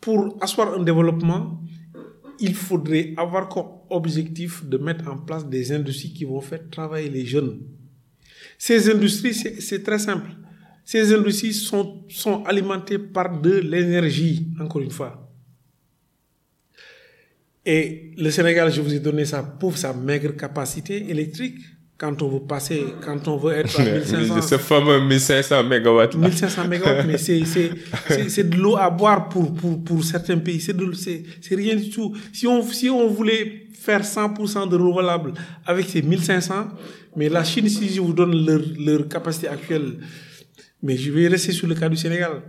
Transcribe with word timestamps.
pour 0.00 0.36
asseoir 0.40 0.74
un 0.74 0.82
développement, 0.82 1.60
il 2.38 2.54
faudrait 2.54 3.12
avoir 3.16 3.48
comme 3.48 3.66
objectif 3.90 4.64
de 4.64 4.78
mettre 4.78 5.08
en 5.08 5.18
place 5.18 5.46
des 5.46 5.72
industries 5.72 6.12
qui 6.12 6.24
vont 6.24 6.40
faire 6.40 6.68
travailler 6.70 7.10
les 7.10 7.26
jeunes. 7.26 7.60
Ces 8.58 8.90
industries, 8.90 9.34
c'est 9.34 9.82
très 9.82 9.98
simple. 9.98 10.30
Ces 10.84 11.12
industries 11.14 11.52
sont, 11.54 12.44
alimentées 12.46 12.98
par 12.98 13.40
de 13.40 13.58
l'énergie, 13.58 14.48
encore 14.58 14.82
une 14.82 14.90
fois. 14.90 15.30
Et 17.64 18.12
le 18.16 18.30
Sénégal, 18.30 18.72
je 18.72 18.80
vous 18.80 18.94
ai 18.94 19.00
donné 19.00 19.24
sa 19.24 19.42
pauvre, 19.42 19.76
sa 19.76 19.92
maigre 19.92 20.34
capacité 20.36 21.10
électrique. 21.10 21.60
Quand 22.00 22.22
on 22.22 22.28
veut 22.28 22.40
passer, 22.40 22.82
quand 23.04 23.28
on 23.28 23.36
veut 23.36 23.52
être 23.52 23.78
à 23.78 23.84
1500. 23.84 24.40
Ce 24.40 24.56
fameux 24.56 25.00
1500 25.00 25.64
mégawatts. 25.64 26.14
1500 26.16 26.66
mégawatts, 26.66 27.06
mais 27.06 27.18
c'est 27.18 28.48
de 28.48 28.56
l'eau 28.56 28.76
à 28.76 28.88
boire 28.88 29.28
pour, 29.28 29.52
pour, 29.52 29.84
pour 29.84 30.02
certains 30.02 30.38
pays. 30.38 30.60
C'est 30.60 31.54
rien 31.54 31.76
du 31.76 31.90
tout. 31.90 32.16
Si 32.32 32.46
on, 32.46 32.62
si 32.62 32.88
on 32.88 33.06
voulait 33.08 33.66
faire 33.78 34.02
100% 34.02 34.68
de 34.68 34.76
renouvelables 34.76 35.34
avec 35.66 35.88
ces 35.90 36.00
1500, 36.00 36.68
mais 37.16 37.28
la 37.28 37.44
Chine, 37.44 37.68
si 37.68 37.88
je 37.88 38.00
vous 38.00 38.14
donne 38.14 38.46
leur, 38.46 38.62
leur 38.78 39.06
capacité 39.06 39.48
actuelle, 39.48 39.98
mais 40.82 40.96
je 40.96 41.10
vais 41.12 41.28
rester 41.28 41.52
sur 41.52 41.66
le 41.68 41.74
cas 41.74 41.88
du 41.90 41.96
Sénégal 41.96 42.42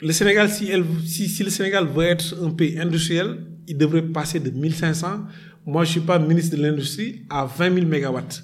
le 0.00 0.12
Sénégal, 0.12 0.48
si, 0.48 0.70
elle, 0.70 0.84
si, 1.04 1.28
si, 1.28 1.42
le 1.42 1.50
Sénégal 1.50 1.86
veut 1.86 2.04
être 2.04 2.34
un 2.42 2.50
pays 2.50 2.78
industriel, 2.78 3.38
il 3.66 3.76
devrait 3.76 4.02
passer 4.02 4.38
de 4.40 4.50
1500. 4.50 5.24
Moi, 5.68 5.84
je 5.84 5.90
suis 5.90 6.00
pas 6.00 6.18
ministre 6.18 6.56
de 6.56 6.62
l'Industrie 6.62 7.26
à 7.28 7.44
20 7.44 7.74
000 7.74 7.86
mégawatts. 7.86 8.42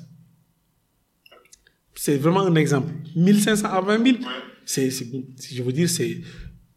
C'est 1.95 2.19
vraiment 2.19 2.43
un 2.43 2.55
exemple. 2.55 2.93
1500 3.17 3.67
à 3.67 3.81
20 3.81 4.05
000, 4.05 4.19
c'est, 4.67 4.91
je 4.91 5.63
veux 5.63 5.73
dire, 5.73 5.89
c'est, 5.89 6.21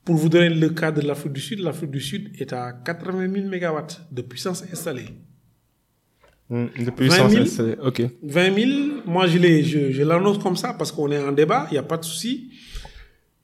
pour 0.05 0.16
vous 0.16 0.30
donner 0.30 0.48
le 0.48 0.70
cas 0.70 0.90
de 0.90 1.02
l'Afrique 1.02 1.34
du 1.34 1.41
Sud, 1.41 1.60
l'Afrique 1.60 1.91
du 1.91 2.00
Sud 2.00 2.32
est 2.40 2.54
à 2.54 2.72
80 2.72 3.30
000 3.30 3.49
mégawatts 3.49 4.08
de 4.10 4.21
puissance 4.21 4.63
installée. 4.71 5.10
Hmm, 6.49 6.68
de 6.80 6.91
puissance 6.91 7.36
installée, 7.36 7.76
ok. 7.84 8.04
20 8.24 8.55
000, 8.55 8.71
moi 9.05 9.27
je, 9.27 9.38
je, 9.64 9.91
je 9.91 10.04
l'annonce 10.04 10.38
comme 10.38 10.55
ça 10.55 10.74
parce 10.74 10.93
qu'on 10.93 11.12
est 11.12 11.21
en 11.21 11.34
débat, 11.34 11.68
il 11.71 11.74
n'y 11.74 11.77
a 11.77 11.84
pas 11.84 11.98
de 11.98 12.05
souci. 12.05 12.54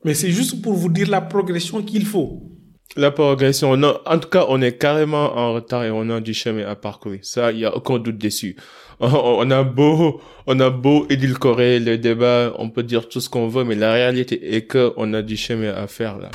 Mais 0.06 0.14
c'est 0.14 0.32
juste 0.32 0.62
pour 0.62 0.72
vous 0.72 0.88
dire 0.88 1.10
la 1.10 1.20
progression 1.20 1.84
qu'il 1.84 2.06
faut. 2.06 2.53
La 2.96 3.10
progression, 3.10 3.76
non. 3.76 4.00
En 4.06 4.20
tout 4.20 4.30
cas, 4.30 4.46
on 4.50 4.62
est 4.62 4.78
carrément 4.78 5.36
en 5.36 5.54
retard 5.54 5.84
et 5.84 5.90
on 5.90 6.10
a 6.12 6.22
du 6.22 6.36
chemin 6.36 6.68
à 6.68 6.76
parcourir. 6.76 7.20
Ça, 7.24 7.52
il 7.52 7.60
y 7.60 7.66
a 7.66 7.76
aucun 7.76 7.98
doute 7.98 8.20
dessus. 8.20 8.56
On 9.00 9.50
a 9.50 9.64
beau, 9.64 10.22
on 10.46 10.60
a 10.60 10.70
beau 10.70 11.08
édulcorer 11.10 11.80
le 11.80 11.98
débat, 11.98 12.54
on 12.60 12.70
peut 12.70 12.84
dire 12.84 13.10
tout 13.10 13.20
ce 13.20 13.28
qu'on 13.28 13.48
veut, 13.48 13.64
mais 13.64 13.76
la 13.76 13.92
réalité 13.92 14.56
est 14.56 14.66
que 14.68 14.94
on 14.98 15.14
a 15.14 15.22
du 15.22 15.36
chemin 15.36 15.74
à 15.74 15.88
faire 15.88 16.20
là. 16.20 16.30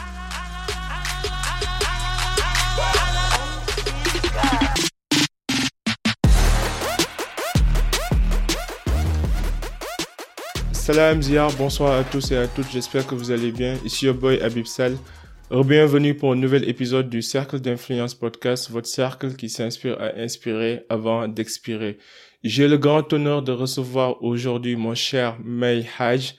Salam 10.73 11.23
Ziyar, 11.23 11.53
bonsoir 11.53 11.99
à 12.01 12.03
tous 12.03 12.33
et 12.33 12.37
à 12.37 12.49
toutes, 12.49 12.71
j'espère 12.73 13.07
que 13.07 13.15
vous 13.15 13.31
allez 13.31 13.53
bien. 13.53 13.77
Ici 13.85 14.07
your 14.07 14.15
boy 14.15 14.41
Abib 14.43 14.67
Sal. 14.67 14.97
Bienvenue 15.51 16.15
pour 16.15 16.33
un 16.33 16.37
nouvel 16.37 16.69
épisode 16.69 17.09
du 17.09 17.23
Cercle 17.23 17.59
d'Influence 17.61 18.15
Podcast, 18.15 18.71
votre 18.71 18.87
cercle 18.87 19.35
qui 19.35 19.49
s'inspire 19.49 19.99
à 19.99 20.15
inspirer 20.19 20.85
avant 20.91 21.27
d'expirer. 21.27 21.97
J'ai 22.45 22.69
le 22.69 22.77
grand 22.77 23.11
honneur 23.15 23.43
de 23.43 23.53
recevoir 23.53 24.23
aujourd'hui 24.23 24.77
mon 24.77 24.95
cher 24.95 25.39
May 25.43 25.87
Haj, 25.99 26.35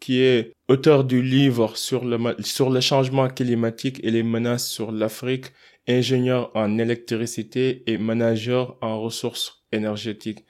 qui 0.00 0.20
est 0.20 0.52
auteur 0.68 1.04
du 1.04 1.20
livre 1.20 1.76
sur 1.76 2.06
le, 2.06 2.18
sur 2.40 2.70
le 2.70 2.80
changement 2.80 3.28
climatique 3.28 4.00
et 4.02 4.10
les 4.10 4.22
menaces 4.22 4.66
sur 4.66 4.92
l'Afrique, 4.92 5.52
ingénieur 5.86 6.50
en 6.54 6.78
électricité 6.78 7.82
et 7.86 7.98
manager 7.98 8.78
en 8.80 8.98
ressources 8.98 9.62
énergétiques. 9.72 10.42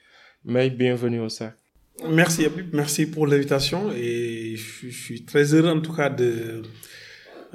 May, 0.45 0.69
bienvenue 0.69 1.19
au 1.19 1.29
cercle. 1.29 1.59
Merci, 2.07 2.47
merci 2.71 3.07
pour 3.07 3.27
l'invitation 3.27 3.91
et 3.91 4.55
je, 4.55 4.89
suis 4.89 5.25
très 5.25 5.53
heureux 5.53 5.69
en 5.69 5.81
tout 5.81 5.93
cas 5.93 6.09
de 6.09 6.61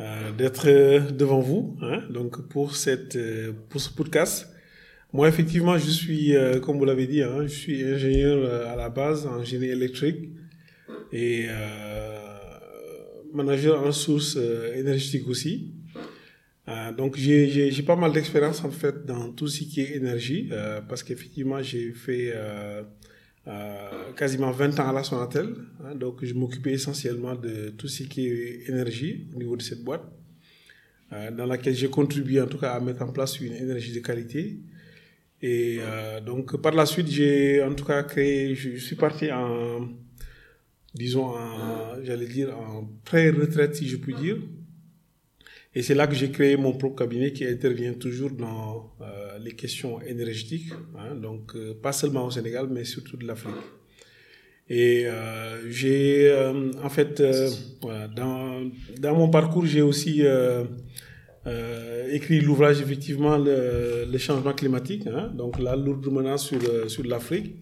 euh, 0.01 0.33
d'être 0.33 1.11
devant 1.13 1.41
vous. 1.41 1.77
Hein, 1.83 2.03
donc 2.09 2.49
pour 2.49 2.75
cette 2.75 3.17
euh, 3.17 3.53
pour 3.69 3.83
ce 3.83 3.91
podcast, 3.91 4.49
moi 5.13 5.29
effectivement 5.29 5.77
je 5.77 5.91
suis 5.91 6.35
euh, 6.35 6.59
comme 6.59 6.79
vous 6.79 6.87
l'avez 6.87 7.07
dit, 7.07 7.23
hein, 7.23 7.43
je 7.43 7.49
suis 7.49 7.85
ingénieur 7.85 8.51
à 8.67 8.77
la 8.77 8.89
base 8.89 9.27
en 9.27 9.45
génie 9.45 9.67
électrique 9.67 10.31
et 11.13 11.49
manager 13.35 13.85
en 13.87 13.93
sources 13.93 14.39
énergétiques 14.77 15.29
aussi. 15.29 15.75
donc 16.97 17.17
j'ai 17.17 17.83
pas 17.83 17.97
mal 17.97 18.13
d'expérience 18.13 18.65
en 18.65 18.71
fait 18.71 19.05
dans 19.05 19.33
tout 19.33 19.49
ce 19.49 19.65
qui 19.65 19.81
est 19.83 19.97
énergie 19.97 20.51
parce 20.89 21.03
qu'effectivement 21.03 21.61
j'ai 21.63 21.93
fait 21.93 22.33
euh, 23.49 24.13
quasiment 24.17 24.51
20 24.51 24.79
ans 24.81 24.89
à 24.91 24.93
la 24.93 25.03
Sonatel. 25.03 25.55
Hein, 25.83 25.95
donc, 25.95 26.25
je 26.25 26.35
m'occupais 26.35 26.73
essentiellement 26.73 27.35
de 27.35 27.71
tout 27.71 27.89
ce 27.89 28.03
qui 28.03 28.27
est 28.27 28.69
énergie 28.69 29.29
au 29.35 29.39
niveau 29.39 29.57
de 29.57 29.63
cette 29.63 29.83
boîte, 29.83 30.05
euh, 31.13 31.31
dans 31.31 31.47
laquelle 31.47 31.75
j'ai 31.75 31.89
contribué 31.89 32.41
en 32.41 32.47
tout 32.47 32.59
cas 32.59 32.73
à 32.73 32.81
mettre 32.81 33.03
en 33.03 33.13
place 33.13 33.41
une 33.41 33.55
énergie 33.55 33.93
de 33.93 34.01
qualité. 34.01 34.59
Et 35.43 35.79
euh, 35.81 36.21
donc, 36.21 36.61
par 36.61 36.75
la 36.75 36.85
suite, 36.85 37.09
j'ai 37.09 37.63
en 37.63 37.75
tout 37.75 37.87
cas 37.87 38.03
créé, 38.03 38.55
je, 38.55 38.77
suis 38.77 38.97
parti 38.97 39.33
en, 39.33 39.89
disons, 40.95 41.33
j'allais 42.03 42.27
dire, 42.27 42.55
en 42.59 42.91
pré-retraite, 43.05 43.75
si 43.75 43.89
je 43.89 43.97
puis 43.97 44.15
dire. 44.15 44.37
Et 45.75 45.83
c'est 45.83 45.95
là 45.95 46.07
que 46.07 46.15
j'ai 46.15 46.31
créé 46.31 46.57
mon 46.57 46.73
propre 46.73 46.97
cabinet 46.97 47.33
qui 47.33 47.45
intervient 47.47 47.95
toujours 47.95 48.31
dans 48.31 48.93
euh, 49.01 49.39
les 49.39 49.53
questions 49.53 50.01
énergétiques, 50.03 50.73
hein, 50.99 51.15
donc 51.15 51.55
euh, 51.55 51.75
pas 51.81 51.93
seulement 51.93 52.27
au 52.27 52.31
Sénégal, 52.31 52.69
mais 52.71 52.85
surtout 52.85 53.17
de 53.17 53.27
l'Afrique. 53.27 53.55
Et 54.71 55.05
euh, 55.07 55.69
j'ai, 55.69 56.31
euh, 56.31 56.71
en 56.81 56.89
fait, 56.89 57.19
euh, 57.19 57.51
voilà, 57.83 58.07
dans, 58.07 58.71
dans 59.01 59.17
mon 59.17 59.29
parcours, 59.29 59.67
j'ai 59.67 59.83
aussi 59.83 60.23
écrit 62.13 62.41
l'ouvrage, 62.41 62.81
effectivement, 62.81 63.37
le, 63.37 64.07
le, 64.11 64.19
changement 64.19 64.53
climatique, 64.53 65.09
hein, 65.09 65.33
donc 65.37 65.59
la 65.59 65.75
lourde 65.75 66.07
menace 66.07 66.45
sur, 66.45 66.61
sur 66.89 67.05
l'Afrique, 67.05 67.57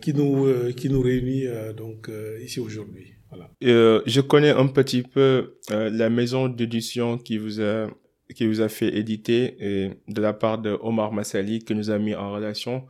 qui, 0.00 0.12
nous, 0.12 0.72
qui 0.74 0.90
nous 0.90 1.00
réunit 1.00 1.46
donc, 1.76 2.10
ici 2.42 2.58
aujourd'hui. 2.60 3.15
Euh, 3.64 4.02
je 4.06 4.20
connais 4.20 4.50
un 4.50 4.66
petit 4.66 5.02
peu 5.02 5.58
euh, 5.70 5.90
la 5.90 6.10
maison 6.10 6.48
d'édition 6.48 7.18
qui 7.18 7.38
vous 7.38 7.60
a 7.60 7.88
qui 8.34 8.46
vous 8.46 8.60
a 8.60 8.68
fait 8.68 8.96
éditer 8.96 9.56
et 9.60 9.90
de 10.08 10.20
la 10.20 10.32
part 10.32 10.58
de 10.58 10.76
Omar 10.82 11.12
Massali 11.12 11.60
qui 11.60 11.76
nous 11.76 11.90
a 11.90 11.98
mis 11.98 12.14
en 12.14 12.32
relation 12.32 12.86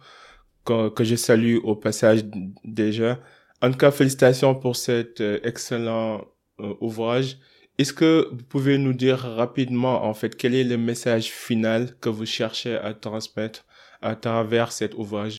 que, 0.64 1.04
je 1.04 1.14
salue 1.14 1.58
au 1.62 1.76
passage 1.76 2.22
déjà. 2.64 3.20
En 3.62 3.70
tout 3.70 3.76
cas, 3.76 3.90
félicitations 3.90 4.54
pour 4.54 4.76
cet 4.76 5.20
euh, 5.20 5.38
excellent 5.44 6.24
ouvrage. 6.80 7.38
Est-ce 7.78 7.92
que 7.92 8.28
vous 8.32 8.44
pouvez 8.44 8.78
nous 8.78 8.94
dire 8.94 9.18
rapidement 9.18 10.04
en 10.04 10.14
fait 10.14 10.34
quel 10.34 10.54
est 10.54 10.64
le 10.64 10.78
message 10.78 11.30
final 11.30 11.94
que 12.00 12.08
vous 12.08 12.24
cherchez 12.24 12.74
à 12.76 12.94
transmettre 12.94 13.66
à 14.00 14.16
travers 14.16 14.72
cet 14.72 14.94
ouvrage? 14.94 15.36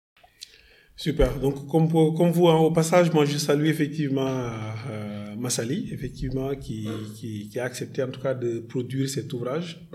Super. 0.97 1.39
Donc, 1.39 1.67
comme, 1.67 1.85
vous, 1.87 2.47
hein, 2.49 2.57
au 2.57 2.71
passage, 2.71 3.13
moi, 3.13 3.23
je 3.23 3.37
salue 3.37 3.67
effectivement 3.67 4.49
euh, 4.89 5.35
Massali, 5.37 5.89
effectivement, 5.91 6.55
qui, 6.55 6.89
qui, 7.15 7.59
a 7.59 7.65
accepté 7.65 8.01
en 8.01 8.09
tout 8.09 8.19
cas 8.19 8.33
de 8.33 8.59
produire 8.59 9.07
cet 9.07 9.31
ouvrage. 9.31 9.87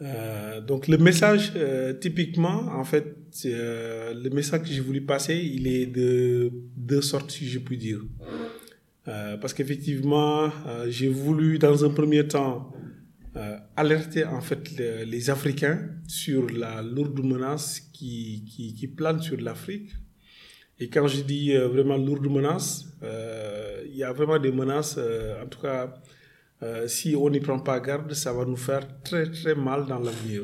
Euh, 0.00 0.62
donc, 0.62 0.88
le 0.88 0.96
message, 0.96 1.52
euh, 1.56 1.92
typiquement, 1.92 2.68
en 2.74 2.84
fait, 2.84 3.16
euh, 3.44 4.14
le 4.14 4.30
message 4.30 4.62
que 4.62 4.68
j'ai 4.68 4.80
voulu 4.80 5.02
passer, 5.02 5.36
il 5.36 5.66
est 5.66 5.84
de 5.84 6.50
deux 6.74 7.02
sortes, 7.02 7.30
si 7.30 7.46
je 7.46 7.58
puis 7.58 7.76
dire. 7.76 8.00
Euh, 9.08 9.36
parce 9.36 9.52
qu'effectivement, 9.52 10.50
euh, 10.66 10.86
j'ai 10.88 11.08
voulu, 11.08 11.58
dans 11.58 11.84
un 11.84 11.90
premier 11.90 12.26
temps, 12.26 12.72
alerter 13.76 14.24
en 14.24 14.40
fait 14.40 14.76
les, 14.76 15.04
les 15.04 15.30
Africains 15.30 15.90
sur 16.08 16.50
la 16.50 16.82
lourde 16.82 17.24
menace 17.24 17.78
qui, 17.92 18.44
qui, 18.44 18.74
qui 18.74 18.88
plane 18.88 19.22
sur 19.22 19.40
l'Afrique. 19.40 19.92
Et 20.80 20.88
quand 20.88 21.08
je 21.08 21.22
dis 21.22 21.52
euh, 21.52 21.68
vraiment 21.68 21.96
lourde 21.96 22.26
menace, 22.30 22.86
euh, 23.02 23.82
il 23.86 23.96
y 23.96 24.04
a 24.04 24.12
vraiment 24.12 24.38
des 24.38 24.52
menaces, 24.52 24.96
euh, 24.98 25.42
en 25.42 25.46
tout 25.46 25.60
cas, 25.60 25.94
si 26.88 27.14
on 27.14 27.30
n'y 27.30 27.38
prend 27.38 27.60
pas 27.60 27.78
garde, 27.78 28.12
ça 28.14 28.32
va 28.32 28.44
nous 28.44 28.56
faire 28.56 28.84
très 29.04 29.30
très 29.30 29.54
mal 29.54 29.86
dans 29.86 30.00
l'avenir. 30.00 30.42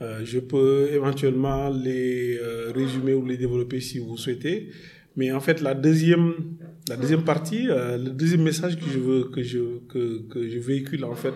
Je 0.00 0.38
peux 0.38 0.88
éventuellement 0.92 1.68
les 1.68 2.38
résumer 2.74 3.12
ou 3.12 3.26
les 3.26 3.36
développer 3.36 3.80
si 3.80 3.98
vous 3.98 4.16
souhaitez. 4.16 4.70
Mais 5.14 5.30
en 5.30 5.40
fait, 5.40 5.60
la 5.60 5.74
deuxième, 5.74 6.56
la 6.88 6.96
deuxième 6.96 7.22
partie, 7.22 7.64
le 7.64 8.10
deuxième 8.12 8.44
message 8.44 8.78
que 8.78 8.86
je 8.90 8.98
veux 8.98 9.24
que 9.24 9.42
je, 9.42 9.80
que, 9.90 10.48
je 10.48 10.58
véhicule 10.58 11.04
en 11.04 11.14
fait 11.14 11.34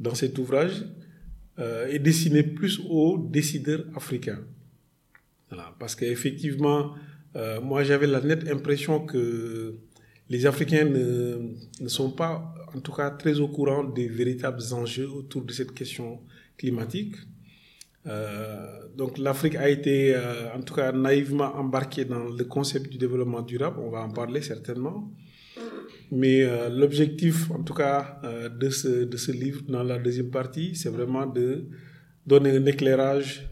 dans 0.00 0.14
cet 0.14 0.38
ouvrage, 0.38 0.82
est 1.58 1.98
destiné 1.98 2.42
plus 2.42 2.80
aux 2.88 3.18
décideurs 3.18 3.84
africains. 3.94 4.40
Parce 5.78 5.94
qu'effectivement, 5.94 6.94
euh, 7.36 7.60
moi 7.60 7.84
j'avais 7.84 8.06
la 8.06 8.20
nette 8.20 8.48
impression 8.50 9.04
que 9.06 9.76
les 10.28 10.46
Africains 10.46 10.84
ne, 10.84 11.54
ne, 11.80 11.88
sont 11.88 12.10
pas 12.10 12.54
en 12.74 12.80
tout 12.80 12.92
cas 12.92 13.10
très 13.10 13.38
au 13.40 13.48
courant 13.48 13.84
des 13.84 14.08
véritables 14.08 14.62
enjeux 14.72 15.08
autour 15.08 15.42
de 15.44 15.52
cette 15.52 15.72
question 15.72 16.20
climatique. 16.56 17.16
Euh, 18.06 18.88
donc 18.96 19.18
l'Afrique 19.18 19.54
a 19.54 19.68
été 19.68 20.14
euh, 20.14 20.54
en 20.56 20.62
tout 20.62 20.74
cas 20.74 20.90
naïvement 20.90 21.54
embarquée 21.54 22.04
dans 22.04 22.24
le 22.24 22.44
concept 22.44 22.90
du 22.90 22.98
développement 22.98 23.42
durable, 23.42 23.78
on 23.80 23.90
va 23.90 24.02
en 24.02 24.10
parler 24.10 24.42
certainement. 24.42 25.10
Mais 26.10 26.42
euh, 26.42 26.68
l'objectif 26.68 27.50
en 27.50 27.62
tout 27.62 27.74
cas 27.74 28.20
de, 28.60 28.70
ce, 28.70 29.04
de 29.04 29.16
ce 29.16 29.32
livre 29.32 29.62
dans 29.68 29.82
la 29.82 29.98
deuxième 29.98 30.30
partie, 30.30 30.74
c'est 30.74 30.90
vraiment 30.90 31.26
de 31.26 31.68
donner 32.26 32.50
un 32.50 32.66
éclairage 32.66 33.48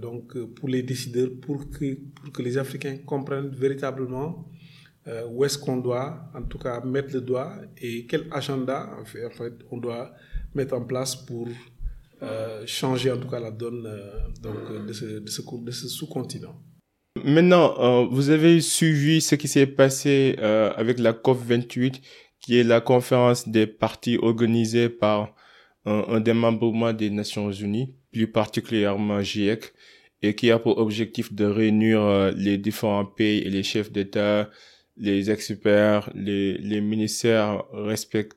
donc, 0.00 0.36
pour 0.54 0.68
les 0.68 0.82
décideurs, 0.82 1.30
pour 1.40 1.70
que, 1.70 1.94
pour 1.94 2.32
que 2.32 2.42
les 2.42 2.58
Africains 2.58 2.98
comprennent 3.06 3.50
véritablement 3.50 4.48
où 5.30 5.44
est-ce 5.44 5.58
qu'on 5.58 5.76
doit 5.78 6.30
en 6.34 6.42
tout 6.42 6.58
cas 6.58 6.80
mettre 6.80 7.14
le 7.14 7.20
doigt 7.20 7.54
et 7.80 8.06
quel 8.06 8.26
agenda 8.30 8.90
en 9.00 9.04
fait, 9.04 9.54
on 9.70 9.78
doit 9.78 10.12
mettre 10.54 10.74
en 10.74 10.84
place 10.84 11.16
pour 11.16 11.48
euh, 12.22 12.64
changer 12.66 13.10
en 13.10 13.16
tout 13.16 13.28
cas 13.28 13.40
la 13.40 13.50
donne 13.50 13.86
euh, 13.86 14.28
donc, 14.42 14.56
euh, 14.70 14.84
de 14.84 14.92
ce, 14.92 15.04
de 15.20 15.26
ce, 15.26 15.40
de 15.40 15.70
ce 15.70 15.88
sous-continent. 15.88 16.54
Maintenant, 17.24 18.06
vous 18.06 18.28
avez 18.28 18.60
suivi 18.60 19.20
ce 19.20 19.34
qui 19.34 19.48
s'est 19.48 19.66
passé 19.66 20.36
avec 20.76 21.00
la 21.00 21.12
COP28, 21.12 22.00
qui 22.40 22.58
est 22.58 22.62
la 22.62 22.80
conférence 22.80 23.48
des 23.48 23.66
partis 23.66 24.16
organisée 24.16 24.88
par 24.88 25.34
un, 25.86 26.04
un 26.08 26.20
démembrement 26.20 26.92
des 26.92 27.10
Nations 27.10 27.50
Unies, 27.50 27.96
plus 28.12 28.26
particulièrement 28.26 29.22
GIEC, 29.22 29.72
et 30.22 30.34
qui 30.34 30.50
a 30.50 30.58
pour 30.58 30.78
objectif 30.78 31.32
de 31.32 31.46
réunir 31.46 32.32
les 32.36 32.58
différents 32.58 33.06
pays 33.06 33.38
et 33.38 33.48
les 33.48 33.62
chefs 33.62 33.90
d'État, 33.90 34.50
les 34.98 35.30
experts, 35.30 36.10
les, 36.14 36.58
les 36.58 36.80
ministères 36.80 37.64
respectifs 37.72 38.30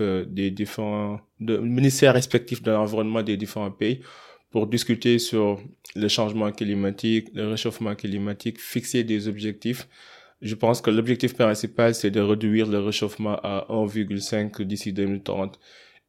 euh, 0.00 0.24
des 0.26 0.50
différents 0.50 1.20
de, 1.38 1.58
ministères 1.58 2.14
respectifs 2.14 2.62
de 2.62 2.70
l'environnement 2.70 3.22
des 3.22 3.36
différents 3.36 3.70
pays 3.70 4.00
pour 4.50 4.66
discuter 4.66 5.18
sur 5.18 5.60
le 5.94 6.08
changement 6.08 6.50
climatique, 6.50 7.28
le 7.34 7.48
réchauffement 7.48 7.94
climatique, 7.94 8.60
fixer 8.60 9.04
des 9.04 9.28
objectifs. 9.28 9.88
Je 10.42 10.54
pense 10.54 10.80
que 10.80 10.90
l'objectif 10.90 11.34
principal, 11.34 11.94
c'est 11.94 12.10
de 12.10 12.20
réduire 12.20 12.66
le 12.66 12.80
réchauffement 12.80 13.36
à 13.42 13.66
1,5 13.68 14.62
d'ici 14.62 14.92
2030. 14.92 15.60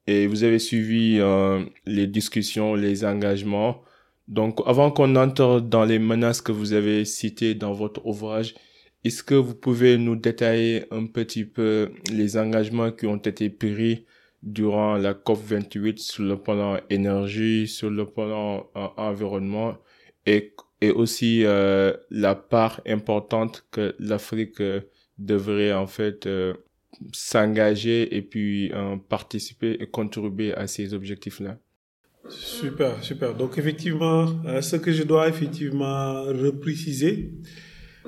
Et 0.08 0.28
vous 0.28 0.44
avez 0.44 0.60
suivi 0.60 1.18
euh, 1.20 1.64
les 1.86 2.08
discussions, 2.08 2.76
les 2.76 3.06
engagements. 3.06 3.82
Donc, 4.28 4.62
avant 4.66 4.92
qu'on 4.92 5.16
entre 5.16 5.60
dans 5.62 5.86
les 5.86 6.00
menaces 6.00 6.42
que 6.42 6.52
vous 6.52 6.74
avez 6.74 7.06
citées 7.06 7.56
dans 7.56 7.74
votre 7.74 8.06
ouvrage, 8.06 8.56
est-ce 9.04 9.24
que 9.24 9.36
vous 9.36 9.56
pouvez 9.56 9.98
nous 9.98 10.16
détailler 10.16 10.86
un 10.92 11.06
petit 11.08 11.46
peu 11.46 11.92
les 12.12 12.38
engagements 12.38 12.92
qui 12.92 13.08
ont 13.08 13.18
été 13.18 13.50
pris 13.50 14.06
durant 14.44 14.98
la 14.98 15.14
COP28 15.14 15.98
sur 15.98 16.24
le 16.24 16.38
plan 16.38 16.80
énergie, 16.90 17.68
sur 17.68 17.90
le 17.90 18.06
plan 18.06 18.70
euh, 18.76 18.88
environnement 18.98 19.78
et, 20.26 20.54
et 20.82 20.92
aussi 20.92 21.44
euh, 21.46 21.94
la 22.10 22.36
part 22.36 22.82
importante 22.88 23.66
que 23.72 23.96
l'Afrique 24.00 24.62
euh, 24.62 24.82
devrait 25.18 25.74
en 25.74 25.88
fait 25.88 26.28
s'engager 27.14 28.16
et 28.16 28.22
puis 28.22 28.72
participer 29.10 29.78
et 29.80 29.88
contribuer 29.88 30.54
à 30.54 30.68
ces 30.68 30.94
objectifs-là. 30.94 31.58
Super, 32.30 33.04
super. 33.04 33.34
Donc 33.34 33.58
effectivement, 33.58 34.28
ce 34.62 34.76
que 34.76 34.92
je 34.92 35.04
dois 35.04 35.28
effectivement 35.28 36.24
repréciser, 36.24 37.32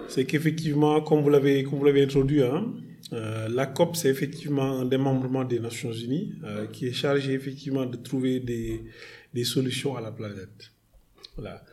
c'est 0.08 0.26
qu'effectivement, 0.26 1.02
comme 1.02 1.22
vous 1.22 1.30
l'avez 1.30 1.64
comme 1.64 1.80
vous 1.80 1.86
l'avez 1.86 2.04
introduit, 2.04 2.44
hein, 2.44 2.74
euh, 3.12 3.48
la 3.50 3.66
COP 3.66 3.96
c'est 3.96 4.10
effectivement 4.10 4.80
un 4.80 4.86
démembrement 4.86 5.44
des 5.44 5.60
Nations 5.60 5.92
Unies 5.92 6.36
euh, 6.44 6.68
qui 6.68 6.88
est 6.88 6.94
chargé 6.94 7.34
effectivement 7.34 7.86
de 7.86 7.98
trouver 7.98 8.40
des, 8.40 8.84
des 9.34 9.44
solutions 9.44 9.96
à 9.96 10.02
la 10.02 10.12
planète. 10.12 10.72
Voilà. 11.36 11.64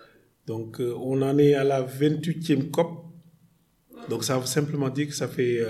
Donc 0.46 0.80
euh, 0.80 0.94
on 0.96 1.22
en 1.22 1.38
est 1.38 1.54
à 1.54 1.64
la 1.64 1.82
28e 1.82 2.70
COP. 2.70 3.06
Donc 4.10 4.24
ça 4.24 4.38
veut 4.38 4.46
simplement 4.46 4.90
dire 4.90 5.06
que 5.08 5.14
ça 5.14 5.28
fait 5.28 5.60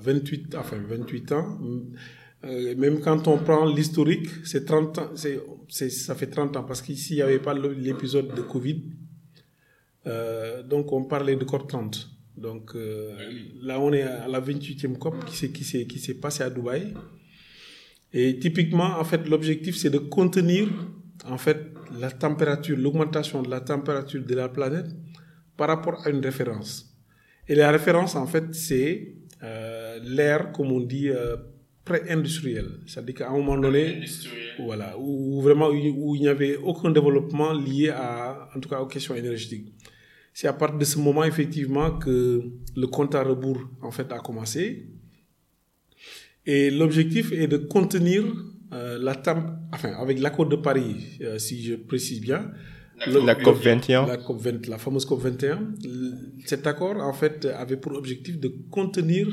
28 0.00 0.56
enfin 0.56 0.78
28 0.88 1.32
ans. 1.32 1.58
même 2.42 3.00
quand 3.00 3.28
on 3.28 3.36
prend 3.38 3.66
l'historique, 3.66 4.28
c'est 4.44 4.64
30 4.64 4.98
ans, 4.98 5.10
ça 5.14 6.14
fait 6.14 6.26
30 6.26 6.56
ans 6.56 6.64
parce 6.64 6.82
qu'ici 6.82 7.12
il 7.12 7.16
n'y 7.16 7.22
avait 7.22 7.38
pas 7.38 7.54
l'épisode 7.54 8.34
de 8.34 8.40
Covid. 8.40 8.82
Euh, 10.06 10.62
donc 10.62 10.92
on 10.92 11.04
parlait 11.04 11.36
de 11.36 11.44
COP 11.44 11.68
30. 11.68 12.08
Donc 12.36 12.74
euh, 12.74 13.14
là 13.60 13.78
on 13.80 13.92
est 13.92 14.02
à 14.02 14.28
la 14.28 14.40
28e 14.40 14.96
COP 14.96 15.24
qui 15.26 15.64
s'est 15.64 16.14
passée 16.14 16.42
à 16.42 16.50
Dubaï. 16.50 16.94
Et 18.12 18.38
typiquement, 18.40 18.98
en 18.98 19.04
fait, 19.04 19.28
l'objectif 19.28 19.76
c'est 19.76 19.90
de 19.90 19.98
contenir 19.98 20.68
en 21.26 21.38
fait 21.38 21.58
la 21.98 22.10
température, 22.10 22.76
l'augmentation 22.76 23.42
de 23.42 23.50
la 23.50 23.60
température 23.60 24.24
de 24.24 24.34
la 24.34 24.48
planète 24.48 24.86
par 25.56 25.68
rapport 25.68 26.04
à 26.06 26.10
une 26.10 26.24
référence. 26.24 26.89
Et 27.50 27.54
la 27.54 27.70
référence 27.70 28.16
en 28.16 28.26
fait 28.26 28.54
c'est 28.54 29.16
euh, 29.42 29.98
l'ère, 30.02 30.52
comme 30.52 30.72
on 30.72 30.80
dit, 30.80 31.10
pré-industriel. 31.84 32.66
C'est-à-dire 32.86 33.14
qu'à 33.16 33.28
un 33.28 33.32
moment 33.32 33.58
donné, 33.58 34.00
voilà, 34.58 34.96
où, 34.98 35.40
vraiment 35.40 35.68
où, 35.68 36.14
il 36.14 36.20
n'y 36.20 36.28
avait 36.28 36.56
aucun 36.56 36.90
développement 36.90 37.52
lié 37.52 37.88
à, 37.88 38.48
en 38.54 38.60
tout 38.60 38.68
cas, 38.68 38.80
aux 38.80 38.86
questions 38.86 39.14
énergétiques. 39.14 39.72
C'est 40.32 40.46
à 40.46 40.52
partir 40.52 40.78
de 40.78 40.84
ce 40.84 40.98
moment, 40.98 41.24
effectivement, 41.24 41.98
que 41.98 42.42
le 42.76 42.86
compte 42.86 43.14
à 43.14 43.22
rebours, 43.22 43.60
en 43.82 43.90
fait, 43.90 44.12
a 44.12 44.20
commencé. 44.20 44.86
Et 46.46 46.70
l'objectif 46.70 47.32
est 47.32 47.48
de 47.48 47.56
contenir 47.56 48.24
euh, 48.72 48.98
la 49.00 49.16
temp 49.16 49.42
enfin, 49.72 49.92
avec 50.00 50.20
l'accord 50.20 50.46
de 50.46 50.56
Paris, 50.56 51.18
euh, 51.22 51.38
si 51.38 51.62
je 51.64 51.74
précise 51.74 52.20
bien. 52.20 52.52
La, 53.06 53.34
COP 53.34 53.56
21. 53.62 54.06
La, 54.06 54.16
COP 54.18 54.40
20, 54.40 54.66
la 54.68 54.78
fameuse 54.78 55.04
COP 55.06 55.20
21. 55.22 55.74
Cet 56.44 56.66
accord, 56.66 56.96
en 56.96 57.12
fait, 57.12 57.46
avait 57.46 57.76
pour 57.76 57.92
objectif 57.92 58.38
de 58.38 58.52
contenir 58.70 59.26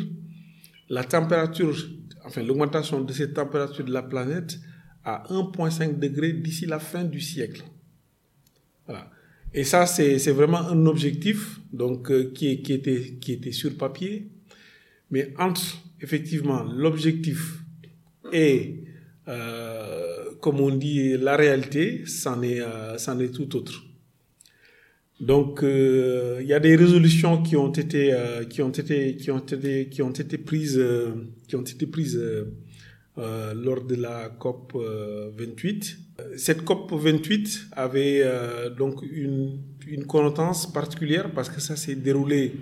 la 0.90 1.04
température, 1.04 1.76
enfin, 2.24 2.44
l'augmentation 2.44 3.02
de 3.02 3.12
cette 3.12 3.34
température 3.34 3.84
de 3.84 3.92
la 3.92 4.04
planète 4.04 4.58
à 5.04 5.24
1,5 5.30 6.00
degré 6.00 6.34
d'ici 6.34 6.66
la 6.66 6.80
fin 6.80 7.04
du 7.04 7.20
siècle. 7.20 7.64
Voilà. 8.86 9.10
Et 9.54 9.64
ça, 9.64 9.86
c'est 9.86 10.32
vraiment 10.32 10.60
un 10.60 10.86
objectif 10.86 11.60
donc, 11.72 12.12
euh, 12.12 12.32
qui, 12.34 12.62
qui, 12.62 12.74
était, 12.74 13.18
qui 13.20 13.34
était 13.34 13.52
sur 13.52 13.76
papier. 13.76 14.30
Mais 15.10 15.34
entre, 15.38 15.62
effectivement, 16.02 16.64
l'objectif 16.64 17.60
et, 18.34 18.84
euh, 19.28 20.32
comme 20.42 20.60
on 20.60 20.74
dit, 20.76 21.18
la 21.18 21.36
réalité, 21.36 22.04
c'en 22.06 22.42
est, 22.42 22.62
euh, 22.62 22.96
est 22.96 23.32
tout 23.34 23.56
autre. 23.56 23.84
Donc, 25.20 25.62
il 25.64 26.46
y 26.46 26.54
a 26.54 26.60
des 26.60 26.76
résolutions 26.76 27.42
qui 27.42 27.56
ont 27.56 27.72
été, 27.72 28.16
qui 28.52 28.62
ont 28.62 28.70
été, 28.70 29.16
qui 29.16 29.32
ont 29.32 29.40
été, 29.40 29.90
qui 29.90 30.02
ont 30.04 30.12
été 30.12 30.38
prises, 30.38 30.80
qui 31.48 31.56
ont 31.56 31.64
été 31.64 31.88
prises 31.88 32.22
euh, 33.20 33.56
lors 33.56 33.84
de 33.84 33.96
la 33.96 34.30
COP 34.30 34.74
28. 34.76 35.98
Euh, 36.20 36.34
Cette 36.38 36.64
COP 36.64 36.92
28 36.94 37.70
avait 37.72 38.22
euh, 38.24 38.70
donc 38.70 39.02
une, 39.02 39.58
une 39.88 40.06
connotance 40.06 40.72
particulière 40.72 41.32
parce 41.32 41.50
que 41.50 41.60
ça 41.60 41.76
s'est 41.76 41.96
déroulé 41.96 42.54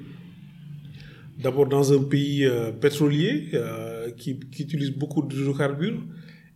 d'abord 1.43 1.67
dans 1.67 1.91
un 1.91 2.03
pays 2.03 2.49
pétrolier 2.79 3.51
qui, 4.15 4.39
qui, 4.39 4.63
utilise 4.63 4.91
beaucoup 4.91 5.21
d'hydrocarbures. 5.21 6.01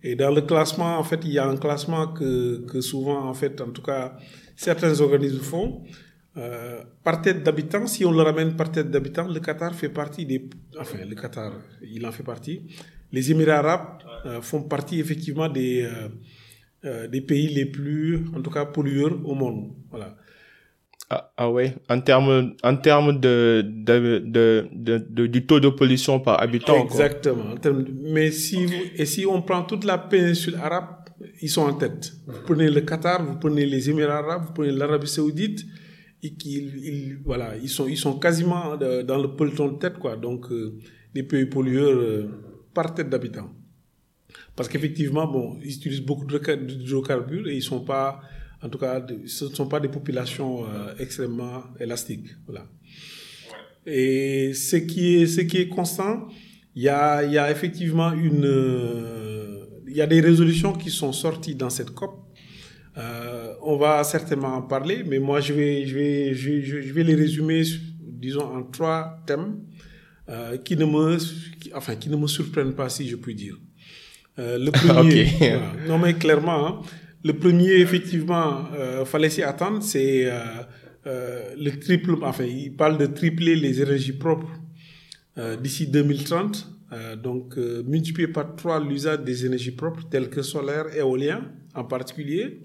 Et 0.04 0.16
dans 0.16 0.34
le 0.34 0.42
classement, 0.42 0.98
en 0.98 1.04
fait, 1.04 1.20
il 1.24 1.32
y 1.32 1.40
a 1.40 1.48
un 1.48 1.58
classement 1.58 2.08
que, 2.08 2.66
que 2.66 2.82
souvent, 2.82 3.28
en 3.28 3.34
fait, 3.34 3.60
en 3.62 3.72
tout 3.72 3.82
cas, 3.82 4.18
certains 4.56 5.00
organismes 5.02 5.40
font. 5.40 5.84
Euh, 6.38 6.84
par 7.04 7.22
tête 7.22 7.44
d'habitants, 7.44 7.86
si 7.88 8.06
on 8.06 8.12
le 8.12 8.22
ramène 8.22 8.56
par 8.56 8.72
tête 8.72 8.90
d'habitants, 8.90 9.28
le 9.28 9.40
Qatar 9.40 9.74
fait 9.76 9.90
partie 9.90 10.26
des... 10.26 10.48
Enfin, 10.80 11.00
le 11.04 11.16
Qatar, 11.16 11.54
il 11.82 12.06
en 12.06 12.12
fait 12.12 12.24
partie 12.24 12.62
les 13.12 13.32
Émirats 13.32 13.60
arabes 13.60 14.02
euh, 14.26 14.42
font 14.42 14.64
partie 14.64 15.00
effectivement 15.00 15.50
des, 15.50 15.84
euh, 15.84 16.10
euh, 16.86 17.08
des 17.08 17.22
pays 17.22 17.48
les 17.48 17.66
plus, 17.66 18.26
en 18.36 18.42
tout 18.42 18.52
cas, 18.52 18.66
pollueurs 18.66 19.18
au 19.26 19.36
monde. 19.36 19.74
Voilà. 19.90 20.16
Ah, 21.12 21.34
ah 21.38 21.50
ouais, 21.50 21.76
en 21.90 22.00
termes 22.02 22.54
en 22.62 22.76
termes 22.78 23.20
de, 23.20 23.64
de, 23.66 24.24
de, 24.24 25.26
du 25.28 25.46
taux 25.48 25.60
de 25.60 25.70
pollution 25.70 26.20
par 26.20 26.40
habitant. 26.42 26.84
Exactement. 26.84 27.56
Mais 28.14 28.30
si 28.32 28.68
et 28.96 29.06
si 29.06 29.26
on 29.26 29.42
prend 29.42 29.64
toute 29.64 29.86
la 29.86 29.98
péninsule 29.98 30.56
arabe, 30.56 30.86
ils 31.42 31.50
sont 31.50 31.64
en 31.64 31.74
tête. 31.74 32.12
Vous 32.28 32.42
prenez 32.46 32.70
le 32.70 32.82
Qatar, 32.82 33.26
vous 33.26 33.40
prenez 33.40 33.66
les 33.66 33.90
Émirats 33.90 34.20
arabes, 34.20 34.44
vous 34.46 34.54
prenez 34.54 34.72
l'Arabie 34.72 35.08
saoudite, 35.08 35.66
et 36.22 36.32
ils, 36.46 37.18
voilà, 37.26 37.56
ils 37.62 37.70
sont 37.70 37.88
ils 37.88 37.98
sont 37.98 38.20
quasiment 38.20 38.78
dans 38.78 39.18
le 39.22 39.36
peloton 39.36 39.70
de 39.70 39.80
tête 39.80 39.98
quoi. 39.98 40.16
Donc 40.16 40.46
des 41.16 41.24
pays 41.24 41.48
pollueurs 41.48 42.28
par 42.74 42.94
tête 42.94 43.10
d'habitant. 43.10 43.50
Parce 44.56 44.70
qu'effectivement, 44.70 45.26
bon, 45.26 45.58
ils 45.64 45.76
utilisent 45.76 46.06
beaucoup 46.06 46.26
d'hydrocarbures 46.26 47.48
et 47.48 47.56
ils 47.56 47.64
sont 47.64 47.84
pas, 47.84 48.20
en 48.62 48.70
tout 48.70 48.78
cas, 48.78 49.06
ce 49.26 49.46
ne 49.46 49.50
sont 49.56 49.68
pas 49.68 49.80
des 49.80 49.88
populations 49.88 50.66
euh, 50.66 50.94
extrêmement 51.00 51.64
élastiques. 51.80 52.28
Voilà. 52.46 52.66
Et 53.86 54.54
ce 54.54 54.76
qui 54.76 55.16
est, 55.16 55.28
ce 55.28 55.42
qui 55.42 55.58
est 55.58 55.70
constant, 55.70 56.28
il 56.76 56.84
y 56.84 56.90
a, 56.90 57.24
il 57.24 57.32
y 57.32 57.38
a 57.38 57.50
effectivement 57.50 58.12
une, 58.12 58.48
il 59.88 59.96
y 59.96 60.02
a 60.02 60.08
des 60.08 60.20
résolutions 60.20 60.74
qui 60.74 60.92
sont 60.92 61.14
sorties 61.14 61.56
dans 61.56 61.70
cette 61.70 61.92
COP. 61.92 62.16
on 63.62 63.78
va 63.78 64.04
certainement 64.04 64.56
en 64.56 64.62
parler, 64.62 65.04
mais 65.08 65.20
moi 65.20 65.40
je 65.40 65.54
vais, 65.54 65.86
je 65.88 65.96
vais, 65.96 66.34
je, 66.34 66.62
je 66.62 66.94
vais 66.94 67.04
les 67.04 67.16
résumer, 67.16 67.64
disons, 68.02 68.44
en 68.58 68.64
trois 68.64 69.24
thèmes 69.26 69.62
qui 70.66 70.76
ne 70.76 70.86
me, 70.86 71.18
enfin, 71.74 71.96
qui 71.96 72.10
ne 72.10 72.18
me 72.18 72.28
surprennent 72.28 72.76
pas, 72.76 72.90
si 72.90 73.08
je 73.08 73.16
puis 73.16 73.34
dire. 73.34 73.58
le 74.38 74.70
premier, 74.86 75.28
non 75.88 75.98
mais 75.98 76.14
clairement, 76.14 76.68
hein, 76.68 76.82
le 77.24 77.34
premier, 77.34 77.74
effectivement, 77.80 78.66
euh, 78.78 79.04
fallait 79.06 79.30
s'y 79.30 79.44
attendre, 79.44 79.84
c'est 79.84 80.26
euh, 80.26 80.40
euh, 81.08 81.54
le 81.58 81.72
triple, 81.80 82.16
enfin, 82.22 82.46
il 82.46 82.76
parle 82.76 82.98
de 82.98 83.06
tripler 83.06 83.56
les 83.56 83.82
énergies 83.82 84.14
propres 84.14 84.52
euh, 85.38 85.56
d'ici 85.56 85.88
2030. 85.88 86.68
Euh, 86.92 87.16
donc, 87.16 87.56
multiplier 87.86 88.28
par 88.28 88.56
trois 88.56 88.80
l'usage 88.80 89.20
des 89.20 89.46
énergies 89.46 89.72
propres, 89.72 90.02
telles 90.10 90.30
que 90.30 90.42
solaire, 90.42 90.86
éolien 90.96 91.42
en 91.76 91.84
particulier. 91.84 92.62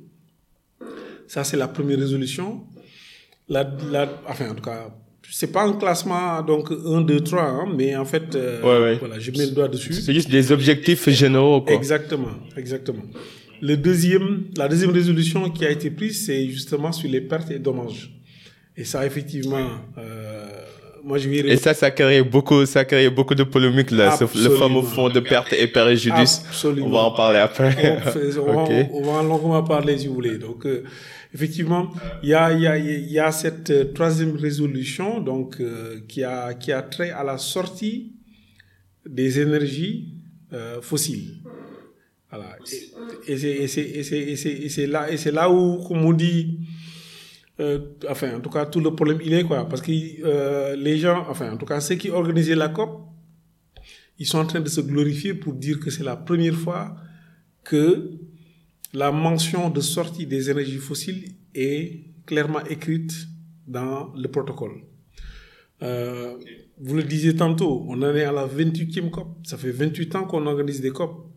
Ça, 1.26 1.44
c'est 1.44 1.56
la 1.56 1.68
première 1.68 1.98
résolution. 1.98 2.64
La, 3.48 3.70
la, 3.90 4.22
enfin, 4.26 4.50
en 4.50 4.54
tout 4.54 4.62
cas, 4.62 4.94
c'est 5.30 5.52
pas 5.52 5.64
un 5.64 5.74
classement, 5.74 6.42
donc 6.42 6.70
1, 6.70 7.02
2, 7.02 7.20
3, 7.20 7.42
hein, 7.42 7.74
mais 7.76 7.94
en 7.96 8.04
fait, 8.04 8.34
ouais, 8.34 8.62
ouais. 8.62 8.96
voilà, 8.98 9.18
je 9.18 9.30
mets 9.30 9.46
le 9.46 9.52
doigt 9.52 9.68
dessus. 9.68 9.92
C'est 9.92 10.14
juste 10.14 10.30
des 10.30 10.52
objectifs 10.52 11.08
généraux, 11.10 11.60
quoi. 11.62 11.74
Exactement, 11.74 12.32
exactement. 12.56 13.02
Le 13.70 13.78
deuxième, 13.78 14.44
la 14.58 14.68
deuxième 14.68 14.90
résolution 14.90 15.48
qui 15.48 15.64
a 15.64 15.70
été 15.70 15.90
prise, 15.90 16.26
c'est 16.26 16.46
justement 16.48 16.92
sur 16.92 17.08
les 17.08 17.22
pertes 17.22 17.50
et 17.50 17.58
dommages. 17.58 18.10
Et 18.76 18.84
ça, 18.84 19.06
effectivement, 19.06 19.66
euh, 19.96 20.46
moi 21.02 21.16
je 21.16 21.30
vais... 21.30 21.38
Et 21.38 21.56
ça, 21.56 21.72
ça 21.72 21.90
crée 21.90 22.22
beaucoup, 22.22 22.66
ça 22.66 22.84
crée 22.84 23.08
beaucoup 23.08 23.34
de 23.34 23.42
polémiques 23.42 23.90
là, 23.90 24.18
le 24.20 24.26
fameux 24.50 24.82
fonds 24.82 25.08
de 25.08 25.20
pertes 25.20 25.54
et 25.54 25.66
préjudices. 25.66 26.44
Absolument. 26.46 26.88
On 26.88 26.90
va 26.90 26.98
en 27.04 27.12
parler 27.12 27.38
après. 27.38 28.02
On, 28.06 28.10
fait, 28.10 28.38
on, 28.38 28.62
okay. 28.64 28.82
va, 28.82 28.88
on 28.92 29.02
va 29.02 29.12
en 29.12 29.22
longuement 29.22 29.62
parler 29.62 29.96
si 29.96 30.08
vous 30.08 30.14
voulez. 30.14 30.36
Donc, 30.36 30.66
euh, 30.66 30.84
effectivement, 31.32 31.90
il 32.22 32.28
y 32.28 32.34
a, 32.34 32.52
il 32.52 32.60
y 32.60 32.66
a, 32.66 32.76
il 32.76 33.10
y 33.10 33.18
a 33.18 33.32
cette 33.32 33.70
euh, 33.70 33.92
troisième 33.94 34.36
résolution 34.36 35.20
donc 35.20 35.56
euh, 35.60 36.00
qui 36.06 36.22
a 36.22 36.52
qui 36.52 36.70
a 36.70 36.82
trait 36.82 37.12
à 37.12 37.24
la 37.24 37.38
sortie 37.38 38.12
des 39.06 39.40
énergies 39.40 40.14
euh, 40.52 40.80
fossiles. 40.82 41.38
Voilà. 42.34 42.56
Et, 43.28 43.32
et 43.32 44.68
c'est 44.68 44.86
là, 44.86 45.10
et 45.10 45.16
c'est 45.16 45.32
là 45.32 45.50
où, 45.50 45.82
comme 45.86 46.04
on 46.04 46.12
dit, 46.12 46.58
euh, 47.60 47.78
enfin, 48.08 48.36
en 48.36 48.40
tout 48.40 48.50
cas, 48.50 48.66
tout 48.66 48.80
le 48.80 48.94
problème, 48.94 49.18
il 49.22 49.32
est 49.32 49.44
quoi. 49.44 49.68
Parce 49.68 49.80
que 49.80 49.92
euh, 49.92 50.74
les 50.76 50.98
gens, 50.98 51.24
enfin, 51.28 51.52
en 51.52 51.56
tout 51.56 51.66
cas, 51.66 51.80
ceux 51.80 51.94
qui 51.94 52.10
organisaient 52.10 52.56
la 52.56 52.68
COP, 52.68 53.00
ils 54.18 54.26
sont 54.26 54.38
en 54.38 54.46
train 54.46 54.60
de 54.60 54.68
se 54.68 54.80
glorifier 54.80 55.34
pour 55.34 55.54
dire 55.54 55.78
que 55.80 55.90
c'est 55.90 56.04
la 56.04 56.16
première 56.16 56.54
fois 56.54 56.96
que 57.62 58.10
la 58.92 59.10
mention 59.12 59.70
de 59.70 59.80
sortie 59.80 60.26
des 60.26 60.50
énergies 60.50 60.78
fossiles 60.78 61.32
est 61.54 62.00
clairement 62.26 62.64
écrite 62.64 63.12
dans 63.66 64.12
le 64.14 64.28
protocole. 64.28 64.82
Euh, 65.82 66.36
vous 66.78 66.96
le 66.96 67.02
disiez 67.02 67.34
tantôt, 67.36 67.84
on 67.88 68.02
en 68.02 68.14
est 68.14 68.24
à 68.24 68.32
la 68.32 68.46
28e 68.46 69.10
COP. 69.10 69.28
Ça 69.44 69.56
fait 69.56 69.70
28 69.70 70.14
ans 70.16 70.24
qu'on 70.24 70.46
organise 70.46 70.80
des 70.80 70.90
COP 70.90 71.33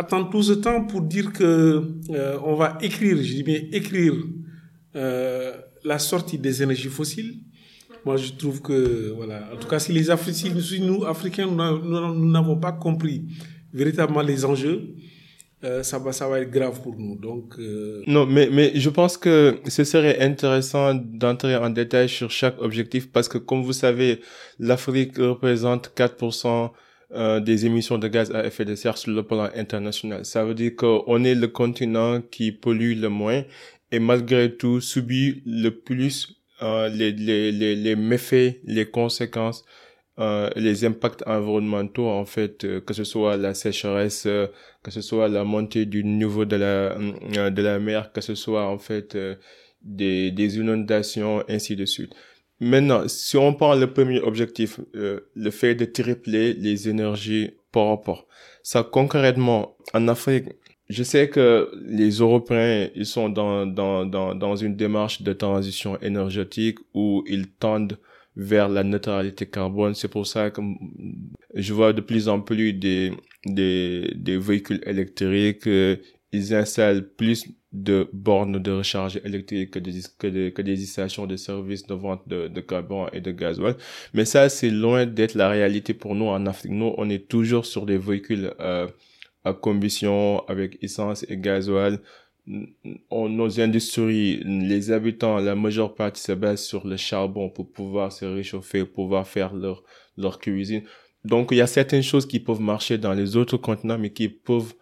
attendre 0.00 0.30
tout 0.30 0.42
ce 0.42 0.54
temps 0.54 0.84
pour 0.84 1.02
dire 1.02 1.32
que 1.32 1.44
euh, 2.10 2.38
on 2.44 2.54
va 2.54 2.78
écrire, 2.80 3.16
je 3.18 3.34
dis 3.38 3.42
bien 3.42 3.60
écrire 3.70 4.14
euh, 4.96 5.52
la 5.84 5.98
sortie 5.98 6.38
des 6.38 6.62
énergies 6.62 6.88
fossiles. 6.88 7.34
Moi, 8.06 8.16
je 8.16 8.32
trouve 8.32 8.62
que 8.62 9.12
voilà, 9.14 9.38
en 9.52 9.58
tout 9.60 9.68
cas, 9.68 9.78
si 9.78 9.92
les 9.92 10.10
Africains, 10.10 10.54
nous 10.80 11.04
Africains, 11.04 11.46
nous 11.46 12.30
n'avons 12.30 12.58
pas 12.58 12.72
compris 12.72 13.26
véritablement 13.74 14.22
les 14.22 14.44
enjeux. 14.44 14.80
Euh, 15.62 15.82
ça 15.82 15.98
va, 15.98 16.12
ça 16.12 16.26
va 16.26 16.40
être 16.40 16.50
grave 16.50 16.80
pour 16.80 16.96
nous. 16.96 17.20
Non, 18.06 18.24
mais 18.24 18.48
mais 18.50 18.72
je 18.74 18.88
pense 18.88 19.18
que 19.18 19.58
ce 19.66 19.84
serait 19.84 20.18
intéressant 20.20 20.94
d'entrer 20.94 21.54
en 21.56 21.68
détail 21.68 22.08
sur 22.08 22.30
chaque 22.30 22.58
objectif 22.62 23.12
parce 23.12 23.28
que, 23.28 23.36
comme 23.36 23.62
vous 23.62 23.74
savez, 23.74 24.20
l'Afrique 24.58 25.18
représente 25.18 25.92
4% 25.94 26.70
euh, 27.12 27.40
des 27.40 27.66
émissions 27.66 27.98
de 27.98 28.08
gaz 28.08 28.30
à 28.32 28.46
effet 28.46 28.64
de 28.64 28.74
serre 28.74 28.98
sur 28.98 29.10
le 29.12 29.22
plan 29.22 29.48
international. 29.54 30.24
Ça 30.24 30.44
veut 30.44 30.54
dire 30.54 30.76
qu'on 30.76 31.24
est 31.24 31.34
le 31.34 31.48
continent 31.48 32.20
qui 32.20 32.52
pollue 32.52 32.98
le 32.98 33.08
moins 33.08 33.44
et 33.92 33.98
malgré 33.98 34.54
tout 34.56 34.80
subit 34.80 35.42
le 35.46 35.70
plus 35.70 36.40
euh, 36.62 36.88
les, 36.88 37.12
les, 37.12 37.52
les, 37.52 37.74
les, 37.74 37.96
méfaits, 37.96 38.60
les 38.64 38.86
conséquences, 38.90 39.64
euh, 40.18 40.50
les 40.54 40.84
impacts 40.84 41.22
environnementaux 41.26 42.06
en 42.08 42.26
fait, 42.26 42.64
euh, 42.64 42.80
que 42.80 42.92
ce 42.92 43.04
soit 43.04 43.38
la 43.38 43.54
sécheresse, 43.54 44.26
euh, 44.26 44.48
que 44.82 44.90
ce 44.90 45.00
soit 45.00 45.28
la 45.28 45.44
montée 45.44 45.86
du 45.86 46.04
niveau 46.04 46.44
de 46.44 46.56
la 46.56 46.94
de 47.50 47.62
la 47.62 47.78
mer, 47.78 48.12
que 48.12 48.20
ce 48.20 48.34
soit 48.34 48.66
en 48.66 48.78
fait 48.78 49.16
des, 49.82 50.30
des 50.30 50.56
inondations, 50.58 51.42
ainsi 51.48 51.74
de 51.74 51.86
suite. 51.86 52.12
Maintenant, 52.60 53.08
si 53.08 53.36
on 53.38 53.54
prend 53.54 53.74
le 53.74 53.90
premier 53.92 54.20
objectif, 54.20 54.80
euh, 54.94 55.20
le 55.34 55.50
fait 55.50 55.74
de 55.74 55.86
tripler 55.86 56.52
les 56.52 56.88
énergies 56.88 57.52
par 57.72 57.88
rapport, 57.88 58.26
ça 58.62 58.82
concrètement, 58.82 59.76
en 59.94 60.08
Afrique, 60.08 60.46
je 60.90 61.02
sais 61.02 61.28
que 61.28 61.70
les 61.86 62.10
Européens, 62.10 62.88
ils 62.94 63.06
sont 63.06 63.28
dans, 63.28 63.64
dans, 63.64 64.04
dans, 64.04 64.34
dans 64.34 64.56
une 64.56 64.76
démarche 64.76 65.22
de 65.22 65.32
transition 65.32 65.98
énergétique 66.00 66.78
où 66.92 67.24
ils 67.26 67.46
tendent 67.46 67.96
vers 68.36 68.68
la 68.68 68.82
neutralité 68.82 69.46
carbone. 69.46 69.94
C'est 69.94 70.08
pour 70.08 70.26
ça 70.26 70.50
que 70.50 70.60
je 71.54 71.72
vois 71.72 71.92
de 71.92 72.00
plus 72.00 72.28
en 72.28 72.40
plus 72.40 72.72
des, 72.72 73.12
des, 73.46 74.12
des 74.16 74.36
véhicules 74.36 74.82
électriques. 74.84 75.66
Euh, 75.66 75.96
ils 76.32 76.54
installent 76.54 77.08
plus 77.08 77.46
de 77.72 78.08
bornes 78.12 78.58
de 78.58 78.72
recharge 78.72 79.20
électrique 79.24 79.70
que 79.70 79.78
des, 79.78 80.00
que, 80.18 80.48
que 80.48 80.62
des 80.62 80.76
stations 80.76 81.26
de 81.26 81.36
service 81.36 81.86
de 81.86 81.94
vente 81.94 82.26
de, 82.26 82.48
de 82.48 82.60
carbone 82.60 83.08
et 83.12 83.20
de 83.20 83.30
gasoil. 83.30 83.76
Mais 84.12 84.24
ça, 84.24 84.48
c'est 84.48 84.70
loin 84.70 85.06
d'être 85.06 85.34
la 85.34 85.48
réalité 85.48 85.94
pour 85.94 86.14
nous 86.14 86.26
en 86.26 86.46
Afrique. 86.46 86.72
Nous, 86.72 86.92
on 86.96 87.08
est 87.08 87.28
toujours 87.28 87.66
sur 87.66 87.86
des 87.86 87.98
véhicules 87.98 88.52
euh, 88.58 88.88
à 89.44 89.52
combustion 89.52 90.40
avec 90.48 90.78
essence 90.82 91.24
et 91.28 91.36
gasoil. 91.36 92.00
On, 93.10 93.28
nos 93.28 93.60
industries, 93.60 94.42
les 94.44 94.90
habitants, 94.90 95.38
la 95.38 95.54
majeure 95.54 95.94
partie 95.94 96.22
se 96.22 96.32
base 96.32 96.64
sur 96.64 96.84
le 96.86 96.96
charbon 96.96 97.50
pour 97.50 97.70
pouvoir 97.70 98.10
se 98.10 98.24
réchauffer, 98.24 98.84
pouvoir 98.84 99.28
faire 99.28 99.54
leur, 99.54 99.84
leur 100.16 100.40
cuisine. 100.40 100.82
Donc, 101.24 101.48
il 101.52 101.58
y 101.58 101.60
a 101.60 101.68
certaines 101.68 102.02
choses 102.02 102.26
qui 102.26 102.40
peuvent 102.40 102.60
marcher 102.62 102.98
dans 102.98 103.12
les 103.12 103.36
autres 103.36 103.58
continents, 103.58 103.98
mais 103.98 104.10
qui 104.10 104.28
peuvent 104.28 104.74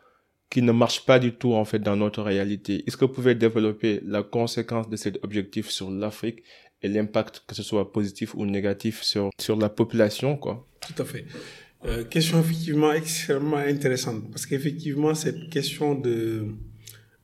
qui 0.50 0.62
ne 0.62 0.72
marche 0.72 1.04
pas 1.04 1.18
du 1.18 1.32
tout 1.32 1.52
en 1.52 1.64
fait 1.64 1.78
dans 1.78 1.96
notre 1.96 2.22
réalité. 2.22 2.84
Est-ce 2.86 2.96
que 2.96 3.04
vous 3.04 3.12
pouvez 3.12 3.34
développer 3.34 4.00
la 4.04 4.22
conséquence 4.22 4.88
de 4.88 4.96
cet 4.96 5.22
objectif 5.22 5.68
sur 5.68 5.90
l'Afrique 5.90 6.42
et 6.82 6.88
l'impact 6.88 7.42
que 7.46 7.54
ce 7.54 7.62
soit 7.62 7.92
positif 7.92 8.34
ou 8.34 8.46
négatif 8.46 9.02
sur 9.02 9.30
sur 9.38 9.56
la 9.56 9.68
population 9.68 10.36
quoi? 10.36 10.66
Tout 10.80 11.02
à 11.02 11.04
fait. 11.04 11.26
Euh, 11.84 12.04
question 12.04 12.40
effectivement 12.40 12.92
extrêmement 12.92 13.58
intéressante 13.58 14.30
parce 14.30 14.46
qu'effectivement 14.46 15.14
cette 15.14 15.50
question 15.50 15.94
de 15.94 16.46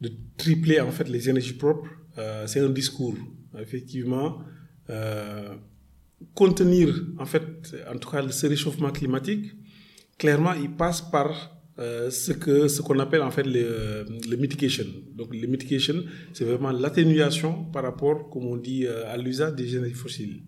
de 0.00 0.10
tripler 0.36 0.80
en 0.80 0.90
fait 0.90 1.08
les 1.08 1.28
énergies 1.30 1.54
propres, 1.54 1.88
euh, 2.18 2.46
c'est 2.46 2.60
un 2.60 2.68
discours 2.68 3.16
effectivement 3.58 4.40
euh, 4.90 5.54
contenir 6.34 6.88
en 7.18 7.24
fait 7.24 7.42
en 7.90 7.96
tout 7.98 8.10
cas 8.10 8.28
ce 8.28 8.46
réchauffement 8.46 8.90
climatique. 8.90 9.52
Clairement, 10.18 10.52
il 10.52 10.70
passe 10.70 11.00
par 11.00 11.54
euh, 11.78 12.08
ce 12.08 12.32
que 12.32 12.68
ce 12.68 12.82
qu'on 12.82 12.98
appelle 13.00 13.22
en 13.22 13.32
fait 13.32 13.42
le, 13.42 14.36
mitigation. 14.36 14.86
Donc 15.14 15.34
le 15.34 15.46
mitigation, 15.48 16.04
c'est 16.32 16.44
vraiment 16.44 16.70
l'atténuation 16.70 17.64
par 17.64 17.82
rapport, 17.82 18.30
comme 18.30 18.46
on 18.46 18.56
dit, 18.56 18.86
euh, 18.86 19.12
à 19.12 19.16
l'usage 19.16 19.54
des 19.54 19.76
énergies 19.76 19.94
fossiles. 19.94 20.42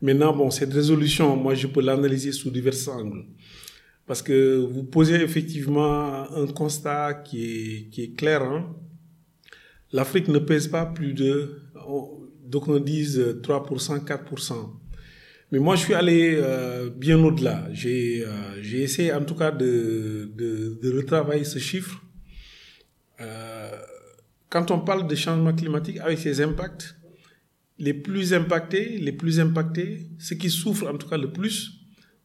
Maintenant, 0.00 0.34
bon, 0.34 0.50
cette 0.50 0.72
résolution, 0.72 1.36
moi, 1.36 1.54
je 1.54 1.66
peux 1.66 1.82
l'analyser 1.82 2.32
sous 2.32 2.50
divers 2.50 2.88
angles. 2.88 3.26
Parce 4.06 4.22
que 4.22 4.56
vous 4.56 4.84
posez 4.84 5.16
effectivement 5.16 6.30
un 6.34 6.46
constat 6.46 7.14
qui 7.24 7.44
est, 7.44 7.90
qui 7.90 8.02
est 8.04 8.16
clair. 8.16 8.42
Hein? 8.42 8.74
L'Afrique 9.92 10.28
ne 10.28 10.38
pèse 10.38 10.68
pas 10.68 10.86
plus 10.86 11.12
de, 11.12 11.60
donc 12.46 12.68
on 12.68 12.78
dise 12.78 13.18
3%, 13.18 14.04
4%. 14.04 14.54
Mais 15.50 15.58
moi, 15.58 15.76
je 15.76 15.84
suis 15.84 15.94
allé 15.94 16.34
euh, 16.36 16.90
bien 16.90 17.18
au-delà. 17.18 17.68
J'ai 17.72 18.24
euh, 18.24 18.62
j'ai 18.62 18.82
essayé, 18.82 19.12
en 19.12 19.24
tout 19.24 19.34
cas, 19.34 19.50
de, 19.50 20.30
retravailler 20.94 21.44
ce 21.44 21.58
chiffre. 21.58 22.02
Euh, 23.20 23.70
quand 24.50 24.70
on 24.70 24.80
parle 24.80 25.06
de 25.06 25.14
changement 25.14 25.54
climatique 25.54 25.98
avec 25.98 26.18
ses 26.18 26.40
impacts, 26.42 26.96
les 27.78 27.94
plus 27.94 28.34
impactés, 28.34 28.98
les 28.98 29.12
plus 29.12 29.40
impactés, 29.40 30.08
ceux 30.18 30.36
qui 30.36 30.50
souffrent 30.50 30.86
en 30.86 30.98
tout 30.98 31.08
cas 31.08 31.16
le 31.16 31.32
plus, 31.32 31.72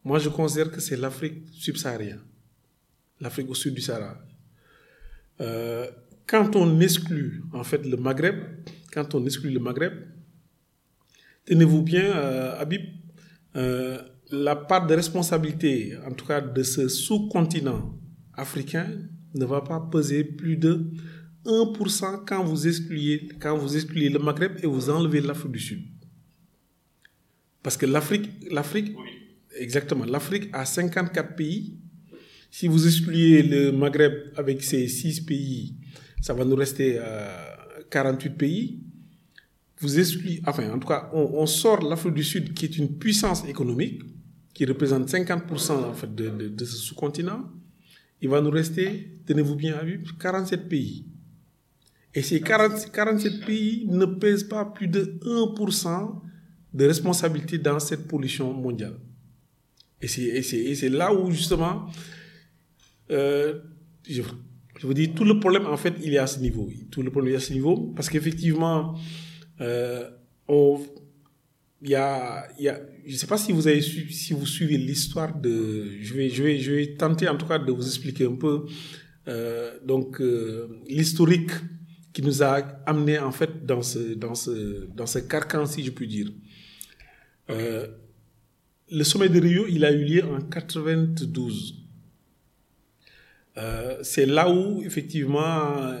moi 0.04 0.18
je 0.18 0.28
considère 0.28 0.70
que 0.70 0.80
c'est 0.80 0.96
l'Afrique 0.96 1.44
subsaharienne, 1.52 2.20
l'Afrique 3.20 3.50
au 3.50 3.54
sud 3.54 3.74
du 3.74 3.80
Sahara. 3.80 4.18
Quand 6.26 6.56
on 6.56 6.80
exclut 6.80 7.42
en 7.52 7.62
fait 7.62 7.84
le 7.86 7.96
Maghreb, 7.96 8.36
quand 8.92 9.14
on 9.14 9.24
exclut 9.26 9.50
le 9.50 9.60
Maghreb, 9.60 9.92
tenez-vous 11.44 11.82
bien, 11.82 12.10
Habib, 12.58 12.82
euh, 13.56 13.98
la 14.30 14.56
part 14.56 14.86
de 14.86 14.94
responsabilité, 14.94 15.96
en 16.06 16.12
tout 16.12 16.26
cas 16.26 16.40
de 16.40 16.62
ce 16.62 16.88
sous-continent 16.88 17.98
africain, 18.32 18.88
ne 19.34 19.44
va 19.44 19.60
pas 19.60 19.80
peser 19.80 20.24
plus 20.24 20.56
de 20.56 20.90
1% 21.44 22.24
quand 22.26 22.42
vous 22.44 22.66
excluez, 22.66 23.28
quand 23.40 23.56
vous 23.56 23.76
excluez 23.76 24.08
le 24.08 24.18
Maghreb 24.18 24.58
et 24.62 24.66
vous 24.66 24.90
enlevez 24.90 25.20
l'Afrique 25.20 25.52
du 25.52 25.60
Sud. 25.60 25.82
Parce 27.62 27.76
que 27.76 27.86
l'Afrique, 27.86 28.30
l'Afrique, 28.50 28.94
exactement, 29.58 30.04
l'Afrique 30.04 30.48
a 30.52 30.64
54 30.64 31.34
pays. 31.36 31.78
Si 32.50 32.68
vous 32.68 32.86
excluez 32.86 33.42
le 33.42 33.72
Maghreb 33.72 34.32
avec 34.36 34.62
ses 34.62 34.86
6 34.86 35.22
pays, 35.22 35.74
ça 36.20 36.34
va 36.34 36.44
nous 36.44 36.56
rester 36.56 37.00
48 37.90 38.28
euh, 38.28 38.36
pays. 38.36 38.83
Vous 39.80 39.98
excluez, 39.98 40.40
enfin, 40.46 40.70
en 40.70 40.78
tout 40.78 40.88
cas, 40.88 41.10
on, 41.12 41.46
sort 41.46 41.82
l'Afrique 41.82 42.14
du 42.14 42.24
Sud 42.24 42.54
qui 42.54 42.64
est 42.64 42.78
une 42.78 42.96
puissance 42.96 43.44
économique, 43.46 44.02
qui 44.52 44.64
représente 44.64 45.08
50% 45.08 45.72
en 45.72 46.06
de, 46.06 46.64
ce 46.64 46.76
sous-continent. 46.76 47.50
Il 48.20 48.28
va 48.28 48.40
nous 48.40 48.50
rester, 48.50 49.18
tenez-vous 49.26 49.56
bien 49.56 49.76
à 49.76 49.84
vue, 49.84 50.02
47 50.20 50.68
pays. 50.68 51.06
Et 52.14 52.22
ces 52.22 52.40
40, 52.40 52.92
47 52.92 53.44
pays 53.44 53.86
ne 53.88 54.06
pèsent 54.06 54.44
pas 54.44 54.64
plus 54.64 54.86
de 54.86 55.18
1% 55.24 56.20
de 56.72 56.86
responsabilité 56.86 57.58
dans 57.58 57.80
cette 57.80 58.06
pollution 58.06 58.52
mondiale. 58.52 58.96
Et 60.00 60.08
c'est 60.42 60.88
là 60.88 61.12
où, 61.12 61.30
justement, 61.30 61.86
euh, 63.10 63.60
je, 64.08 64.22
vous 64.82 64.94
dis, 64.94 65.12
tout 65.12 65.24
le 65.24 65.40
problème, 65.40 65.66
en 65.66 65.76
fait, 65.76 65.94
il 66.02 66.14
est 66.14 66.18
à 66.18 66.26
ce 66.26 66.38
niveau. 66.40 66.70
Tout 66.90 67.02
le 67.02 67.10
problème 67.10 67.34
est 67.34 67.38
à 67.38 67.40
ce 67.40 67.52
niveau, 67.52 67.92
parce 67.96 68.08
qu'effectivement, 68.08 68.96
euh, 69.60 70.10
il 71.82 71.90
y 71.90 71.94
a, 71.94 72.48
y 72.58 72.68
a, 72.68 72.80
je 73.06 73.12
ne 73.12 73.16
sais 73.16 73.26
pas 73.26 73.36
si 73.36 73.52
vous 73.52 74.46
suivez 74.46 74.78
l'histoire 74.78 75.34
de, 75.34 75.98
je 76.00 76.72
vais, 76.72 76.94
tenter 76.96 77.28
en 77.28 77.36
tout 77.36 77.46
cas 77.46 77.58
de 77.58 77.70
vous 77.70 77.86
expliquer 77.86 78.26
un 78.26 78.36
peu, 78.36 78.66
euh, 79.28 79.78
donc 79.84 80.20
euh, 80.20 80.80
l'historique 80.88 81.50
qui 82.12 82.22
nous 82.22 82.42
a 82.42 82.56
amené 82.86 83.18
en 83.18 83.32
fait 83.32 83.66
dans 83.66 83.82
ce, 83.82 84.14
dans 84.14 84.34
ce, 84.34 84.86
dans 84.94 85.06
ce 85.06 85.18
carcan, 85.18 85.66
si 85.66 85.84
je 85.84 85.90
puis 85.90 86.08
dire. 86.08 86.30
Le 88.90 89.02
sommet 89.02 89.28
de 89.28 89.40
Rio, 89.40 89.66
il 89.68 89.84
a 89.84 89.92
eu 89.92 90.04
lieu 90.04 90.24
en 90.24 90.40
92. 90.40 91.74
Euh, 93.56 93.98
c'est 94.02 94.26
là 94.26 94.50
où 94.50 94.82
effectivement 94.82 95.94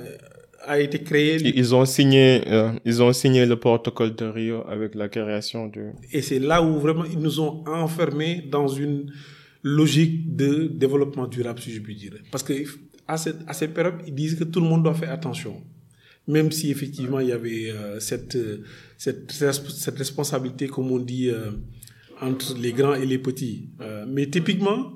a 0.66 0.80
été 0.80 1.02
créé. 1.02 1.36
Ils 1.56 1.74
ont 1.74 1.84
signé, 1.84 2.42
euh, 2.48 2.72
ils 2.84 3.02
ont 3.02 3.12
signé 3.12 3.46
le 3.46 3.56
protocole 3.56 4.14
de 4.14 4.26
Rio 4.26 4.64
avec 4.68 4.94
la 4.94 5.08
création 5.08 5.66
du. 5.66 5.92
Et 6.12 6.22
c'est 6.22 6.38
là 6.38 6.62
où 6.62 6.78
vraiment 6.78 7.04
ils 7.04 7.18
nous 7.18 7.40
ont 7.40 7.64
enfermés 7.66 8.44
dans 8.50 8.68
une 8.68 9.12
logique 9.62 10.36
de 10.36 10.66
développement 10.66 11.26
durable, 11.26 11.60
si 11.60 11.72
je 11.72 11.80
puis 11.80 11.94
dire. 11.94 12.12
Parce 12.30 12.42
que 12.42 12.52
à 13.06 13.16
cette, 13.16 13.38
à 13.46 13.52
cette 13.52 13.74
période, 13.74 13.96
ils 14.06 14.14
disent 14.14 14.34
que 14.34 14.44
tout 14.44 14.60
le 14.60 14.66
monde 14.66 14.82
doit 14.82 14.94
faire 14.94 15.12
attention 15.12 15.62
même 16.26 16.50
si 16.50 16.70
effectivement 16.70 17.20
il 17.20 17.28
y 17.28 17.32
avait 17.32 17.70
euh, 17.70 18.00
cette, 18.00 18.38
cette, 18.96 19.30
cette, 19.30 19.98
responsabilité, 19.98 20.68
comme 20.68 20.90
on 20.90 20.98
dit, 20.98 21.28
euh, 21.28 21.50
entre 22.20 22.56
les 22.58 22.72
grands 22.72 22.94
et 22.94 23.06
les 23.06 23.18
petits. 23.18 23.70
Euh, 23.80 24.04
mais 24.08 24.26
typiquement, 24.26 24.94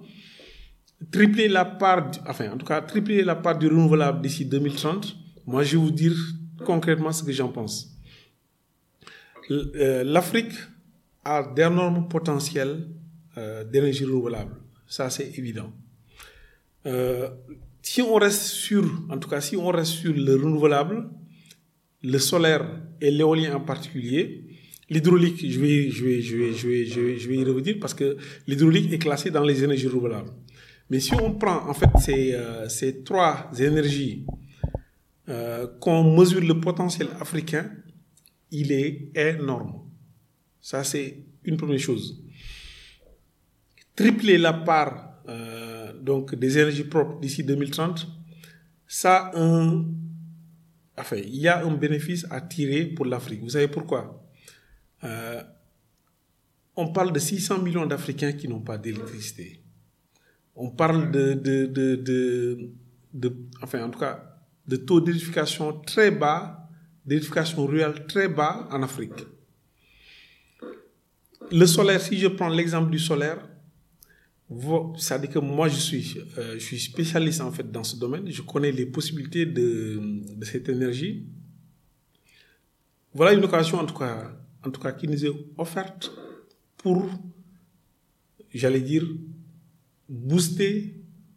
tripler 1.10 1.48
la 1.48 1.64
part, 1.64 2.10
enfin 2.26 2.50
en 2.52 2.56
tout 2.56 2.66
cas, 2.66 2.80
tripler 2.80 3.22
la 3.22 3.36
part 3.36 3.58
du 3.58 3.66
renouvelable 3.68 4.22
d'ici 4.22 4.46
2030, 4.46 5.16
moi 5.48 5.62
je 5.64 5.76
vais 5.76 5.82
vous 5.82 5.90
dire 5.90 6.16
concrètement 6.64 7.12
ce 7.12 7.22
que 7.24 7.32
j'en 7.32 7.48
pense. 7.48 7.74
L'Afrique 9.48 10.52
a 11.24 11.42
d'énormes 11.56 12.06
potentiels 12.08 12.86
d'énergie 13.72 14.04
renouvelable, 14.04 14.56
ça 14.86 15.08
c'est 15.10 15.30
évident. 15.38 15.72
si 17.82 18.02
on 18.02 18.14
reste 18.14 18.42
sur, 18.42 18.84
en 19.08 19.18
tout 19.18 19.28
cas, 19.28 19.40
si 19.40 19.56
on 19.56 19.68
reste 19.68 19.92
sur 19.92 20.12
le 20.12 20.34
renouvelable, 20.34 21.08
le 22.02 22.18
solaire 22.18 22.64
et 23.00 23.10
l'éolien 23.10 23.56
en 23.56 23.60
particulier. 23.60 24.44
L'hydraulique, 24.90 25.44
je 25.46 25.60
vais, 25.60 25.90
je, 25.90 26.04
vais, 26.04 26.20
je, 26.22 26.36
vais, 26.36 26.52
je, 26.52 26.68
vais, 26.68 26.84
je, 26.86 27.00
vais, 27.00 27.18
je 27.18 27.28
vais 27.28 27.36
y 27.36 27.44
revenir 27.44 27.76
parce 27.80 27.92
que 27.92 28.16
l'hydraulique 28.46 28.90
est 28.92 28.98
classée 28.98 29.30
dans 29.30 29.44
les 29.44 29.62
énergies 29.62 29.86
renouvelables. 29.86 30.30
Mais 30.90 31.00
si 31.00 31.12
on 31.14 31.34
prend 31.34 31.68
en 31.68 31.74
fait 31.74 31.90
ces, 32.00 32.32
euh, 32.32 32.68
ces 32.68 33.02
trois 33.02 33.50
énergies, 33.58 34.24
euh, 35.28 35.66
qu'on 35.80 36.16
mesure 36.16 36.40
le 36.40 36.60
potentiel 36.60 37.08
africain, 37.20 37.70
il 38.50 38.72
est 38.72 39.10
énorme. 39.14 39.82
Ça, 40.60 40.84
c'est 40.84 41.24
une 41.44 41.56
première 41.56 41.78
chose. 41.78 42.22
Tripler 43.94 44.38
la 44.38 44.52
part 44.52 45.22
euh, 45.28 45.92
donc 46.00 46.34
des 46.34 46.56
énergies 46.58 46.84
propres 46.84 47.20
d'ici 47.20 47.44
2030, 47.44 48.06
ça 48.86 49.30
un 49.34 49.84
enfin, 50.96 51.16
il 51.16 51.36
y 51.36 51.48
a 51.48 51.64
un 51.64 51.74
bénéfice 51.74 52.26
à 52.30 52.40
tirer 52.40 52.86
pour 52.86 53.04
l'Afrique. 53.04 53.42
Vous 53.42 53.50
savez 53.50 53.68
pourquoi? 53.68 54.24
Euh, 55.04 55.42
On 56.76 56.92
parle 56.92 57.12
de 57.12 57.18
600 57.18 57.62
millions 57.62 57.86
d'Africains 57.86 58.32
qui 58.32 58.48
n'ont 58.48 58.60
pas 58.60 58.78
d'électricité. 58.78 59.60
On 60.54 60.70
parle 60.70 61.10
de, 61.10 61.34
de, 61.34 61.66
de, 63.12 63.36
enfin, 63.62 63.84
en 63.84 63.90
tout 63.90 63.98
cas, 63.98 64.37
de 64.68 64.76
taux 64.76 65.00
d'électrification 65.00 65.80
très 65.80 66.10
bas, 66.10 66.68
d'électrification 67.04 67.66
rurale 67.66 68.06
très 68.06 68.28
bas 68.28 68.68
en 68.70 68.82
Afrique. 68.82 69.26
Le 71.50 71.64
solaire, 71.66 72.00
si 72.00 72.18
je 72.18 72.28
prends 72.28 72.50
l'exemple 72.50 72.90
du 72.90 72.98
solaire, 72.98 73.48
c'est-à-dire 74.96 75.30
que 75.30 75.38
moi, 75.38 75.68
je 75.68 75.76
suis, 75.76 76.18
euh, 76.36 76.54
je 76.54 76.58
suis 76.58 76.78
spécialiste 76.78 77.40
en 77.40 77.50
fait 77.50 77.70
dans 77.70 77.84
ce 77.84 77.96
domaine. 77.96 78.30
Je 78.30 78.42
connais 78.42 78.72
les 78.72 78.86
possibilités 78.86 79.46
de, 79.46 80.00
de 80.36 80.44
cette 80.44 80.68
énergie. 80.68 81.26
Voilà 83.14 83.32
une 83.32 83.44
occasion, 83.44 83.78
en 83.78 83.86
tout 83.86 83.94
cas, 83.96 84.30
en 84.64 84.70
tout 84.70 84.80
cas, 84.80 84.92
qui 84.92 85.08
nous 85.08 85.24
est 85.24 85.32
offerte 85.56 86.12
pour, 86.76 87.08
j'allais 88.52 88.80
dire, 88.80 89.04
booster, 90.08 90.94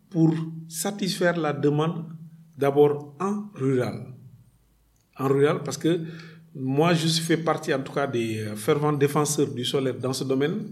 pour 0.10 0.36
satisfaire 0.68 1.38
la 1.38 1.54
demande 1.54 2.06
d'abord 2.62 3.16
en 3.20 3.36
rural. 3.56 3.98
En 5.18 5.28
rural, 5.28 5.58
parce 5.66 5.78
que 5.78 6.00
moi, 6.56 6.94
je 6.94 7.08
fais 7.08 7.38
partie, 7.38 7.74
en 7.74 7.82
tout 7.82 7.94
cas, 7.94 8.08
des 8.08 8.46
fervents 8.56 8.94
défenseurs 8.94 9.52
du 9.54 9.66
solaire 9.66 9.96
dans 9.96 10.14
ce 10.14 10.24
domaine 10.24 10.72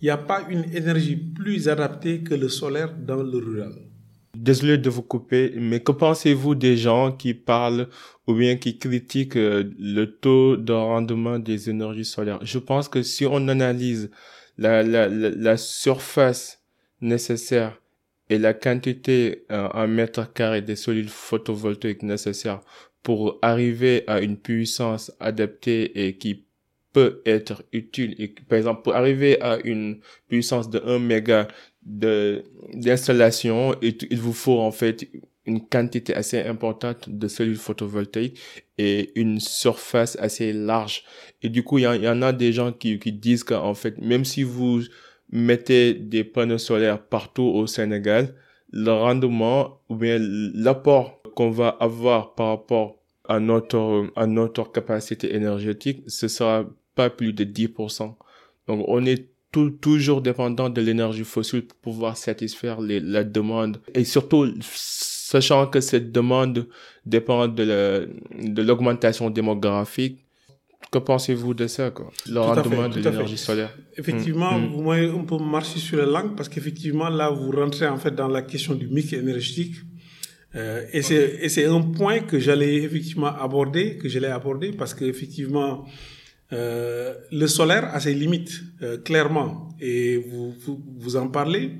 il 0.00 0.04
n'y 0.04 0.10
a 0.10 0.16
pas 0.16 0.46
une 0.48 0.64
énergie 0.74 1.16
plus 1.16 1.68
adaptée 1.68 2.22
que 2.22 2.34
le 2.34 2.48
solaire 2.48 2.94
dans 2.94 3.22
le 3.22 3.38
rural. 3.38 3.72
Désolé 4.36 4.78
de 4.78 4.88
vous 4.90 5.02
couper, 5.02 5.54
mais 5.56 5.80
que 5.80 5.90
pensez-vous 5.90 6.54
des 6.54 6.76
gens 6.76 7.10
qui 7.10 7.34
parlent 7.34 7.88
ou 8.26 8.34
bien 8.34 8.56
qui 8.56 8.78
critiquent 8.78 9.36
euh, 9.36 9.64
le 9.78 10.04
taux 10.04 10.56
de 10.56 10.72
rendement 10.72 11.40
des 11.40 11.68
énergies 11.68 12.04
solaires? 12.04 12.38
Je 12.42 12.58
pense 12.58 12.88
que 12.88 13.02
si 13.02 13.26
on 13.26 13.48
analyse 13.48 14.10
la, 14.56 14.84
la, 14.84 15.08
la, 15.08 15.56
surface 15.56 16.62
nécessaire 17.00 17.80
et 18.30 18.38
la 18.38 18.54
quantité 18.54 19.44
euh, 19.50 19.68
en 19.72 19.88
mètres 19.88 20.32
carrés 20.32 20.62
des 20.62 20.76
cellules 20.76 21.08
photovoltaïques 21.08 22.02
nécessaires 22.02 22.60
pour 23.02 23.38
arriver 23.42 24.04
à 24.06 24.20
une 24.20 24.36
puissance 24.36 25.12
adaptée 25.20 26.06
et 26.06 26.16
qui 26.16 26.44
peut 26.92 27.22
être 27.26 27.62
utile. 27.72 28.14
Et, 28.18 28.34
par 28.48 28.58
exemple, 28.58 28.82
pour 28.82 28.94
arriver 28.94 29.40
à 29.40 29.58
une 29.64 30.00
puissance 30.28 30.68
de 30.68 30.80
1 30.84 30.98
méga 30.98 31.48
d'installation, 31.82 33.74
il, 33.80 34.18
vous 34.18 34.32
faut 34.32 34.58
en 34.58 34.72
fait 34.72 35.08
une 35.46 35.66
quantité 35.66 36.14
assez 36.14 36.40
importante 36.42 37.08
de 37.08 37.28
cellules 37.28 37.56
photovoltaïques 37.56 38.38
et 38.76 39.18
une 39.18 39.40
surface 39.40 40.16
assez 40.20 40.52
large. 40.52 41.04
Et 41.42 41.48
du 41.48 41.62
coup, 41.62 41.78
il 41.78 41.84
y, 41.84 42.08
en 42.08 42.22
a 42.22 42.32
des 42.32 42.52
gens 42.52 42.72
qui, 42.72 42.98
qui 42.98 43.12
disent 43.12 43.44
qu'en 43.44 43.74
fait, 43.74 43.96
même 43.98 44.26
si 44.26 44.42
vous 44.42 44.82
mettez 45.30 45.94
des 45.94 46.24
panneaux 46.24 46.58
solaires 46.58 47.02
partout 47.02 47.42
au 47.42 47.66
Sénégal, 47.66 48.34
le 48.72 48.90
rendement 48.90 49.80
ou 49.88 49.96
bien 49.96 50.18
l'apport 50.20 51.22
qu'on 51.34 51.50
va 51.50 51.68
avoir 51.68 52.34
par 52.34 52.48
rapport 52.48 52.98
à 53.28 53.40
notre, 53.40 54.10
à 54.16 54.26
notre 54.26 54.72
capacité 54.72 55.34
énergétique, 55.34 56.02
ce 56.06 56.28
sera 56.28 56.64
pas 56.94 57.10
plus 57.10 57.32
de 57.32 57.44
10%. 57.44 58.14
Donc, 58.66 58.84
on 58.88 59.04
est 59.06 59.28
tout, 59.52 59.70
toujours 59.70 60.20
dépendant 60.20 60.68
de 60.68 60.80
l'énergie 60.80 61.24
fossile 61.24 61.66
pour 61.66 61.78
pouvoir 61.78 62.16
satisfaire 62.16 62.80
la 62.80 63.24
demande. 63.24 63.80
Et 63.94 64.04
surtout, 64.04 64.52
sachant 64.62 65.66
que 65.66 65.80
cette 65.80 66.10
demande 66.12 66.68
dépend 67.06 67.48
de 67.48 68.62
l'augmentation 68.62 69.30
démographique, 69.30 70.24
que 70.90 70.98
pensez-vous 70.98 71.54
de 71.54 71.66
ça, 71.66 71.90
quoi? 71.90 72.10
Le 72.28 72.40
rendement 72.40 72.88
de 72.88 73.00
l'énergie 73.00 73.36
solaire. 73.36 73.76
Effectivement, 73.96 74.58
mm. 74.58 74.66
vous 74.72 74.90
un 74.90 75.24
peu 75.24 75.38
marcher 75.38 75.78
sur 75.78 75.98
la 75.98 76.06
langue 76.06 76.34
parce 76.36 76.48
qu'effectivement, 76.48 77.08
là, 77.08 77.30
vous 77.30 77.50
rentrez 77.50 77.86
en 77.86 77.98
fait 77.98 78.14
dans 78.14 78.28
la 78.28 78.42
question 78.42 78.74
du 78.74 78.88
mix 78.88 79.12
énergétique. 79.12 79.76
Euh, 80.54 80.84
et 80.92 81.02
c'est 81.02 81.66
un 81.66 81.82
point 81.82 82.20
que 82.20 82.38
j'allais 82.38 82.76
effectivement 82.76 83.34
aborder, 83.46 83.98
que 83.98 84.08
j'allais 84.08 84.28
aborder 84.28 84.72
parce 84.72 84.94
qu'effectivement, 84.94 85.86
Euh, 86.50 87.14
le 87.30 87.46
solaire 87.46 87.94
a 87.94 88.00
ses 88.00 88.14
limites, 88.14 88.62
euh, 88.80 88.96
clairement, 88.96 89.68
et 89.80 90.16
vous, 90.16 90.54
vous, 90.64 90.82
vous 90.96 91.16
en 91.16 91.28
parlez. 91.28 91.72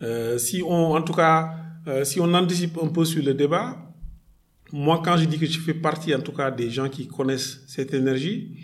Euh, 0.00 0.38
si 0.38 0.62
on, 0.62 0.94
en 0.94 1.02
tout 1.02 1.12
cas, 1.12 1.50
euh, 1.86 2.04
si 2.04 2.18
on 2.18 2.32
anticipe 2.32 2.78
un 2.82 2.88
peu 2.88 3.04
sur 3.04 3.22
le 3.22 3.34
débat, 3.34 3.87
moi, 4.72 5.00
quand 5.04 5.16
je 5.16 5.24
dis 5.24 5.38
que 5.38 5.46
je 5.46 5.58
fais 5.58 5.74
partie, 5.74 6.14
en 6.14 6.20
tout 6.20 6.32
cas, 6.32 6.50
des 6.50 6.70
gens 6.70 6.88
qui 6.88 7.06
connaissent 7.06 7.64
cette 7.66 7.94
énergie, 7.94 8.56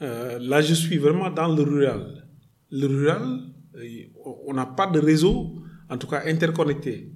euh, 0.00 0.38
là, 0.40 0.60
je 0.60 0.74
suis 0.74 0.98
vraiment 0.98 1.30
dans 1.30 1.48
le 1.54 1.62
rural. 1.62 2.26
Le 2.70 2.86
rural, 2.86 3.40
euh, 3.76 4.04
on 4.46 4.54
n'a 4.54 4.66
pas 4.66 4.86
de 4.86 4.98
réseau, 4.98 5.62
en 5.88 5.98
tout 5.98 6.06
cas, 6.06 6.22
interconnecté. 6.26 7.12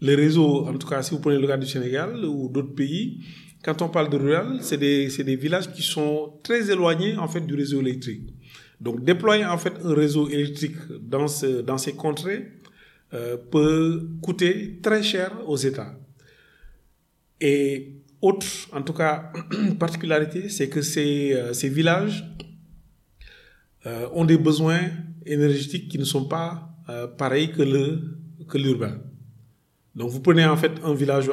Le 0.00 0.14
réseau, 0.14 0.66
en 0.66 0.76
tout 0.76 0.86
cas, 0.86 1.02
si 1.02 1.12
vous 1.12 1.20
prenez 1.20 1.38
le 1.38 1.46
cas 1.46 1.56
du 1.56 1.66
Sénégal 1.66 2.24
ou 2.24 2.48
d'autres 2.48 2.74
pays, 2.74 3.24
quand 3.62 3.80
on 3.82 3.88
parle 3.88 4.10
de 4.10 4.16
rural, 4.16 4.58
c'est 4.60 4.76
des, 4.78 5.36
villages 5.36 5.72
qui 5.72 5.82
sont 5.82 6.40
très 6.42 6.70
éloignés, 6.70 7.16
en 7.16 7.28
fait, 7.28 7.40
du 7.40 7.54
réseau 7.54 7.80
électrique. 7.80 8.34
Donc, 8.80 9.04
déployer, 9.04 9.44
en 9.44 9.58
fait, 9.58 9.74
un 9.84 9.94
réseau 9.94 10.28
électrique 10.28 10.76
dans 11.00 11.28
ces 11.28 11.92
contrées 11.94 12.48
euh, 13.14 13.36
peut 13.36 14.08
coûter 14.20 14.80
très 14.82 15.02
cher 15.02 15.32
aux 15.46 15.56
États. 15.56 15.94
Et 17.42 17.96
autre, 18.20 18.46
en 18.72 18.82
tout 18.82 18.92
cas, 18.92 19.32
particularité, 19.80 20.48
c'est 20.48 20.68
que 20.68 20.80
ces, 20.80 21.32
euh, 21.32 21.52
ces 21.52 21.68
villages 21.68 22.24
euh, 23.84 24.06
ont 24.14 24.24
des 24.24 24.38
besoins 24.38 24.80
énergétiques 25.26 25.88
qui 25.88 25.98
ne 25.98 26.04
sont 26.04 26.26
pas 26.26 26.70
euh, 26.88 27.08
pareils 27.08 27.50
que 27.50 27.62
le 27.62 28.16
que 28.48 28.58
l'urbain. 28.58 28.98
Donc 29.94 30.10
vous 30.10 30.20
prenez 30.20 30.44
en 30.44 30.56
fait 30.56 30.72
un 30.84 30.94
village, 30.94 31.30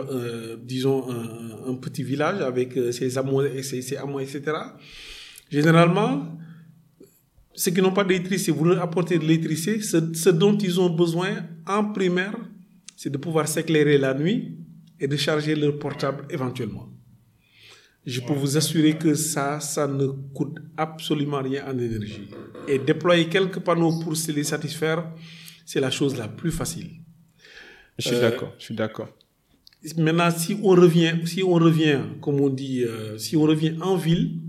disons 0.64 1.06
un, 1.10 1.76
petit 1.76 2.04
village 2.04 2.42
avec 2.42 2.74
ses 2.92 3.18
hameaux, 3.18 4.20
etc. 4.20 4.42
Généralement, 5.50 6.38
ceux 7.54 7.72
qui 7.72 7.82
n'ont 7.82 7.94
pas 7.94 8.04
d'électricité, 8.04 8.52
vous 8.52 8.66
leur 8.66 8.82
apportez 8.82 9.18
de 9.18 9.24
l'électricité, 9.24 9.82
ce 9.82 10.30
dont 10.30 10.58
ils 10.58 10.80
ont 10.80 10.90
besoin 10.90 11.46
en 11.66 11.86
primaire, 11.86 12.36
c'est 12.96 13.10
de 13.10 13.18
pouvoir 13.18 13.48
s'éclairer 13.48 13.98
la 13.98 14.14
nuit 14.14 14.59
et 15.00 15.08
de 15.08 15.16
charger 15.18 15.56
leur 15.56 15.78
portable 15.80 16.26
éventuellement. 16.30 16.90
Je 18.06 18.22
peux 18.22 18.34
vous 18.34 18.58
assurer 18.58 18.98
que 18.98 19.14
ça, 19.14 19.60
ça 19.60 19.88
ne 19.88 20.08
coûte 20.34 20.58
absolument 20.78 21.42
rien 21.42 21.66
en 21.68 21.78
énergie. 21.78 22.28
Et 22.68 22.80
déployer 22.80 23.28
quelques 23.28 23.60
panneaux 23.60 24.00
pour 24.00 24.16
se 24.16 24.32
les 24.32 24.44
satisfaire, 24.44 25.12
c'est 25.66 25.80
la 25.80 25.92
chose 25.92 26.18
la 26.18 26.28
plus 26.28 26.52
facile. 26.52 26.90
Je 27.98 28.08
suis 28.08 28.16
Euh, 28.16 28.22
d'accord, 28.22 28.54
je 28.58 28.64
suis 28.66 28.76
d'accord. 28.76 29.10
Maintenant, 29.98 30.32
si 30.32 30.58
on 30.64 30.70
revient, 30.70 31.16
si 31.26 31.44
on 31.44 31.54
revient, 31.54 32.00
comme 32.22 32.40
on 32.42 32.50
dit, 32.50 32.84
euh, 32.84 33.18
si 33.18 33.38
on 33.38 33.44
revient 33.44 33.76
en 33.82 33.96
ville, 33.96 34.40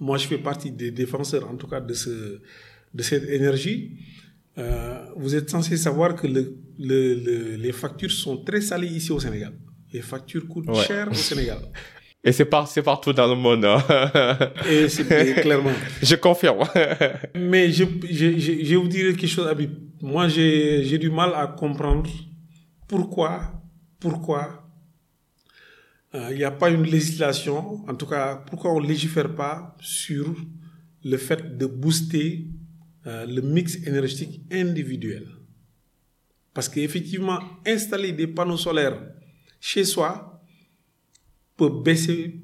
moi 0.00 0.18
je 0.18 0.26
fais 0.26 0.38
partie 0.38 0.70
des 0.70 0.90
défenseurs, 0.90 1.48
en 1.50 1.56
tout 1.56 1.66
cas 1.66 1.80
de 1.80 1.94
ce, 1.94 2.40
de 2.94 3.02
cette 3.02 3.28
énergie. 3.28 3.98
Euh, 4.58 5.04
vous 5.16 5.34
êtes 5.34 5.48
censé 5.50 5.76
savoir 5.76 6.14
que 6.16 6.26
le, 6.26 6.56
le, 6.78 7.14
le- 7.14 7.56
les 7.56 7.72
factures 7.72 8.10
sont 8.10 8.38
très 8.44 8.60
salées 8.60 8.88
ici 8.88 9.10
au 9.12 9.20
Sénégal. 9.20 9.52
Les 9.92 10.02
factures 10.02 10.46
coûtent 10.46 10.68
Ouais. 10.68 10.84
cher 10.84 11.08
au 11.10 11.14
Sénégal. 11.14 11.58
Et 12.24 12.32
c'est 12.32 12.44
par, 12.44 12.66
c'est 12.68 12.82
partout 12.82 13.12
dans 13.12 13.26
le 13.28 13.36
monde. 13.40 13.64
hein. 13.64 13.82
Et 14.68 14.88
c'est 14.88 15.06
clairement. 15.42 15.70
je 16.02 16.16
confirme. 16.16 16.64
Mais 17.34 17.70
je, 17.70 17.84
je, 18.10 18.38
je, 18.38 18.52
je 18.64 18.70
vais 18.70 18.76
vous 18.76 18.88
dire 18.88 19.16
quelque 19.16 19.26
chose, 19.26 19.46
Habib. 19.46 19.70
Moi, 20.02 20.28
j'ai 20.28 20.84
j'ai 20.84 20.98
du 20.98 21.10
mal 21.10 21.32
à 21.34 21.46
comprendre 21.46 22.08
pourquoi, 22.86 23.62
pourquoi 24.00 24.64
euh, 26.14 26.28
il 26.30 26.36
n'y 26.38 26.44
a 26.44 26.50
pas 26.50 26.70
une 26.70 26.84
législation, 26.84 27.84
en 27.88 27.94
tout 27.94 28.06
cas, 28.06 28.36
pourquoi 28.48 28.72
on 28.74 28.80
ne 28.80 28.86
légifère 28.86 29.34
pas 29.34 29.76
sur 29.80 30.34
le 31.04 31.16
fait 31.16 31.56
de 31.58 31.66
booster 31.66 32.46
euh, 33.06 33.26
le 33.26 33.42
mix 33.42 33.76
énergétique 33.86 34.42
individuel. 34.50 35.26
Parce 36.58 36.68
qu'effectivement, 36.68 37.38
installer 37.64 38.10
des 38.10 38.26
panneaux 38.26 38.56
solaires 38.56 38.98
chez 39.60 39.84
soi 39.84 40.42
peut 41.56 41.70
baisser, 41.70 42.40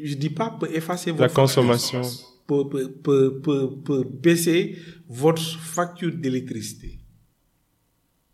je 0.00 0.14
dis 0.14 0.30
pas 0.30 0.56
peut 0.60 0.70
effacer 0.72 1.10
La 1.10 1.16
votre 1.16 1.34
consommation. 1.34 2.02
peut, 2.46 2.68
peut, 2.68 2.88
peut, 3.02 3.40
peut, 3.42 3.68
peut 3.84 4.04
baisser 4.04 4.78
votre 5.08 5.42
facture 5.58 6.12
d'électricité. 6.14 7.00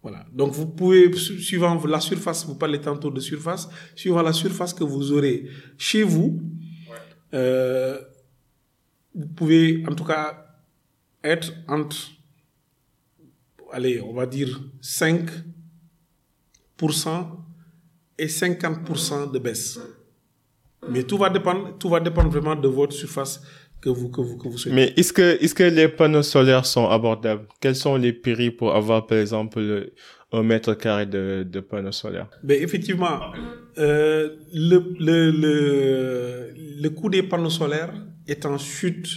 Voilà. 0.02 0.26
Donc, 0.30 0.52
vous 0.52 0.66
pouvez, 0.66 1.10
su- 1.16 1.40
suivant 1.40 1.82
la 1.86 2.00
surface, 2.00 2.44
vous 2.44 2.56
parlez 2.56 2.78
tantôt 2.82 3.08
de 3.10 3.20
surface, 3.20 3.66
suivant 3.96 4.20
la 4.20 4.34
surface 4.34 4.74
que 4.74 4.84
vous 4.84 5.10
aurez 5.10 5.48
chez 5.78 6.02
vous, 6.02 6.38
euh, 7.32 7.98
vous 9.14 9.28
pouvez, 9.28 9.82
en 9.88 9.94
tout 9.94 10.04
cas, 10.04 10.54
être 11.22 11.50
entre, 11.66 11.96
allez, 13.74 14.00
on 14.00 14.14
va 14.14 14.26
dire 14.26 14.60
5% 14.80 15.42
et 18.18 18.26
50% 18.26 19.32
de 19.32 19.38
baisse. 19.38 19.78
Mais 20.88 21.02
tout 21.02 21.16
va 21.18 21.30
dépendre, 21.30 21.76
tout 21.78 21.88
va 21.88 22.00
dépendre 22.00 22.30
vraiment 22.30 22.54
de 22.54 22.68
votre 22.68 22.92
surface 22.92 23.42
que 23.80 23.88
vous, 23.88 24.08
que 24.10 24.20
vous, 24.20 24.36
que 24.36 24.48
vous 24.48 24.58
souhaitez. 24.58 24.74
Mais 24.76 24.92
est-ce 24.96 25.12
que, 25.12 25.42
est-ce 25.42 25.54
que 25.54 25.64
les 25.64 25.88
panneaux 25.88 26.22
solaires 26.22 26.66
sont 26.66 26.88
abordables? 26.88 27.46
Quels 27.60 27.76
sont 27.76 27.96
les 27.96 28.12
prix 28.12 28.50
pour 28.50 28.74
avoir, 28.74 29.06
par 29.06 29.18
exemple, 29.18 29.60
le- 29.60 29.92
un 30.32 30.42
mètre 30.42 30.74
carré 30.74 31.06
de, 31.06 31.46
de 31.48 31.60
panneaux 31.60 31.92
solaires? 31.92 32.28
Mais 32.42 32.60
effectivement, 32.60 33.20
euh, 33.78 34.36
le, 34.52 34.94
le, 34.98 35.30
le, 35.30 36.54
le 36.82 36.90
coût 36.90 37.08
des 37.08 37.22
panneaux 37.22 37.50
solaires 37.50 37.94
est 38.26 38.44
en 38.46 38.58
chute 38.58 39.08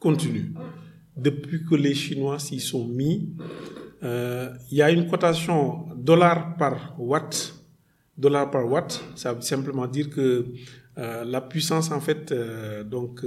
continue. 0.00 0.52
Depuis 1.18 1.64
que 1.64 1.74
les 1.74 1.94
Chinois 1.94 2.38
s'y 2.38 2.60
sont 2.60 2.86
mis, 2.86 3.30
euh, 4.02 4.50
il 4.70 4.78
y 4.78 4.82
a 4.82 4.90
une 4.90 5.08
cotation 5.08 5.86
dollar 5.96 6.56
par 6.56 6.94
watt. 6.98 7.54
Dollar 8.16 8.50
par 8.50 8.66
watt, 8.70 9.02
ça 9.16 9.32
veut 9.32 9.40
simplement 9.40 9.86
dire 9.86 10.10
que 10.10 10.46
euh, 10.98 11.24
la 11.24 11.40
puissance, 11.40 11.90
en 11.90 12.00
fait, 12.00 12.32
euh, 12.32 12.84
donc, 12.84 13.24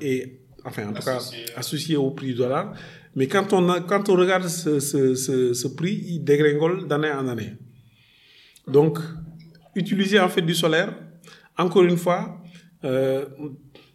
est, 0.00 0.40
enfin, 0.64 0.88
en 0.88 0.92
tout 0.92 1.02
cas, 1.02 1.18
associée 1.56 1.96
au 1.96 2.10
prix 2.10 2.28
du 2.28 2.34
dollar. 2.34 2.74
Mais 3.14 3.26
quand 3.26 3.52
on, 3.52 3.68
a, 3.70 3.80
quand 3.80 4.08
on 4.08 4.16
regarde 4.16 4.48
ce, 4.48 4.80
ce, 4.80 5.14
ce, 5.14 5.52
ce 5.52 5.68
prix, 5.68 6.04
il 6.08 6.24
dégringole 6.24 6.86
d'année 6.86 7.10
en 7.10 7.26
année. 7.26 7.54
Donc, 8.66 8.98
utiliser 9.74 10.20
en 10.20 10.28
fait 10.28 10.42
du 10.42 10.54
solaire, 10.54 10.94
encore 11.56 11.84
une 11.84 11.96
fois, 11.96 12.40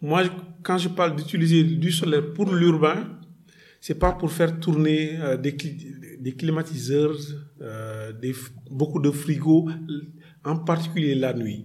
moi, 0.02 0.22
quand 0.62 0.78
je 0.78 0.88
parle 0.88 1.16
d'utiliser 1.16 1.64
du 1.64 1.90
solaire 1.90 2.32
pour 2.34 2.52
l'urbain, 2.52 3.15
c'est 3.86 4.00
pas 4.06 4.12
pour 4.20 4.32
faire 4.32 4.58
tourner 4.58 5.00
euh, 5.20 5.36
des, 5.36 5.52
cli- 5.52 6.20
des 6.26 6.34
climatiseurs, 6.34 7.16
euh, 7.60 8.12
des, 8.22 8.34
beaucoup 8.68 9.00
de 9.00 9.12
frigos, 9.12 9.68
en 10.44 10.56
particulier 10.70 11.14
la 11.14 11.32
nuit. 11.32 11.62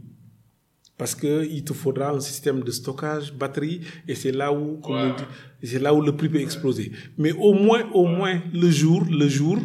Parce 1.00 1.16
que 1.16 1.34
il 1.50 1.64
te 1.64 1.74
faudra 1.74 2.12
un 2.12 2.20
système 2.20 2.60
de 2.62 2.70
stockage, 2.70 3.34
batterie, 3.34 3.82
et 4.08 4.14
c'est 4.14 4.32
là 4.42 4.54
où, 4.54 4.78
comme 4.84 4.98
on 4.98 5.16
dit, 5.16 5.24
c'est 5.64 5.80
là 5.80 5.96
où 5.96 6.02
le 6.10 6.16
prix 6.16 6.30
peut 6.30 6.44
exploser. 6.50 6.92
Mais 7.18 7.32
au 7.32 7.54
moins, 7.54 7.90
au 7.92 8.06
moins, 8.06 8.40
le 8.54 8.70
jour, 8.70 9.04
le 9.10 9.28
jour, 9.28 9.58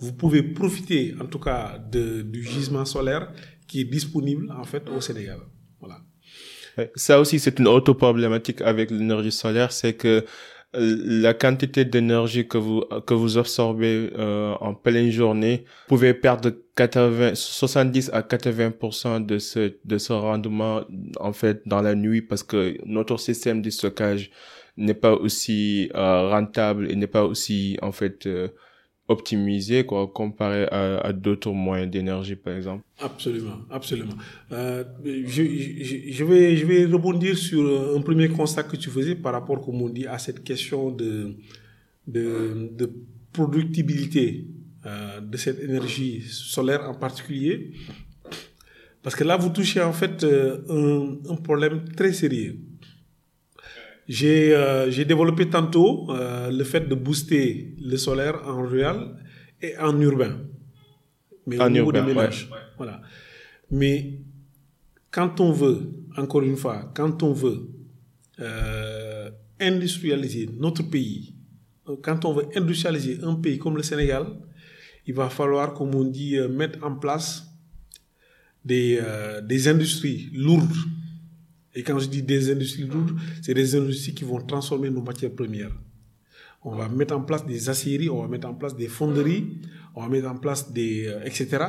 vous 0.00 0.12
pouvez 0.12 0.44
profiter, 0.44 1.16
en 1.20 1.26
tout 1.26 1.40
cas, 1.40 1.62
de, 1.94 2.22
du 2.22 2.44
gisement 2.44 2.84
solaire 2.84 3.32
qui 3.66 3.80
est 3.80 3.90
disponible, 3.98 4.46
en 4.52 4.62
fait, 4.62 4.88
au 4.88 5.00
Sénégal. 5.00 5.40
Voilà. 5.80 5.98
Ça 6.94 7.18
aussi, 7.18 7.40
c'est 7.40 7.58
une 7.58 7.66
autre 7.66 7.92
problématique 7.92 8.60
avec 8.60 8.92
l'énergie 8.92 9.32
solaire, 9.32 9.72
c'est 9.72 9.94
que 9.94 10.08
euh, 10.08 10.22
la 10.74 11.32
quantité 11.32 11.84
d'énergie 11.84 12.46
que 12.46 12.58
vous 12.58 12.84
que 13.06 13.14
vous 13.14 13.38
absorbez 13.38 14.10
euh, 14.18 14.52
en 14.60 14.74
pleine 14.74 15.10
journée, 15.10 15.64
vous 15.88 15.96
pouvez 15.96 16.12
perdre 16.12 16.52
80, 16.76 17.34
70 17.34 18.10
à 18.12 18.20
80% 18.20 19.24
de 19.24 19.38
ce 19.38 19.74
de 19.84 19.98
ce 19.98 20.12
rendement 20.12 20.82
en 21.20 21.32
fait 21.32 21.62
dans 21.66 21.80
la 21.80 21.94
nuit 21.94 22.20
parce 22.20 22.42
que 22.42 22.76
notre 22.84 23.18
système 23.18 23.62
de 23.62 23.70
stockage 23.70 24.30
n'est 24.76 24.94
pas 24.94 25.14
aussi 25.14 25.90
euh, 25.94 26.28
rentable 26.28 26.90
et 26.90 26.96
n'est 26.96 27.06
pas 27.06 27.24
aussi 27.24 27.78
en 27.80 27.92
fait 27.92 28.26
euh, 28.26 28.48
optimisé 29.08 29.84
quoi 29.84 30.06
comparé 30.06 30.64
à, 30.70 31.12
d'autres 31.12 31.50
moyens 31.50 31.90
d'énergie 31.90 32.36
par 32.36 32.54
exemple. 32.54 32.84
Absolument, 33.00 33.58
absolument. 33.70 34.12
Euh, 34.52 34.84
je, 35.04 35.42
je, 36.12 36.24
vais, 36.24 36.56
je 36.56 36.66
vais 36.66 36.84
rebondir 36.84 37.36
sur 37.36 37.96
un 37.96 38.00
premier 38.02 38.28
constat 38.28 38.64
que 38.64 38.76
tu 38.76 38.90
faisais 38.90 39.14
par 39.14 39.32
rapport, 39.32 39.60
comme 39.60 39.80
on 39.80 39.88
dit, 39.88 40.06
à 40.06 40.18
cette 40.18 40.44
question 40.44 40.90
de, 40.90 41.34
de, 42.06 42.70
de 42.72 42.92
productibilité 43.32 44.46
euh, 44.86 45.20
de 45.20 45.36
cette 45.36 45.60
énergie 45.60 46.22
solaire 46.28 46.88
en 46.88 46.94
particulier. 46.94 47.72
Parce 49.02 49.16
que 49.16 49.24
là, 49.24 49.36
vous 49.36 49.48
touchez 49.48 49.80
en 49.80 49.92
fait 49.92 50.22
euh, 50.22 51.16
un 51.28 51.36
problème 51.36 51.84
très 51.96 52.12
sérieux. 52.12 52.58
J'ai 54.08 54.54
euh, 54.54 54.90
j'ai 54.90 55.04
développé 55.04 55.50
tantôt 55.50 56.10
euh, 56.10 56.50
le 56.50 56.64
fait 56.64 56.80
de 56.88 56.94
booster 56.94 57.74
le 57.78 57.96
solaire 57.98 58.40
en 58.46 58.62
rural 58.62 59.16
et 59.60 59.76
en 59.76 60.00
urbain. 60.00 60.38
Mais 61.46 61.60
En 61.60 61.66
au 61.66 61.70
niveau 61.70 61.86
urbain, 61.86 62.00
des 62.06 62.14
ménages. 62.14 62.48
Voilà. 62.78 63.02
Mais 63.70 64.20
quand 65.10 65.40
on 65.40 65.52
veut, 65.52 65.90
encore 66.16 66.42
une 66.42 66.56
fois, 66.56 66.90
quand 66.94 67.22
on 67.22 67.34
veut 67.34 67.68
euh, 68.40 69.30
industrialiser 69.60 70.48
notre 70.58 70.84
pays, 70.84 71.34
quand 72.02 72.24
on 72.24 72.32
veut 72.32 72.46
industrialiser 72.56 73.18
un 73.22 73.34
pays 73.34 73.58
comme 73.58 73.76
le 73.76 73.82
Sénégal, 73.82 74.26
il 75.06 75.12
va 75.14 75.28
falloir, 75.28 75.74
comme 75.74 75.94
on 75.94 76.04
dit, 76.04 76.38
mettre 76.50 76.82
en 76.84 76.94
place 76.96 77.44
des, 78.62 79.00
des 79.42 79.68
industries 79.68 80.28
lourdes. 80.34 80.76
Et 81.78 81.84
quand 81.84 82.00
je 82.00 82.08
dis 82.08 82.24
des 82.24 82.50
industries 82.50 82.88
lourdes, 82.88 83.12
c'est 83.40 83.54
des 83.54 83.76
industries 83.76 84.12
qui 84.12 84.24
vont 84.24 84.40
transformer 84.40 84.90
nos 84.90 85.00
matières 85.00 85.30
premières. 85.30 85.70
On 86.64 86.74
va 86.74 86.88
mettre 86.88 87.14
en 87.14 87.22
place 87.22 87.46
des 87.46 87.68
aciéries, 87.68 88.10
on 88.10 88.20
va 88.20 88.26
mettre 88.26 88.48
en 88.48 88.54
place 88.54 88.74
des 88.74 88.88
fonderies, 88.88 89.60
on 89.94 90.02
va 90.02 90.08
mettre 90.08 90.28
en 90.28 90.36
place 90.36 90.72
des... 90.72 91.06
Euh, 91.06 91.24
etc. 91.24 91.66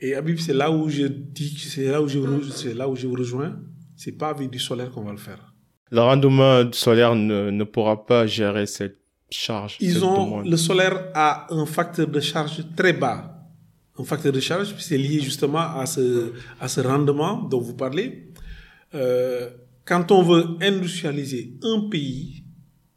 Et 0.00 0.16
Habib, 0.16 0.38
c'est 0.38 0.54
là 0.54 0.72
où 0.72 0.88
je 0.88 1.04
dis, 1.06 1.56
c'est 1.56 1.84
là 1.84 2.02
où 2.02 2.08
je, 2.08 2.18
c'est 2.50 2.74
là 2.74 2.88
où 2.88 2.96
je 2.96 3.06
vous 3.06 3.14
rejoins. 3.14 3.56
C'est 3.94 4.18
pas 4.18 4.30
avec 4.30 4.50
du 4.50 4.58
solaire 4.58 4.90
qu'on 4.90 5.04
va 5.04 5.12
le 5.12 5.18
faire. 5.18 5.54
Le 5.92 6.00
rendement 6.00 6.64
solaire 6.72 7.14
ne, 7.14 7.50
ne 7.50 7.62
pourra 7.62 8.04
pas 8.04 8.26
gérer 8.26 8.66
cette 8.66 8.98
charge. 9.30 9.76
Ils 9.80 9.94
cette 9.94 10.02
ont, 10.02 10.24
demande. 10.24 10.46
le 10.48 10.56
solaire 10.56 11.12
a 11.14 11.46
un 11.54 11.64
facteur 11.64 12.08
de 12.08 12.18
charge 12.18 12.64
très 12.74 12.92
bas. 12.92 13.40
Un 13.96 14.02
facteur 14.02 14.32
de 14.32 14.40
charge, 14.40 14.74
c'est 14.80 14.98
lié 14.98 15.20
justement 15.20 15.78
à 15.78 15.86
ce, 15.86 16.32
à 16.60 16.66
ce 16.66 16.80
rendement 16.80 17.44
dont 17.44 17.60
vous 17.60 17.74
parlez. 17.74 18.25
Euh, 18.96 19.50
quand 19.84 20.10
on 20.10 20.22
veut 20.22 20.44
industrialiser 20.60 21.54
un 21.62 21.88
pays, 21.88 22.42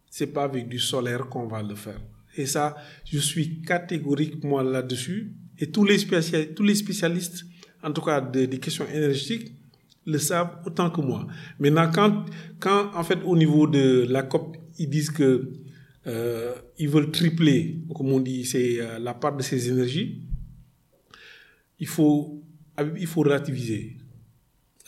c'est 0.09 0.27
pas 0.33 0.43
avec 0.45 0.67
du 0.67 0.79
solaire 0.79 1.27
qu'on 1.29 1.47
va 1.47 1.61
le 1.61 1.75
faire. 1.75 2.01
Et 2.35 2.45
ça, 2.45 2.75
je 3.05 3.19
suis 3.19 3.61
catégorique 3.61 4.43
moi 4.43 4.63
là-dessus. 4.63 5.33
Et 5.59 5.67
tous 5.69 5.83
les 5.83 5.97
spécialistes, 5.97 7.45
en 7.83 7.91
tout 7.91 8.01
cas 8.01 8.21
de- 8.21 8.45
des 8.45 8.59
questions 8.59 8.87
énergétiques, 8.87 9.51
le 10.05 10.17
savent 10.17 10.53
autant 10.65 10.89
que 10.89 11.01
moi. 11.01 11.27
Maintenant, 11.59 11.91
quand, 11.93 12.25
quand 12.59 12.91
en 12.95 13.03
fait 13.03 13.19
au 13.23 13.35
niveau 13.35 13.67
de 13.67 14.07
la 14.09 14.23
COP, 14.23 14.57
ils 14.79 14.89
disent 14.89 15.11
que 15.11 15.51
euh, 16.07 16.55
ils 16.79 16.89
veulent 16.89 17.11
tripler, 17.11 17.81
comme 17.93 18.11
on 18.11 18.19
dit, 18.19 18.45
c'est 18.45 18.79
euh, 18.79 18.97
la 18.99 19.13
part 19.13 19.35
de 19.35 19.43
ces 19.43 19.69
énergies, 19.69 20.23
il 21.79 21.87
faut, 21.87 22.41
il 22.97 23.05
faut 23.05 23.21
relativiser. 23.21 23.97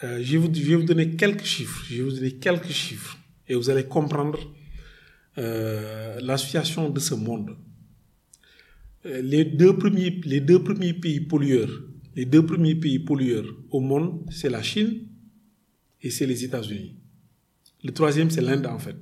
Euh, 0.03 0.19
je, 0.21 0.37
vais 0.37 0.75
vous, 0.75 0.83
donner 0.83 1.11
quelques 1.15 1.43
chiffres. 1.43 1.85
Je 1.89 1.97
vais 1.97 2.03
vous 2.03 2.15
donner 2.15 2.31
quelques 2.31 2.71
chiffres 2.71 3.17
et 3.47 3.55
vous 3.55 3.69
allez 3.69 3.85
comprendre 3.85 4.39
euh, 5.37 6.19
la 6.21 6.37
situation 6.37 6.89
de 6.89 6.99
ce 6.99 7.13
monde. 7.13 7.55
Euh, 9.05 9.21
Les 9.21 9.45
deux, 9.45 9.77
premiers, 9.77 10.11
pays 10.11 11.21
pollueurs, 12.99 13.55
au 13.69 13.79
monde, 13.79 14.25
c'est 14.31 14.49
la 14.49 14.61
Chine 14.61 15.07
et 16.01 16.09
c'est 16.09 16.25
les 16.25 16.43
États-Unis. 16.43 16.95
Le 17.83 17.91
troisième, 17.91 18.29
c'est 18.29 18.41
l'Inde 18.41 18.67
en 18.67 18.79
fait. 18.79 18.95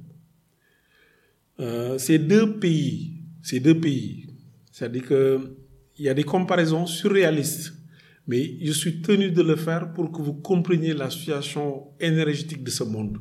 Euh, 1.59 1.97
ces 1.97 2.19
deux 2.19 2.57
pays, 2.59 3.15
ces 3.41 3.59
deux 3.59 3.79
pays, 3.79 4.27
c'est-à-dire 4.71 5.05
que 5.05 5.57
il 5.97 6.05
y 6.05 6.09
a 6.09 6.13
des 6.13 6.23
comparaisons 6.23 6.85
surréalistes, 6.85 7.73
mais 8.29 8.43
je 8.67 8.71
suis 8.81 9.01
tenu 9.01 9.31
de 9.31 9.41
le 9.51 9.55
faire 9.55 9.83
pour 9.95 10.11
que 10.13 10.21
vous 10.21 10.35
compreniez 10.51 10.93
la 10.93 11.09
situation 11.09 11.67
énergétique 11.99 12.63
de 12.63 12.69
ce 12.79 12.83
monde. 12.83 13.17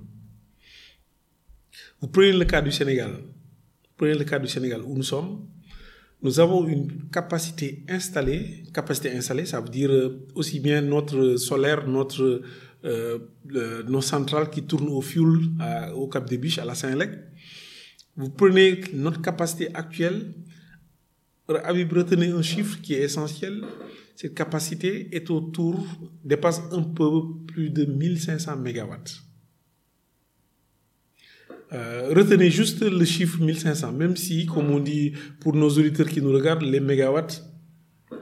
Vous 2.01 2.09
prenez 2.09 2.33
le 2.33 2.45
cas 2.45 2.61
du 2.63 2.71
Sénégal. 2.71 3.13
Vous 3.13 3.95
prenez 3.97 4.15
le 4.15 4.25
cas 4.25 4.39
du 4.39 4.49
Sénégal 4.57 4.81
où 4.83 4.95
nous 4.95 5.03
sommes. 5.15 5.47
Nous 6.23 6.39
avons 6.41 6.67
une 6.67 7.09
capacité 7.11 7.85
installée. 7.89 8.65
Capacité 8.75 9.11
installée, 9.13 9.47
ça 9.47 9.61
veut 9.61 9.69
dire 9.81 9.91
euh, 9.91 10.27
aussi 10.35 10.61
bien 10.61 10.81
notre 10.83 11.37
solaire, 11.37 11.87
notre, 11.89 12.43
euh, 12.85 13.19
le- 13.47 13.83
nos 13.85 14.01
centrales 14.03 14.51
qui 14.51 14.63
tournent 14.65 14.89
au 14.89 15.01
fuel 15.01 15.35
à- 15.61 15.95
au 15.95 16.07
Cap 16.09 16.29
des 16.29 16.39
Biches, 16.39 16.59
à 16.59 16.65
la 16.65 16.75
Saint-Lec. 16.75 17.11
Vous 18.17 18.31
prenez 18.31 18.81
notre 18.95 19.23
capacité 19.23 19.73
actuelle. 19.75 20.35
Habib, 21.65 21.91
retenez 21.93 22.29
un 22.29 22.43
chiffre 22.43 22.77
qui 22.83 22.93
est 22.95 23.03
essentiel. 23.05 23.63
Cette 24.21 24.35
capacité 24.35 25.15
est 25.15 25.31
autour, 25.31 25.87
dépasse 26.25 26.61
un 26.73 26.83
peu 26.83 27.09
plus 27.47 27.71
de 27.71 27.85
1500 27.85 28.57
mégawatts. 28.57 29.13
Euh, 31.73 32.13
retenez 32.17 32.51
juste 32.51 32.83
le 32.83 33.05
chiffre 33.05 33.41
1500, 33.41 33.93
même 33.93 34.17
si, 34.17 34.45
comme 34.47 34.71
on 34.71 34.81
dit 34.81 35.13
pour 35.39 35.55
nos 35.55 35.69
auditeurs 35.69 36.09
qui 36.09 36.21
nous 36.21 36.33
regardent, 36.33 36.63
les 36.65 36.81
mégawatts 36.81 37.45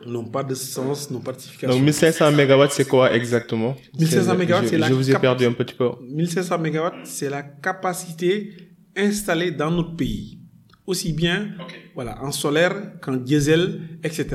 n'ont 0.06 0.26
pas 0.28 0.42
de 0.44 0.54
sens, 0.54 1.10
n'ont 1.10 1.20
pas 1.20 1.32
de 1.32 1.40
signification. 1.40 1.74
Donc 1.76 1.82
1500 1.86 2.32
mégawatts, 2.32 2.72
c'est 2.72 2.86
quoi 2.86 3.10
exactement? 3.14 3.74
1500 3.98 4.32
C'est- 4.32 4.36
mégawatts, 4.36 4.66
c'est 4.68 4.76
la 4.78 4.88
Je 4.88 4.92
vous 4.92 5.08
ai 5.08 5.12
cap- 5.12 5.22
perdu 5.22 5.46
un 5.46 5.52
petit 5.52 5.74
peu. 5.74 5.88
1500 6.02 6.58
mégawatts, 6.58 7.06
c'est 7.06 7.30
la 7.30 7.42
capacité 7.42 8.52
installée 8.94 9.50
dans 9.50 9.70
notre 9.70 9.96
pays, 9.96 10.40
aussi 10.86 11.14
bien 11.14 11.54
voilà, 11.94 12.22
en 12.22 12.32
solaire 12.32 13.00
qu'en 13.00 13.16
diesel, 13.16 13.80
etc. 14.04 14.26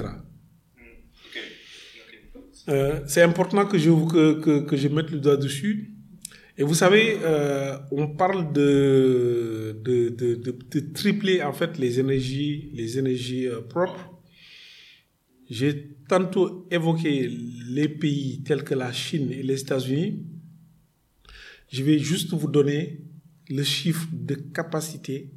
Euh, 2.69 2.99
c'est 3.07 3.21
important 3.21 3.65
que 3.65 3.77
je, 3.77 3.89
que, 3.89 4.39
que, 4.39 4.59
que 4.61 4.77
je 4.77 4.87
mette 4.87 5.11
le 5.11 5.19
doigt 5.19 5.37
dessus. 5.37 5.93
Et 6.57 6.63
vous 6.63 6.75
savez, 6.75 7.17
euh, 7.23 7.77
on 7.91 8.09
parle 8.09 8.53
de, 8.53 9.79
de, 9.83 10.09
de, 10.09 10.35
de, 10.35 10.57
de 10.69 10.79
tripler 10.93 11.41
en 11.41 11.53
fait 11.53 11.77
les 11.79 11.99
énergies, 11.99 12.71
les 12.73 12.99
énergies 12.99 13.47
euh, 13.47 13.61
propres. 13.61 14.09
J'ai 15.49 15.95
tantôt 16.07 16.67
évoqué 16.71 17.29
les 17.69 17.89
pays 17.89 18.41
tels 18.43 18.63
que 18.63 18.73
la 18.75 18.91
Chine 18.93 19.31
et 19.31 19.43
les 19.43 19.61
États-Unis. 19.61 20.23
Je 21.69 21.83
vais 21.83 21.99
juste 21.99 22.31
vous 22.33 22.47
donner 22.49 23.01
le 23.49 23.63
chiffre 23.63 24.07
de 24.11 24.35
capacité 24.35 25.31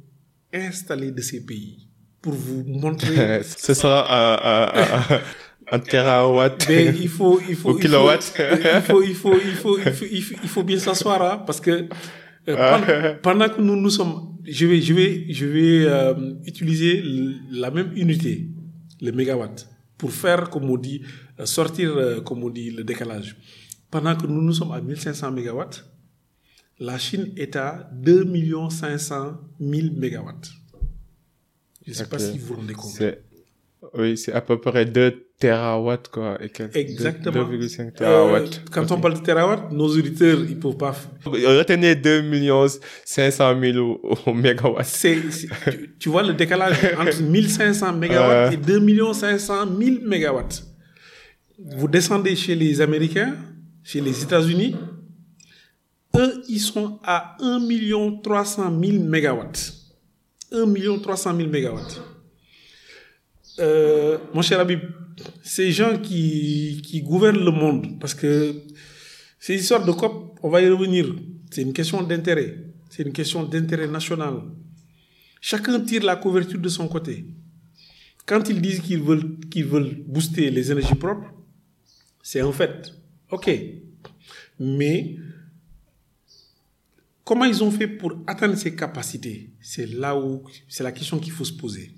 installée 0.53 1.11
de 1.11 1.21
ces 1.21 1.45
pays 1.45 1.87
pour 2.21 2.33
vous 2.33 2.63
montrer. 2.65 3.43
Ce 3.57 3.73
sera 3.73 4.05
à, 4.07 5.21
un 5.71 5.79
terawatt. 5.79 6.65
Mais 6.69 6.85
il 6.85 7.07
faut, 7.09 7.39
il 7.47 7.55
faut, 7.55 7.71
Au 7.71 7.77
il 7.77 7.81
kilowatt. 7.81 8.21
faut, 8.21 8.43
il 8.43 8.83
faut, 8.83 9.03
il 9.03 9.15
faut, 9.15 9.35
il 9.35 9.55
faut, 9.55 9.77
il 9.77 9.91
faut, 9.93 10.05
il 10.11 10.21
faut, 10.21 10.35
il 10.43 10.49
faut 10.49 10.63
bien 10.63 10.79
s'asseoir, 10.79 11.21
hein, 11.21 11.43
parce 11.45 11.59
que 11.59 11.87
euh, 12.47 12.55
pendant, 12.55 13.15
pendant 13.21 13.49
que 13.49 13.61
nous 13.61 13.75
nous 13.75 13.89
sommes, 13.89 14.37
je 14.43 14.65
vais, 14.67 14.81
je 14.81 14.93
vais, 14.93 15.25
je 15.33 15.45
vais 15.45 15.85
euh, 15.85 16.33
utiliser 16.45 17.01
la 17.51 17.71
même 17.71 17.91
unité, 17.95 18.47
le 19.01 19.11
mégawatt, 19.11 19.67
pour 19.97 20.11
faire, 20.11 20.49
comme 20.49 20.69
on 20.69 20.77
dit, 20.77 21.01
euh, 21.39 21.45
sortir, 21.45 21.95
euh, 21.97 22.21
comme 22.21 22.43
on 22.43 22.49
dit, 22.49 22.71
le 22.71 22.83
décalage. 22.83 23.35
Pendant 23.89 24.15
que 24.15 24.27
nous 24.27 24.41
nous 24.41 24.53
sommes 24.53 24.71
à 24.71 24.81
1500 24.81 25.31
mégawatts, 25.31 25.85
la 26.79 26.97
Chine 26.97 27.31
est 27.37 27.55
à 27.55 27.89
2 27.93 28.25
500 28.69 29.33
000 29.59 29.87
mégawatts. 29.95 30.49
Je 31.85 31.91
ne 31.91 31.95
sais 31.95 32.07
pas 32.07 32.19
si 32.19 32.37
vous 32.37 32.47
vous 32.47 32.55
rendez 32.55 32.73
compte. 32.73 32.91
C'est, 32.91 33.23
oui, 33.93 34.17
c'est 34.17 34.33
à 34.33 34.41
peu 34.41 34.59
près 34.59 34.85
2 34.85 35.27
terawatts, 35.39 36.09
quoi. 36.09 36.37
Et 36.41 36.49
quelques- 36.49 36.75
Exactement. 36.75 37.43
2,5 37.49 37.87
Euh, 37.87 37.91
terawatts. 37.91 38.61
quand 38.71 38.89
on 38.91 38.99
parle 38.99 39.15
de 39.15 39.19
terawatt, 39.23 39.71
nos 39.71 39.87
auditeurs, 39.87 40.39
ils 40.47 40.57
peuvent 40.59 40.77
pas. 40.77 40.95
Retenez 41.25 41.95
2 41.95 42.23
500 43.05 43.59
000 43.61 43.77
au, 43.77 44.01
au 44.25 44.33
mégawatts. 44.33 44.85
C'est, 44.85 45.17
tu, 45.69 45.95
tu 45.99 46.09
vois 46.09 46.23
le 46.23 46.33
décalage 46.33 46.77
entre 46.99 47.21
1500 47.23 47.93
mégawatts 47.93 48.53
et 48.53 48.57
2 48.57 49.13
500 49.13 49.65
000 49.79 49.97
mégawatts. 50.07 50.63
Vous 51.77 51.87
descendez 51.87 52.35
chez 52.35 52.55
les 52.55 52.81
Américains, 52.81 53.35
chez 53.83 54.01
les 54.01 54.23
États-Unis, 54.23 54.75
eux, 56.17 56.41
ils 56.49 56.59
sont 56.59 56.99
à 57.03 57.35
1 57.41 57.59
300 58.23 58.71
000 58.83 59.03
mégawatts. 59.03 59.73
1 60.51 60.99
300 61.01 61.35
000 61.35 61.49
mégawatts. 61.49 62.01
Euh, 63.59 64.17
mon 64.33 64.41
cher 64.41 64.59
Habib, 64.59 64.79
ces 65.41 65.71
gens 65.71 65.97
qui, 65.97 66.81
qui 66.83 67.01
gouvernent 67.01 67.43
le 67.43 67.51
monde, 67.51 67.99
parce 67.99 68.13
que 68.13 68.55
ces 69.39 69.55
histoires 69.55 69.85
de 69.85 69.91
COP, 69.91 70.37
on 70.43 70.49
va 70.49 70.61
y 70.61 70.69
revenir, 70.69 71.13
c'est 71.51 71.61
une 71.61 71.73
question 71.73 72.01
d'intérêt, 72.01 72.57
c'est 72.89 73.03
une 73.03 73.13
question 73.13 73.43
d'intérêt 73.43 73.87
national. 73.87 74.41
Chacun 75.39 75.79
tire 75.79 76.03
la 76.03 76.15
couverture 76.15 76.59
de 76.59 76.69
son 76.69 76.87
côté. 76.87 77.25
Quand 78.25 78.49
ils 78.49 78.59
disent 78.59 78.81
qu'ils 78.81 79.01
veulent, 79.01 79.37
qu'ils 79.51 79.65
veulent 79.65 80.03
booster 80.07 80.49
les 80.49 80.71
énergies 80.71 80.95
propres, 80.95 81.31
c'est 82.23 82.41
un 82.41 82.51
fait. 82.51 82.91
OK. 83.29 83.51
Mais 84.59 85.17
comment 87.23 87.45
ils 87.45 87.63
ont 87.63 87.69
fait 87.69 87.87
pour 87.87 88.13
atteindre 88.25 88.55
ces 88.57 88.75
capacités? 88.75 89.51
C'est 89.61 89.85
là 89.85 90.17
où 90.17 90.43
c'est 90.67 90.83
la 90.83 90.91
question 90.91 91.19
qu'il 91.19 91.31
faut 91.31 91.45
se 91.45 91.53
poser. 91.53 91.91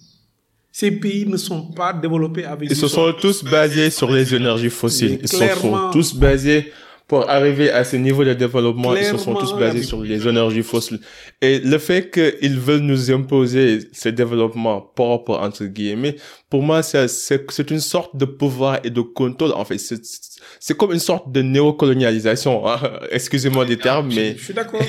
Ces 0.79 0.91
pays 0.91 1.25
ne 1.25 1.37
sont 1.37 1.71
pas 1.71 1.91
développés 1.91 2.45
avec 2.45 2.69
Ils 2.69 2.75
se 2.75 2.87
sont 2.87 3.11
tous 3.19 3.43
basés 3.43 3.89
sur 3.89 4.11
les 4.11 4.35
énergies 4.35 4.69
fossiles. 4.69 5.17
Ils 5.23 5.27
se 5.27 5.37
sont 5.55 5.89
tous 5.91 6.13
basés 6.13 6.71
pour 7.07 7.27
arriver 7.27 7.71
à 7.71 7.83
ce 7.83 7.95
niveau 7.95 8.23
de 8.23 8.33
développement, 8.33 8.93
ils 8.95 9.05
se 9.05 9.17
sont 9.17 9.33
tous 9.33 9.53
basés 9.57 9.81
sur 9.81 10.03
les 10.03 10.27
énergies 10.27 10.61
fossiles. 10.61 10.99
Et 11.41 11.57
le 11.57 11.79
fait 11.79 12.11
qu'ils 12.11 12.59
veulent 12.59 12.81
nous 12.81 13.09
imposer 13.09 13.79
ce 13.91 14.09
développement 14.09 14.81
propre, 14.81 15.39
entre 15.39 15.63
guillemets, 15.65 16.15
pour 16.47 16.61
moi, 16.61 16.83
c'est, 16.83 17.71
une 17.71 17.79
sorte 17.79 18.15
de 18.15 18.25
pouvoir 18.25 18.79
et 18.83 18.91
de 18.91 19.01
contrôle, 19.01 19.53
en 19.53 19.65
fait. 19.65 19.79
C'est, 19.79 20.77
comme 20.77 20.93
une 20.93 20.99
sorte 20.99 21.31
de 21.31 21.41
néocolonialisation. 21.41 22.67
Hein. 22.69 22.79
Excusez-moi 23.11 23.65
des 23.65 23.77
termes, 23.77 24.09
mais... 24.13 24.35
Je 24.37 24.43
suis 24.43 24.53
d'accord. 24.53 24.81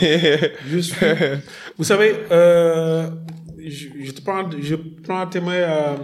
je 0.71 0.79
suis... 0.81 0.97
Vous 1.79 1.85
savez, 1.85 2.15
euh, 2.31 3.09
je, 3.71 4.13
prends, 4.23 4.51
je 4.61 4.75
prends 4.75 5.27
témoin 5.27 5.63
à 5.63 5.97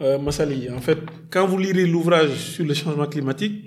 euh, 0.00 0.18
Massali. 0.18 0.68
En 0.70 0.80
fait, 0.80 0.98
quand 1.30 1.46
vous 1.46 1.58
lirez 1.58 1.86
l'ouvrage 1.86 2.34
sur 2.34 2.64
le 2.64 2.74
changement 2.74 3.06
climatique, 3.06 3.64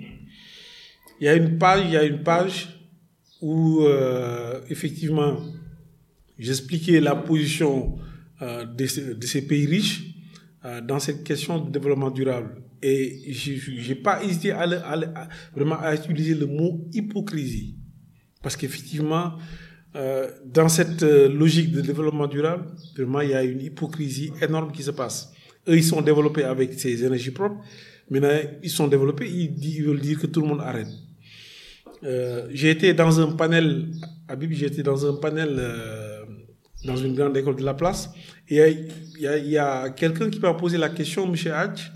il 1.20 1.24
y 1.24 1.28
a 1.28 1.34
une 1.34 1.58
page, 1.58 1.82
il 1.84 1.92
y 1.92 1.96
a 1.96 2.04
une 2.04 2.22
page 2.22 2.68
où 3.40 3.82
euh, 3.82 4.60
effectivement 4.68 5.38
j'expliquais 6.38 7.00
la 7.00 7.16
position 7.16 7.98
euh, 8.42 8.64
de, 8.64 8.86
ces 8.86 9.46
pays 9.46 9.66
riches 9.66 10.04
euh, 10.64 10.80
dans 10.80 11.00
cette 11.00 11.24
question 11.24 11.58
de 11.58 11.70
développement 11.70 12.10
durable. 12.10 12.62
Et 12.80 13.32
j'ai 13.32 13.96
pas 13.96 14.22
hésité 14.22 14.52
à, 14.52 14.64
vraiment 15.52 15.80
à 15.80 15.96
utiliser 15.96 16.36
le 16.36 16.46
mot 16.46 16.86
hypocrisie. 16.92 17.74
Parce 18.40 18.54
qu'effectivement, 18.54 19.32
euh, 19.96 20.28
dans 20.44 20.68
cette 20.68 21.02
euh, 21.02 21.28
logique 21.28 21.72
de 21.72 21.80
développement 21.80 22.26
durable, 22.26 22.66
vraiment, 22.94 23.20
il 23.22 23.30
y 23.30 23.34
a 23.34 23.42
une 23.42 23.60
hypocrisie 23.60 24.32
énorme 24.42 24.70
qui 24.70 24.82
se 24.82 24.90
passe. 24.90 25.32
Eux, 25.66 25.76
ils 25.76 25.84
sont 25.84 26.02
développés 26.02 26.44
avec 26.44 26.74
ces 26.74 27.04
énergies 27.04 27.30
propres. 27.30 27.56
Maintenant, 28.10 28.38
ils 28.62 28.70
sont 28.70 28.86
développés, 28.86 29.30
ils, 29.30 29.82
veulent 29.82 30.00
dire 30.00 30.18
que 30.18 30.26
tout 30.26 30.42
le 30.42 30.48
monde 30.48 30.60
arrête. 30.60 30.88
Euh, 32.04 32.48
j'ai 32.52 32.70
été 32.70 32.92
dans 32.92 33.18
un 33.20 33.32
panel, 33.32 33.86
à 34.28 34.36
Bibi, 34.36 34.56
j'ai 34.56 34.66
été 34.66 34.82
dans 34.82 35.06
un 35.06 35.16
panel 35.16 35.60
dans 36.84 36.96
une 36.96 37.14
grande 37.14 37.36
école 37.36 37.56
de 37.56 37.64
la 37.64 37.74
place. 37.74 38.10
Et 38.48 38.58
il 39.18 39.48
y 39.48 39.58
a, 39.58 39.90
quelqu'un 39.90 40.30
qui 40.30 40.38
m'a 40.38 40.54
posé 40.54 40.78
la 40.78 40.90
question, 40.90 41.26
M. 41.26 41.34
Hadj, 41.52 41.92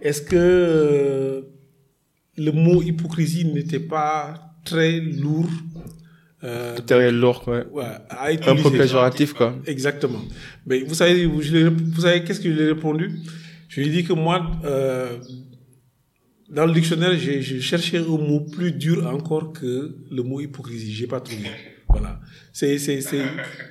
est-ce 0.00 0.22
que 0.22 1.44
le 2.36 2.52
mot 2.52 2.82
hypocrisie 2.82 3.44
n'était 3.44 3.80
pas 3.80 4.54
très 4.64 5.00
lourd 5.00 5.50
euh, 6.44 6.76
très 6.78 7.12
lourd, 7.12 7.44
ouais. 7.46 7.64
un 8.46 8.56
peu 8.56 8.70
péjoratif, 8.70 9.32
quoi. 9.32 9.54
Exactement. 9.66 10.22
Mais 10.66 10.80
vous 10.80 10.94
savez, 10.94 11.26
vous, 11.26 11.40
vous 11.40 12.00
savez 12.00 12.24
qu'est-ce 12.24 12.40
que 12.40 12.50
je 12.50 12.54
lui 12.54 12.62
ai 12.62 12.68
répondu? 12.68 13.10
Je 13.68 13.80
lui 13.80 13.88
ai 13.88 13.90
dit 13.90 14.04
que 14.04 14.12
moi, 14.12 14.50
euh, 14.64 15.16
dans 16.50 16.66
le 16.66 16.72
dictionnaire, 16.72 17.16
j'ai 17.16 17.60
cherché 17.60 17.98
un 17.98 18.02
mot 18.02 18.40
plus 18.40 18.72
dur 18.72 19.06
encore 19.06 19.52
que 19.52 19.96
le 20.10 20.22
mot 20.22 20.40
hypocrisie. 20.40 20.92
J'ai 20.92 21.06
pas 21.06 21.20
trouvé. 21.20 21.48
Voilà. 21.92 22.18
C'est, 22.52 22.78
c'est, 22.78 23.00
c'est, 23.00 23.22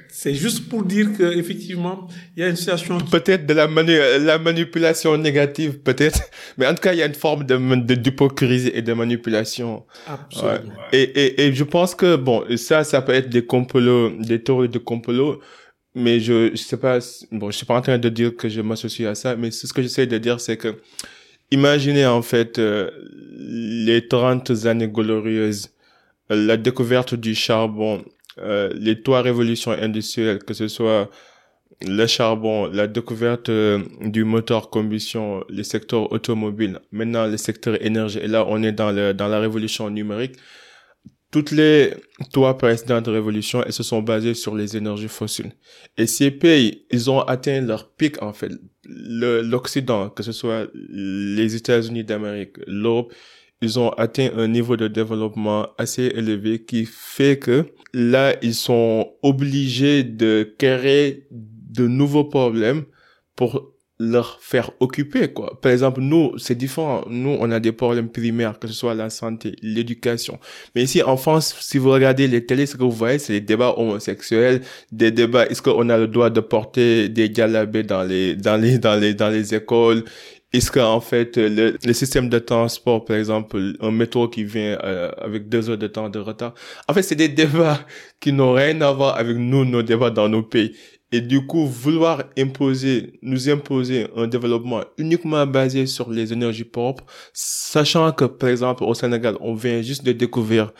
c'est 0.09 0.33
juste 0.33 0.67
pour 0.67 0.83
dire 0.83 1.15
que 1.15 1.23
effectivement, 1.37 2.07
il 2.35 2.41
y 2.41 2.45
a 2.45 2.49
une 2.49 2.55
situation. 2.55 2.97
Peut-être 2.99 3.45
de 3.45 3.53
la, 3.53 3.67
manu 3.67 3.95
la 4.19 4.39
manipulation 4.39 5.17
négative, 5.17 5.79
peut-être. 5.79 6.21
Mais 6.57 6.65
en 6.65 6.73
tout 6.73 6.81
cas, 6.81 6.93
il 6.93 6.99
y 6.99 7.03
a 7.03 7.05
une 7.05 7.13
forme 7.13 7.43
de, 7.45 7.95
d'hypocrisie 7.95 8.71
et 8.73 8.81
de 8.81 8.93
manipulation. 8.93 9.85
Absolument. 10.07 10.73
Et, 10.91 11.01
et, 11.01 11.41
et 11.45 11.53
je 11.53 11.63
pense 11.63 11.93
que, 11.93 12.15
bon, 12.15 12.43
ça, 12.57 12.83
ça 12.83 13.01
peut 13.01 13.13
être 13.13 13.29
des 13.29 13.45
complots, 13.45 14.09
des 14.19 14.41
théories 14.41 14.69
de 14.69 14.79
complots. 14.79 15.39
Mais 15.93 16.19
je, 16.19 16.51
je 16.51 16.61
sais 16.61 16.77
pas, 16.77 16.99
bon, 17.31 17.51
je 17.51 17.57
suis 17.57 17.65
pas 17.65 17.75
en 17.75 17.81
train 17.81 17.97
de 17.97 18.09
dire 18.09 18.35
que 18.35 18.47
je 18.47 18.61
m'associe 18.61 19.07
à 19.09 19.13
ça, 19.13 19.35
mais 19.35 19.51
ce 19.51 19.71
que 19.73 19.81
j'essaie 19.81 20.07
de 20.07 20.17
dire, 20.17 20.39
c'est 20.39 20.55
que, 20.55 20.77
imaginez 21.51 22.05
en 22.05 22.21
fait, 22.21 22.59
euh, 22.59 22.89
les 23.37 24.07
30 24.07 24.51
années 24.65 24.87
glorieuses 24.87 25.69
la 26.35 26.57
découverte 26.57 27.15
du 27.15 27.35
charbon, 27.35 28.03
euh, 28.37 28.71
les 28.73 29.01
trois 29.01 29.21
révolutions 29.21 29.71
industrielles, 29.71 30.39
que 30.39 30.53
ce 30.53 30.67
soit 30.67 31.09
le 31.85 32.05
charbon, 32.07 32.67
la 32.67 32.87
découverte 32.87 33.49
euh, 33.49 33.79
du 34.01 34.23
moteur 34.23 34.69
combustion, 34.69 35.43
le 35.49 35.63
secteur 35.63 36.11
automobile, 36.11 36.79
maintenant 36.91 37.27
le 37.27 37.37
secteur 37.37 37.83
énergie, 37.83 38.19
et 38.19 38.27
là 38.27 38.45
on 38.47 38.61
est 38.63 38.71
dans, 38.71 38.91
le, 38.91 39.13
dans 39.13 39.27
la 39.27 39.39
révolution 39.39 39.89
numérique. 39.89 40.35
Toutes 41.31 41.51
les 41.51 41.93
trois 42.33 42.57
précédentes 42.57 43.07
révolutions, 43.07 43.63
elles 43.63 43.71
se 43.71 43.83
sont 43.83 44.01
basées 44.01 44.33
sur 44.33 44.53
les 44.53 44.75
énergies 44.75 45.07
fossiles. 45.07 45.53
Et 45.97 46.05
ces 46.05 46.29
pays, 46.29 46.85
ils 46.91 47.09
ont 47.09 47.21
atteint 47.21 47.61
leur 47.61 47.89
pic 47.89 48.21
en 48.21 48.33
fait. 48.33 48.51
L'Occident, 48.83 50.09
que 50.09 50.23
ce 50.23 50.33
soit 50.33 50.67
les 50.73 51.55
États-Unis 51.55 52.03
d'Amérique, 52.03 52.57
l'Europe, 52.67 53.13
ils 53.61 53.79
ont 53.79 53.89
atteint 53.91 54.29
un 54.35 54.47
niveau 54.47 54.75
de 54.75 54.87
développement 54.87 55.67
assez 55.77 56.05
élevé 56.15 56.63
qui 56.63 56.85
fait 56.85 57.37
que 57.37 57.67
là, 57.93 58.35
ils 58.41 58.55
sont 58.55 59.13
obligés 59.21 60.03
de 60.03 60.55
créer 60.57 61.27
de 61.31 61.87
nouveaux 61.87 62.25
problèmes 62.25 62.85
pour 63.35 63.71
leur 63.99 64.39
faire 64.41 64.71
occuper, 64.79 65.31
quoi. 65.31 65.59
Par 65.61 65.71
exemple, 65.71 66.01
nous, 66.01 66.35
c'est 66.39 66.55
différent. 66.55 67.03
Nous, 67.07 67.37
on 67.39 67.51
a 67.51 67.59
des 67.59 67.71
problèmes 67.71 68.09
primaires, 68.09 68.57
que 68.57 68.67
ce 68.67 68.73
soit 68.73 68.95
la 68.95 69.11
santé, 69.11 69.55
l'éducation. 69.61 70.39
Mais 70.73 70.83
ici, 70.83 71.03
en 71.03 71.17
France, 71.17 71.55
si 71.61 71.77
vous 71.77 71.91
regardez 71.91 72.27
les 72.27 72.43
télés, 72.43 72.65
ce 72.65 72.75
que 72.75 72.83
vous 72.83 72.89
voyez, 72.91 73.19
c'est 73.19 73.33
des 73.33 73.41
débats 73.41 73.75
homosexuels, 73.77 74.61
des 74.91 75.11
débats, 75.11 75.45
est-ce 75.45 75.61
qu'on 75.61 75.87
a 75.89 75.99
le 75.99 76.07
droit 76.07 76.31
de 76.31 76.39
porter 76.39 77.09
des 77.09 77.29
galabés 77.29 77.83
dans 77.83 78.01
les, 78.03 78.35
dans 78.35 78.57
les, 78.57 78.79
dans 78.79 78.95
les, 78.95 79.13
dans 79.13 79.29
les 79.29 79.53
écoles? 79.53 80.03
Est-ce 80.53 80.69
qu'en 80.69 80.99
fait, 80.99 81.37
le, 81.37 81.77
le, 81.81 81.93
système 81.93 82.27
de 82.27 82.37
transport, 82.37 83.05
par 83.05 83.15
exemple, 83.15 83.73
un 83.79 83.91
métro 83.91 84.27
qui 84.27 84.43
vient 84.43 84.77
euh, 84.83 85.09
avec 85.17 85.47
deux 85.47 85.69
heures 85.69 85.77
de 85.77 85.87
temps 85.87 86.09
de 86.09 86.19
retard, 86.19 86.53
en 86.89 86.93
fait, 86.93 87.03
c'est 87.03 87.15
des 87.15 87.29
débats 87.29 87.79
qui 88.19 88.33
n'ont 88.33 88.53
rien 88.53 88.81
à 88.81 88.91
voir 88.91 89.17
avec 89.17 89.37
nous, 89.37 89.63
nos 89.63 89.81
débats 89.81 90.09
dans 90.09 90.27
nos 90.27 90.43
pays. 90.43 90.75
Et 91.13 91.21
du 91.21 91.45
coup, 91.45 91.65
vouloir 91.65 92.23
imposer, 92.37 93.19
nous 93.21 93.49
imposer 93.49 94.07
un 94.15 94.27
développement 94.27 94.81
uniquement 94.97 95.45
basé 95.47 95.85
sur 95.85 96.09
les 96.09 96.33
énergies 96.33 96.65
propres, 96.65 97.05
sachant 97.33 98.11
que, 98.11 98.25
par 98.25 98.49
exemple, 98.49 98.83
au 98.83 98.93
Sénégal, 98.93 99.37
on 99.39 99.53
vient 99.53 99.81
juste 99.81 100.03
de 100.03 100.11
découvrir 100.11 100.71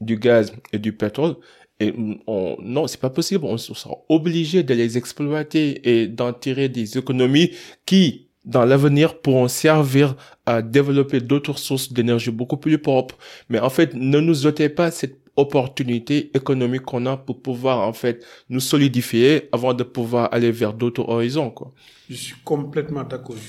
du 0.00 0.16
gaz 0.16 0.52
et 0.72 0.78
du 0.78 0.92
pétrole, 0.92 1.36
et 1.80 1.92
on, 2.26 2.56
non, 2.60 2.86
c'est 2.86 3.00
pas 3.00 3.10
possible. 3.10 3.44
On 3.44 3.58
sera 3.58 3.96
obligé 4.08 4.62
de 4.62 4.74
les 4.74 4.96
exploiter 4.96 6.02
et 6.02 6.06
d'en 6.06 6.32
tirer 6.32 6.68
des 6.68 6.96
économies 6.98 7.50
qui, 7.84 8.23
dans 8.44 8.64
l'avenir 8.64 9.20
pourront 9.20 9.48
servir 9.48 10.16
à 10.46 10.62
développer 10.62 11.20
d'autres 11.20 11.58
sources 11.58 11.92
d'énergie 11.92 12.30
beaucoup 12.30 12.56
plus 12.56 12.78
propres. 12.78 13.16
Mais 13.48 13.58
en 13.58 13.70
fait, 13.70 13.94
ne 13.94 14.20
nous 14.20 14.46
ôtez 14.46 14.68
pas 14.68 14.90
cette 14.90 15.18
opportunité 15.36 16.30
économique 16.34 16.82
qu'on 16.82 17.06
a 17.06 17.16
pour 17.16 17.42
pouvoir 17.42 17.80
en 17.80 17.92
fait 17.92 18.24
nous 18.48 18.60
solidifier 18.60 19.48
avant 19.50 19.74
de 19.74 19.82
pouvoir 19.82 20.28
aller 20.32 20.52
vers 20.52 20.72
d'autres 20.72 21.02
horizons 21.08 21.50
quoi. 21.50 21.72
Je 22.08 22.14
suis 22.14 22.36
complètement 22.44 23.02
d'accord. 23.02 23.34
Je 23.36 23.42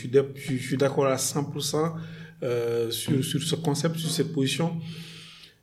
suis, 0.58 0.78
d'accord 0.78 1.06
à 1.08 1.18
100% 1.18 1.92
euh, 2.42 2.90
sur, 2.90 3.24
sur 3.24 3.44
ce 3.44 3.56
concept, 3.56 3.98
sur 3.98 4.10
cette 4.10 4.34
position. 4.34 4.78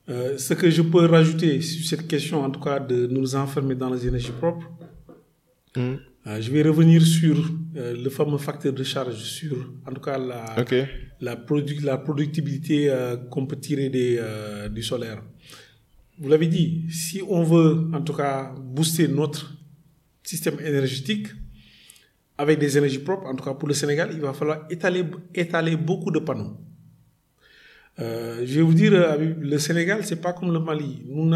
Euh, 0.09 0.37
ce 0.37 0.55
que 0.55 0.69
je 0.69 0.83
peux 0.83 1.07
rajouter 1.07 1.61
sur 1.61 1.87
cette 1.87 2.07
question, 2.07 2.45
en 2.45 2.51
tout 2.51 2.61
cas, 2.61 2.81
de 2.81 3.07
nous 3.07 3.35
enfermer 3.35 3.75
dans 3.75 3.89
les 3.89 4.07
énergies 4.07 4.33
propres, 4.33 4.69
mmh. 5.77 5.95
Euh, 6.27 6.41
je 6.41 6.51
vais 6.53 6.63
revenir 6.63 7.03
sur 7.03 7.37
euh, 7.77 7.97
le 8.01 8.09
fameux 8.09 8.39
facteur 8.39 8.73
de 8.73 8.85
charge, 8.85 9.17
sur 9.17 9.73
en 9.85 9.93
tout 9.93 10.01
cas 10.01 10.19
la, 10.19 10.55
la, 11.21 11.37
la 11.83 11.99
productibilité 11.99 12.89
euh, 12.89 13.17
qu'on 13.17 13.47
peut 13.47 13.59
tirer 13.59 13.89
des, 13.89 14.21
du 14.71 14.83
solaire. 14.85 15.21
Vous 16.19 16.29
l'avez 16.29 16.47
dit, 16.47 16.85
si 16.91 17.21
on 17.29 17.43
veut 17.43 17.89
en 17.93 18.03
tout 18.03 18.13
cas 18.13 18.55
booster 18.57 19.09
notre 19.09 19.53
système 20.23 20.61
énergétique 20.61 21.27
avec 22.39 22.61
des 22.61 22.79
énergies 22.79 23.01
propres, 23.01 23.27
en 23.27 23.35
tout 23.35 23.45
cas 23.45 23.55
pour 23.55 23.67
le 23.67 23.75
Sénégal, 23.75 24.11
il 24.13 24.21
va 24.21 24.33
falloir 24.33 24.67
étaler, 24.71 25.05
étaler 25.35 25.75
beaucoup 25.77 26.13
de 26.13 26.21
panneaux. 26.21 26.57
je 27.99 28.55
vais 28.55 28.63
vous 28.63 28.75
dire, 28.75 28.93
le 29.19 29.59
Sénégal, 29.59 30.05
c'est 30.05 30.21
pas 30.21 30.33
comme 30.33 30.53
le 30.53 30.61
Mali. 30.61 31.03
Nous 31.09 31.27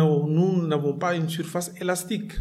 n'avons 0.68 0.92
pas 0.96 1.16
une 1.16 1.28
surface 1.28 1.72
élastique. 1.80 2.32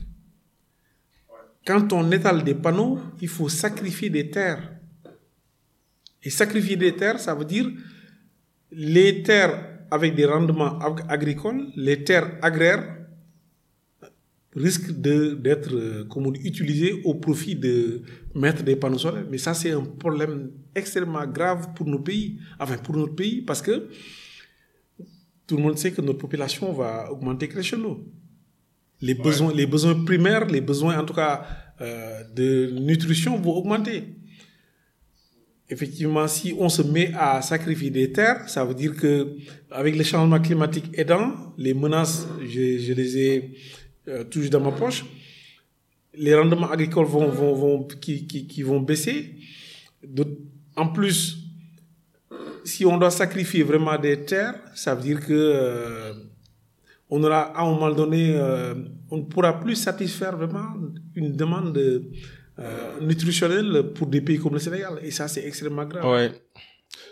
Quand 1.65 1.91
on 1.93 2.11
étale 2.11 2.43
des 2.43 2.53
panneaux, 2.53 2.99
il 3.21 3.27
faut 3.27 3.49
sacrifier 3.49 4.09
des 4.09 4.29
terres. 4.29 4.71
Et 6.21 6.29
sacrifier 6.29 6.75
des 6.75 6.95
terres, 6.95 7.19
ça 7.19 7.33
veut 7.33 7.45
dire 7.45 7.67
les 8.71 9.23
terres 9.23 9.79
avec 9.89 10.15
des 10.15 10.25
rendements 10.25 10.77
agricoles, 11.07 11.67
les 11.75 12.03
terres 12.03 12.37
agraires 12.41 12.97
risquent 14.55 14.91
d'être 14.91 15.75
euh, 15.75 16.07
utilisées 16.43 17.01
au 17.03 17.15
profit 17.15 17.55
de 17.55 18.01
mettre 18.33 18.63
des 18.63 18.75
panneaux 18.75 18.97
solaires. 18.97 19.25
Mais 19.29 19.37
ça, 19.37 19.53
c'est 19.53 19.71
un 19.71 19.83
problème 19.83 20.51
extrêmement 20.73 21.25
grave 21.27 21.73
pour 21.75 21.87
nos 21.87 21.99
pays, 21.99 22.39
enfin 22.59 22.77
pour 22.77 22.95
notre 22.95 23.15
pays, 23.15 23.41
parce 23.41 23.61
que 23.61 23.89
tout 25.45 25.57
le 25.57 25.63
monde 25.63 25.77
sait 25.77 25.91
que 25.91 26.01
notre 26.01 26.19
population 26.19 26.71
va 26.73 27.11
augmenter 27.11 27.47
crescendo 27.47 28.05
les 29.01 29.13
besoins, 29.13 29.53
les 29.53 29.65
besoins 29.65 30.03
primaires, 30.03 30.45
les 30.45 30.61
besoins 30.61 30.97
en 30.99 31.05
tout 31.05 31.13
cas 31.13 31.45
euh, 31.81 32.23
de 32.33 32.71
nutrition 32.79 33.37
vont 33.37 33.57
augmenter. 33.57 34.03
effectivement, 35.69 36.27
si 36.27 36.55
on 36.57 36.69
se 36.69 36.83
met 36.83 37.11
à 37.15 37.41
sacrifier 37.41 37.89
des 37.89 38.11
terres, 38.11 38.47
ça 38.47 38.63
veut 38.63 38.75
dire 38.75 38.95
que 38.95 39.35
avec 39.71 39.95
les 39.95 40.03
changements 40.03 40.39
climatiques 40.39 40.89
aidant, 40.93 41.53
les 41.57 41.73
menaces, 41.73 42.27
je, 42.47 42.93
les 42.93 43.17
ai 43.17 43.57
euh, 44.07 44.23
toujours 44.23 44.51
dans 44.51 44.61
ma 44.61 44.71
poche, 44.71 45.03
les 46.13 46.35
rendements 46.35 46.69
agricoles 46.69 47.07
vont, 47.07 47.27
vont, 47.29 47.53
vont 47.53 47.83
qui, 47.83 48.25
qui, 48.25 48.63
vont 48.63 48.79
baisser. 48.79 49.35
En 50.75 50.87
plus, 50.87 51.37
si 52.63 52.85
on 52.85 52.97
doit 52.97 53.11
sacrifier 53.11 53.63
vraiment 53.63 53.97
des 53.97 54.23
terres, 54.23 54.55
ça 54.75 54.95
veut 54.95 55.01
dire 55.01 55.19
que 55.19 55.33
euh, 55.33 56.13
on 57.09 57.23
aura 57.23 57.41
à 57.57 57.61
un 57.61 57.65
moment 57.65 57.91
donné, 57.91 58.33
euh, 58.35 58.73
on 59.11 59.17
ne 59.17 59.23
pourra 59.23 59.59
plus 59.59 59.75
satisfaire 59.75 60.35
vraiment 60.37 60.73
une 61.15 61.31
demande 61.35 61.77
euh, 61.77 62.99
nutritionnelle 63.01 63.91
pour 63.93 64.07
des 64.07 64.21
pays 64.21 64.39
comme 64.39 64.53
le 64.53 64.59
Sénégal. 64.59 64.99
Et 65.03 65.11
ça, 65.11 65.27
c'est 65.27 65.45
extrêmement 65.45 65.85
grave. 65.85 66.05
Ouais. 66.05 66.31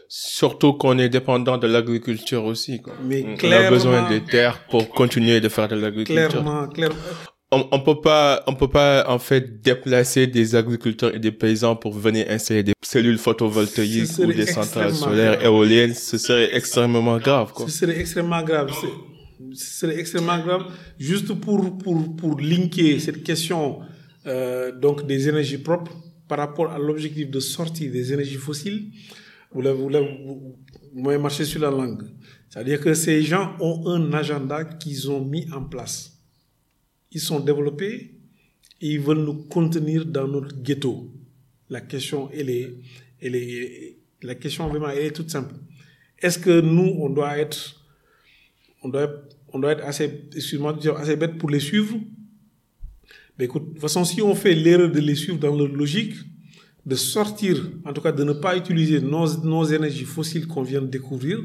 Surtout 0.07 0.73
qu'on 0.73 0.97
est 0.97 1.09
dépendant 1.09 1.57
de 1.57 1.67
l'agriculture 1.67 2.45
aussi. 2.45 2.81
Quoi. 2.81 2.93
Mais 3.03 3.25
on 3.43 3.51
a 3.51 3.69
besoin 3.69 4.07
des 4.09 4.21
terres 4.23 4.65
pour 4.69 4.89
continuer 4.89 5.41
de 5.41 5.49
faire 5.49 5.67
de 5.67 5.75
l'agriculture. 5.75 6.29
clairement, 6.29 6.67
clairement. 6.67 6.95
On, 7.51 7.67
on 7.71 7.79
peut 7.81 8.01
pas, 8.01 8.43
on 8.47 8.55
peut 8.55 8.67
pas 8.69 9.05
en 9.07 9.19
fait 9.19 9.61
déplacer 9.61 10.25
des 10.25 10.55
agriculteurs 10.55 11.13
et 11.13 11.19
des 11.19 11.31
paysans 11.31 11.75
pour 11.75 11.93
venir 11.93 12.25
installer 12.29 12.63
des 12.63 12.73
cellules 12.81 13.19
photovoltaïques 13.19 14.17
ou 14.19 14.33
des 14.33 14.47
centrales 14.47 14.95
solaires, 14.95 15.43
éoliennes. 15.43 15.93
Ce 15.93 16.17
serait 16.17 16.55
extrêmement 16.55 17.17
grave, 17.17 17.51
quoi. 17.53 17.67
Ce 17.67 17.71
serait 17.79 17.99
extrêmement 17.99 18.41
grave. 18.41 18.71
Ce 19.53 19.79
serait 19.79 19.99
extrêmement 19.99 20.39
grave. 20.43 20.71
Juste 20.97 21.33
pour, 21.33 21.77
pour, 21.77 22.15
pour 22.15 22.39
linker 22.39 22.99
cette 22.99 23.23
question 23.23 23.81
euh, 24.25 24.71
donc 24.71 25.05
des 25.05 25.27
énergies 25.27 25.57
propres 25.57 25.95
par 26.27 26.37
rapport 26.37 26.71
à 26.71 26.79
l'objectif 26.79 27.29
de 27.29 27.39
sortie 27.39 27.89
des 27.89 28.13
énergies 28.13 28.35
fossiles, 28.35 28.91
vous 29.51 29.61
m'avez 30.95 31.17
marché 31.17 31.45
sur 31.45 31.61
la 31.61 31.69
langue. 31.69 32.03
C'est-à-dire 32.49 32.79
que 32.79 32.93
ces 32.93 33.21
gens 33.23 33.55
ont 33.59 33.87
un 33.87 34.13
agenda 34.13 34.63
qu'ils 34.63 35.09
ont 35.11 35.23
mis 35.23 35.51
en 35.51 35.63
place. 35.63 36.17
Ils 37.11 37.19
sont 37.19 37.39
développés 37.39 38.15
et 38.81 38.87
ils 38.87 38.99
veulent 38.99 39.23
nous 39.23 39.43
contenir 39.45 40.05
dans 40.05 40.27
notre 40.27 40.55
ghetto. 40.61 41.11
La 41.69 41.81
question, 41.81 42.31
est, 42.31 42.73
elle 43.21 43.35
est, 43.35 43.97
la 44.21 44.35
question 44.35 44.67
vraiment, 44.67 44.89
est 44.89 45.11
toute 45.11 45.29
simple. 45.29 45.55
Est-ce 46.19 46.39
que 46.39 46.61
nous, 46.61 46.95
on 46.99 47.09
doit 47.09 47.37
être, 47.37 47.82
on 48.83 48.89
doit, 48.89 49.71
être- 49.71 49.83
assez, 49.85 50.27
excuse-moi 50.35 50.77
assez 50.97 51.15
bête 51.15 51.37
pour 51.37 51.49
les 51.49 51.59
suivre? 51.59 51.95
Mais 53.37 53.45
écoute, 53.45 53.65
de 53.67 53.71
toute 53.73 53.81
façon, 53.81 54.05
si 54.05 54.21
on 54.21 54.35
fait 54.35 54.53
l'erreur 54.53 54.91
de 54.91 54.99
les 54.99 55.15
suivre 55.15 55.39
dans 55.39 55.55
leur 55.55 55.67
logique, 55.67 56.13
de 56.85 56.95
sortir, 56.95 57.71
en 57.85 57.93
tout 57.93 58.01
cas 58.01 58.11
de 58.11 58.23
ne 58.23 58.33
pas 58.33 58.55
utiliser 58.57 58.99
nos, 58.99 59.41
nos 59.43 59.63
énergies 59.63 60.03
fossiles 60.05 60.47
qu'on 60.47 60.63
vient 60.63 60.81
de 60.81 60.87
découvrir, 60.87 61.39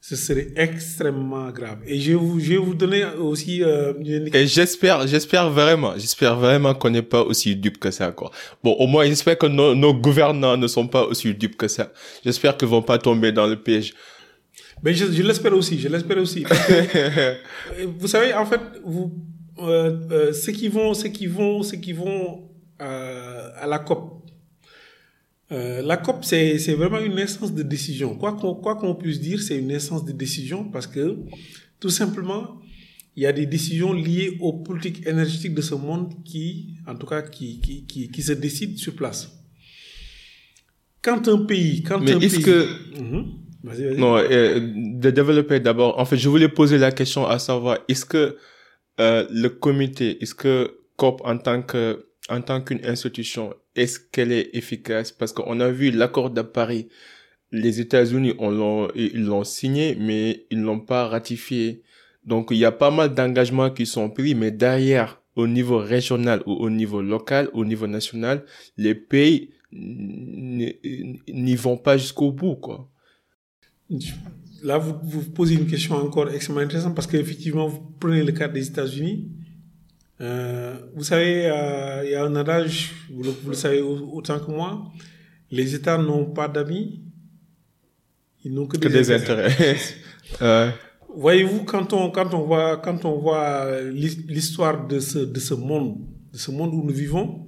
ce 0.00 0.16
serait 0.16 0.48
extrêmement 0.56 1.50
grave. 1.50 1.78
Et 1.86 1.98
je 1.98 2.10
vais 2.10 2.16
vous, 2.18 2.38
je 2.38 2.54
vous 2.54 2.74
donner 2.74 3.04
aussi 3.18 3.62
euh, 3.62 3.94
une. 3.98 4.28
Et 4.34 4.46
j'espère, 4.46 5.06
j'espère 5.06 5.48
vraiment, 5.50 5.94
j'espère 5.96 6.36
vraiment 6.38 6.74
qu'on 6.74 6.90
n'est 6.90 7.00
pas 7.02 7.22
aussi 7.22 7.56
dupe 7.56 7.78
que 7.78 7.90
ça, 7.90 8.12
quoi. 8.12 8.30
Bon, 8.62 8.72
au 8.74 8.86
moins, 8.86 9.06
j'espère 9.06 9.38
que 9.38 9.46
nos, 9.46 9.74
nos 9.74 9.94
gouvernants 9.94 10.58
ne 10.58 10.66
sont 10.66 10.86
pas 10.88 11.04
aussi 11.06 11.34
dupes 11.34 11.56
que 11.56 11.68
ça. 11.68 11.90
J'espère 12.22 12.56
qu'ils 12.58 12.68
vont 12.68 12.82
pas 12.82 12.98
tomber 12.98 13.32
dans 13.32 13.46
le 13.46 13.56
piège. 13.56 13.94
Mais 14.84 14.92
je, 14.92 15.10
je 15.10 15.22
l'espère 15.22 15.54
aussi, 15.54 15.78
je 15.80 15.88
l'espère 15.88 16.18
aussi. 16.18 16.42
Parce 16.42 16.66
que, 16.66 17.36
vous 17.98 18.06
savez, 18.06 18.34
en 18.34 18.44
fait, 18.44 18.60
vous, 18.84 19.12
euh, 19.58 19.98
euh, 20.10 20.32
ceux 20.32 20.52
qui 20.52 20.68
vont, 20.68 20.92
ceux 20.92 21.08
qui 21.08 21.26
vont, 21.26 21.62
ceux 21.62 21.78
qui 21.78 21.92
vont 21.94 22.42
euh, 22.82 23.50
à 23.56 23.66
la 23.66 23.78
COP, 23.78 24.20
la 25.50 25.96
COP, 25.98 26.24
c'est 26.24 26.58
c'est 26.58 26.74
vraiment 26.74 26.98
une 26.98 27.18
instance 27.18 27.54
de 27.54 27.62
décision. 27.62 28.16
Quoi 28.16 28.32
qu'on 28.32 28.54
quoi 28.56 28.74
qu'on 28.74 28.94
puisse 28.96 29.20
dire, 29.20 29.40
c'est 29.40 29.56
une 29.56 29.70
instance 29.70 30.04
de 30.04 30.10
décision 30.12 30.64
parce 30.64 30.88
que, 30.88 31.16
tout 31.78 31.90
simplement, 31.90 32.60
il 33.16 33.22
y 33.22 33.26
a 33.26 33.32
des 33.32 33.46
décisions 33.46 33.92
liées 33.92 34.36
aux 34.40 34.52
politiques 34.52 35.06
énergétiques 35.06 35.54
de 35.54 35.62
ce 35.62 35.76
monde 35.76 36.12
qui, 36.24 36.74
en 36.88 36.96
tout 36.96 37.06
cas, 37.06 37.22
qui, 37.22 37.60
qui, 37.60 37.84
qui, 37.86 38.08
qui 38.08 38.22
se 38.22 38.32
décident 38.32 38.76
sur 38.76 38.94
place. 38.96 39.30
Quand 41.00 41.28
un 41.28 41.44
pays, 41.44 41.82
quand 41.84 42.00
Mais 42.00 42.14
un 42.14 42.20
est-ce 42.20 42.36
pays... 42.36 42.44
que, 42.44 43.00
Mhm. 43.00 43.43
Non, 43.96 44.18
euh, 44.18 44.60
de 44.60 45.10
développer 45.10 45.58
d'abord. 45.58 45.98
En 45.98 46.04
fait, 46.04 46.16
je 46.16 46.28
voulais 46.28 46.48
poser 46.48 46.76
la 46.78 46.92
question 46.92 47.26
à 47.26 47.38
savoir, 47.38 47.78
est-ce 47.88 48.04
que 48.04 48.36
euh, 49.00 49.26
le 49.30 49.48
comité, 49.48 50.22
est-ce 50.22 50.34
que 50.34 50.78
COP 50.96 51.22
en 51.24 51.38
tant 51.38 51.62
que 51.62 52.06
en 52.30 52.40
tant 52.40 52.60
qu'une 52.60 52.84
institution, 52.86 53.54
est-ce 53.74 53.98
qu'elle 53.98 54.32
est 54.32 54.50
efficace? 54.54 55.12
Parce 55.12 55.32
qu'on 55.32 55.60
a 55.60 55.70
vu 55.70 55.90
l'accord 55.90 56.30
de 56.30 56.42
Paris, 56.42 56.88
les 57.52 57.80
États-Unis 57.80 58.34
on 58.38 58.50
l'ont 58.50 58.88
ils 58.94 59.24
l'ont 59.24 59.44
signé, 59.44 59.96
mais 59.98 60.46
ils 60.50 60.60
l'ont 60.60 60.80
pas 60.80 61.08
ratifié. 61.08 61.82
Donc 62.24 62.48
il 62.50 62.58
y 62.58 62.64
a 62.64 62.72
pas 62.72 62.90
mal 62.90 63.14
d'engagements 63.14 63.70
qui 63.70 63.86
sont 63.86 64.10
pris, 64.10 64.34
mais 64.34 64.50
derrière, 64.50 65.22
au 65.36 65.46
niveau 65.46 65.78
régional 65.78 66.42
ou 66.46 66.52
au 66.52 66.70
niveau 66.70 67.02
local, 67.02 67.48
au 67.52 67.64
niveau 67.64 67.86
national, 67.86 68.44
les 68.76 68.94
pays 68.94 69.50
n'y 69.72 71.56
vont 71.56 71.76
pas 71.76 71.96
jusqu'au 71.96 72.30
bout, 72.30 72.56
quoi. 72.56 72.88
Là, 74.62 74.78
vous, 74.78 74.94
vous 75.02 75.22
posez 75.30 75.54
une 75.54 75.66
question 75.66 75.94
encore 75.96 76.30
extrêmement 76.30 76.62
intéressante 76.62 76.94
parce 76.94 77.06
qu'effectivement, 77.06 77.66
vous 77.68 77.80
prenez 78.00 78.22
le 78.22 78.32
cas 78.32 78.48
des 78.48 78.66
États-Unis. 78.66 79.28
Euh, 80.20 80.76
vous 80.94 81.04
savez, 81.04 81.46
euh, 81.46 82.02
il 82.04 82.12
y 82.12 82.14
a 82.14 82.24
un 82.24 82.34
adage, 82.36 82.92
vous 83.12 83.22
le, 83.24 83.30
vous 83.30 83.50
le 83.50 83.56
savez 83.56 83.80
au- 83.80 84.10
autant 84.14 84.38
que 84.38 84.50
moi, 84.50 84.90
les 85.50 85.74
États 85.74 85.98
n'ont 85.98 86.26
pas 86.26 86.48
d'amis, 86.48 87.02
ils 88.44 88.52
n'ont 88.54 88.66
que, 88.66 88.76
Que 88.78 88.88
des 88.88 89.10
intérêts. 89.10 89.76
Euh, 90.40 90.70
Voyez-vous, 91.16 91.64
quand 91.64 91.92
on, 91.92 92.10
quand 92.10 92.32
on 92.34 92.42
voit, 92.42 92.76
quand 92.78 93.04
on 93.04 93.18
voit 93.20 93.80
l'his- 93.82 94.24
l'histoire 94.26 94.86
de 94.86 94.98
ce, 94.98 95.18
de 95.18 95.38
ce 95.40 95.54
monde, 95.54 95.98
de 96.32 96.38
ce 96.38 96.50
monde 96.50 96.72
où 96.74 96.82
nous 96.82 96.92
vivons, 96.94 97.46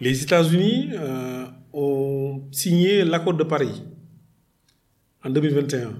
les 0.00 0.22
États-Unis 0.22 0.90
euh, 0.94 1.44
ont 1.72 2.42
signé 2.52 3.04
l'accord 3.04 3.34
de 3.34 3.44
Paris 3.44 3.82
en 5.28 5.30
2021, 5.30 5.92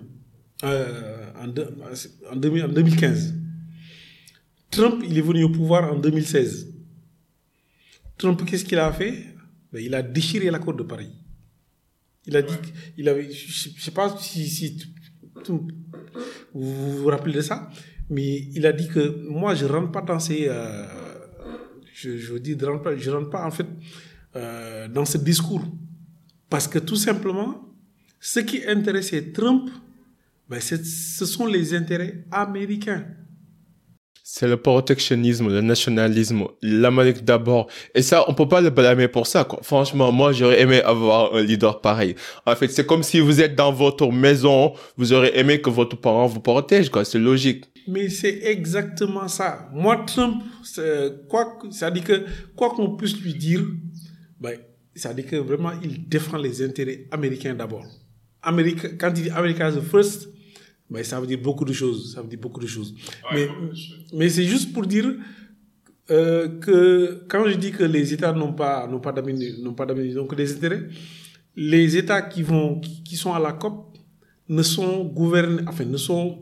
euh, 0.64 1.30
en, 1.42 1.48
deux- 1.48 1.68
en, 2.32 2.36
2000 2.36 2.64
en 2.64 2.68
2015. 2.68 3.34
Trump, 4.70 5.02
il 5.06 5.16
est 5.18 5.22
venu 5.22 5.44
au 5.44 5.50
pouvoir 5.50 5.92
en 5.92 5.98
2016. 5.98 6.68
Trump, 8.16 8.42
qu'est-ce 8.46 8.64
qu'il 8.64 8.78
a 8.78 8.92
fait? 8.92 9.24
Ben, 9.72 9.82
Il 9.84 9.94
a 9.94 10.02
déchiré 10.02 10.50
l'accord 10.50 10.74
de 10.74 10.82
Paris. 10.82 11.10
Il 12.26 12.36
a 12.36 12.42
dit 12.42 12.54
qu'il 12.94 13.08
avait, 13.08 13.30
je 13.30 13.70
ne 13.70 13.80
sais 13.80 13.90
pas 13.90 14.16
si, 14.18 14.86
vous 16.52 16.98
vous 16.98 17.06
rappelez 17.06 17.34
de 17.34 17.40
ça, 17.40 17.70
mais 18.10 18.38
il 18.54 18.66
a 18.66 18.72
dit 18.72 18.88
que 18.88 19.28
moi, 19.28 19.54
je 19.54 19.64
ne 19.66 19.70
rentre 19.72 19.92
pas 19.92 20.02
dans 20.02 20.18
ces. 20.18 20.46
euh, 20.48 20.86
je, 21.94 22.36
pas, 22.82 22.96
je 22.96 23.10
rentre 23.10 23.30
pas 23.30 23.46
en 23.46 23.50
fait 23.50 23.66
euh, 24.36 24.88
dans 24.88 25.04
ce 25.04 25.18
discours. 25.18 25.64
Parce 26.50 26.66
que 26.68 26.78
tout 26.78 26.96
simplement, 26.96 27.67
ce 28.20 28.40
qui 28.40 28.66
intéressait 28.66 29.32
Trump, 29.32 29.70
ben, 30.48 30.60
ce 30.60 31.26
sont 31.26 31.46
les 31.46 31.74
intérêts 31.74 32.24
américains. 32.30 33.04
C'est 34.30 34.46
le 34.46 34.58
protectionnisme, 34.58 35.48
le 35.48 35.62
nationalisme, 35.62 36.44
l'Amérique 36.60 37.24
d'abord. 37.24 37.66
Et 37.94 38.02
ça, 38.02 38.24
on 38.28 38.34
peut 38.34 38.46
pas 38.46 38.60
le 38.60 38.68
blâmer 38.68 39.08
pour 39.08 39.26
ça, 39.26 39.44
quoi. 39.44 39.60
Franchement, 39.62 40.12
moi, 40.12 40.32
j'aurais 40.32 40.60
aimé 40.60 40.82
avoir 40.82 41.34
un 41.34 41.42
leader 41.42 41.80
pareil. 41.80 42.14
En 42.44 42.54
fait, 42.54 42.68
c'est 42.68 42.84
comme 42.84 43.02
si 43.02 43.20
vous 43.20 43.40
êtes 43.40 43.54
dans 43.54 43.72
votre 43.72 44.12
maison, 44.12 44.74
vous 44.98 45.14
aurez 45.14 45.32
aimé 45.34 45.62
que 45.62 45.70
votre 45.70 45.96
parent 45.96 46.26
vous 46.26 46.40
protège, 46.40 46.90
quoi. 46.90 47.06
C'est 47.06 47.18
logique. 47.18 47.64
Mais 47.86 48.10
c'est 48.10 48.40
exactement 48.44 49.28
ça. 49.28 49.70
Moi, 49.72 50.04
Trump, 50.06 50.42
quoi, 51.30 51.58
ça 51.70 51.90
dit 51.90 52.02
que 52.02 52.26
quoi 52.54 52.68
qu'on 52.68 52.96
puisse 52.96 53.18
lui 53.18 53.32
dire, 53.32 53.62
ben, 54.38 54.58
ça 54.94 55.14
dit 55.14 55.24
que 55.24 55.36
vraiment 55.36 55.72
il 55.82 56.06
défend 56.06 56.36
les 56.36 56.62
intérêts 56.62 57.06
américains 57.10 57.54
d'abord. 57.54 57.86
Amérique, 58.48 58.98
quand 58.98 59.12
il 59.16 59.24
dit 59.24 59.30
America 59.30 59.70
the 59.70 59.80
first, 59.80 60.28
ben, 60.90 61.04
ça 61.04 61.20
veut 61.20 61.26
dire 61.26 61.38
beaucoup 61.38 61.64
de 61.64 61.72
choses. 61.72 62.14
Ça 62.14 62.22
veut 62.22 62.28
dire 62.28 62.38
beaucoup 62.40 62.60
de 62.60 62.66
choses. 62.66 62.94
mais 63.32 63.48
mais 64.12 64.28
c'est 64.28 64.44
juste 64.44 64.72
pour 64.72 64.86
dire 64.86 65.14
euh, 66.10 66.48
que 66.60 67.24
quand 67.28 67.46
je 67.48 67.56
dis 67.56 67.70
que 67.70 67.84
les 67.84 68.12
États 68.14 68.32
n'ont 68.32 68.54
pas 68.54 68.86
n'ont 68.86 69.00
pas 69.00 69.12
d'amis, 69.12 69.60
n'ont 69.62 69.74
pas 69.74 69.86
d'amis, 69.86 70.14
donc 70.14 70.34
des 70.34 70.50
intérêts, 70.54 70.88
les 71.54 71.96
États 71.96 72.22
qui 72.22 72.42
vont 72.42 72.80
qui, 72.80 73.02
qui 73.02 73.16
sont 73.16 73.34
à 73.34 73.38
la 73.38 73.52
COP 73.52 73.98
ne 74.48 74.62
sont 74.62 75.04
gouvernés, 75.04 75.62
enfin 75.66 75.84
ne 75.84 75.98
sont 75.98 76.38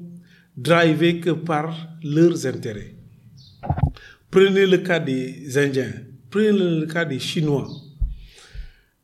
drivés 0.57 1.19
que 1.21 1.31
par 1.31 1.89
leurs 2.03 2.47
intérêts. 2.47 2.95
Prenez 4.31 4.67
le 4.67 4.79
cas 4.79 5.01
des 5.01 5.59
Indiens, 5.59 5.93
prenez 6.31 6.53
le 6.53 6.87
cas 6.87 7.05
des 7.05 7.19
Chinois. 7.19 7.69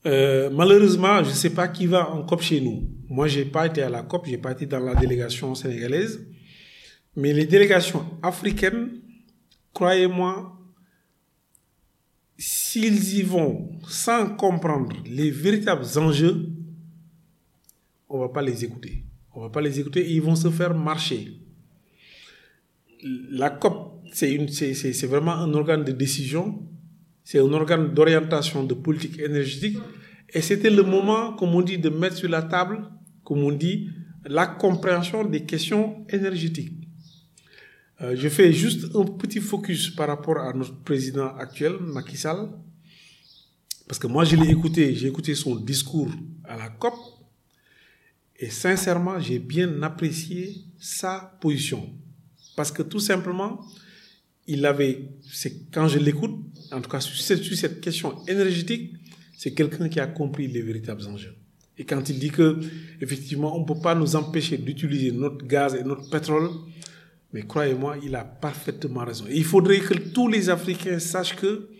Euh, 0.04 0.50
malheureusement, 0.52 1.22
je 1.24 1.30
ne 1.30 1.34
sais 1.34 1.50
pas 1.50 1.68
qui 1.68 1.86
va 1.86 2.10
en 2.10 2.22
COP 2.22 2.42
chez 2.42 2.60
nous. 2.60 2.88
Moi, 3.12 3.28
j'ai 3.28 3.44
pas 3.44 3.66
été 3.66 3.82
à 3.82 3.90
la 3.90 4.02
COP, 4.02 4.24
j'ai 4.26 4.38
pas 4.38 4.52
été 4.52 4.64
dans 4.64 4.80
la 4.80 4.94
délégation 4.94 5.54
sénégalaise. 5.54 6.26
Mais 7.14 7.34
les 7.34 7.44
délégations 7.44 8.06
africaines, 8.22 9.02
croyez-moi, 9.74 10.58
s'ils 12.38 13.18
y 13.18 13.22
vont 13.22 13.70
sans 13.86 14.34
comprendre 14.34 14.96
les 15.04 15.30
véritables 15.30 15.84
enjeux, 15.96 16.48
on 18.08 18.18
va 18.18 18.30
pas 18.30 18.40
les 18.40 18.64
écouter. 18.64 19.04
On 19.34 19.42
va 19.42 19.50
pas 19.50 19.60
les 19.60 19.78
écouter 19.78 20.00
et 20.00 20.12
ils 20.12 20.22
vont 20.22 20.34
se 20.34 20.48
faire 20.48 20.74
marcher. 20.74 21.36
La 23.30 23.50
COP, 23.50 24.06
c'est 24.14 25.04
vraiment 25.06 25.34
un 25.34 25.52
organe 25.52 25.84
de 25.84 25.92
décision, 25.92 26.66
c'est 27.24 27.40
un 27.40 27.52
organe 27.52 27.92
d'orientation 27.92 28.64
de 28.64 28.72
politique 28.72 29.18
énergétique. 29.18 29.76
Et 30.32 30.40
c'était 30.40 30.70
le 30.70 30.82
moment, 30.82 31.34
comme 31.34 31.54
on 31.54 31.60
dit, 31.60 31.76
de 31.76 31.90
mettre 31.90 32.16
sur 32.16 32.30
la 32.30 32.42
table, 32.42 32.88
comme 33.24 33.42
on 33.42 33.52
dit, 33.52 33.90
la 34.24 34.46
compréhension 34.46 35.24
des 35.24 35.44
questions 35.44 36.04
énergétiques. 36.08 36.74
Euh, 38.00 38.14
je 38.16 38.28
fais 38.28 38.52
juste 38.52 38.94
un 38.94 39.04
petit 39.04 39.40
focus 39.40 39.90
par 39.90 40.08
rapport 40.08 40.38
à 40.38 40.52
notre 40.52 40.76
président 40.82 41.34
actuel, 41.36 41.74
Macky 41.80 42.16
Sall, 42.16 42.48
parce 43.86 43.98
que 43.98 44.06
moi 44.06 44.24
je 44.24 44.36
l'ai 44.36 44.50
écouté, 44.50 44.94
j'ai 44.94 45.08
écouté 45.08 45.34
son 45.34 45.56
discours 45.56 46.10
à 46.44 46.56
la 46.56 46.68
COP, 46.68 46.94
et 48.38 48.50
sincèrement, 48.50 49.20
j'ai 49.20 49.38
bien 49.38 49.82
apprécié 49.82 50.64
sa 50.76 51.36
position. 51.40 51.88
Parce 52.56 52.72
que 52.72 52.82
tout 52.82 52.98
simplement, 52.98 53.64
il 54.48 54.66
avait, 54.66 55.10
c'est 55.30 55.70
quand 55.70 55.86
je 55.86 56.00
l'écoute, 56.00 56.34
en 56.72 56.80
tout 56.80 56.90
cas 56.90 56.98
sur 57.00 57.14
cette, 57.16 57.42
sur 57.42 57.56
cette 57.56 57.80
question 57.80 58.26
énergétique, 58.26 58.94
c'est 59.38 59.54
quelqu'un 59.54 59.88
qui 59.88 60.00
a 60.00 60.08
compris 60.08 60.48
les 60.48 60.60
véritables 60.60 61.06
enjeux. 61.06 61.36
Et 61.82 61.84
quand 61.84 62.08
il 62.08 62.20
dit 62.20 62.30
que, 62.30 62.60
effectivement, 63.00 63.56
on 63.56 63.62
ne 63.62 63.64
peut 63.64 63.80
pas 63.82 63.96
nous 63.96 64.14
empêcher 64.14 64.56
d'utiliser 64.56 65.10
notre 65.10 65.44
gaz 65.44 65.74
et 65.74 65.82
notre 65.82 66.08
pétrole, 66.08 66.48
mais 67.32 67.42
croyez-moi, 67.42 67.96
il 68.04 68.14
a 68.14 68.22
parfaitement 68.22 69.04
raison. 69.04 69.24
il 69.28 69.42
faudrait 69.42 69.80
que 69.80 69.94
tous 69.94 70.28
les 70.28 70.48
Africains 70.48 71.00
sachent 71.00 71.34
que 71.34 71.70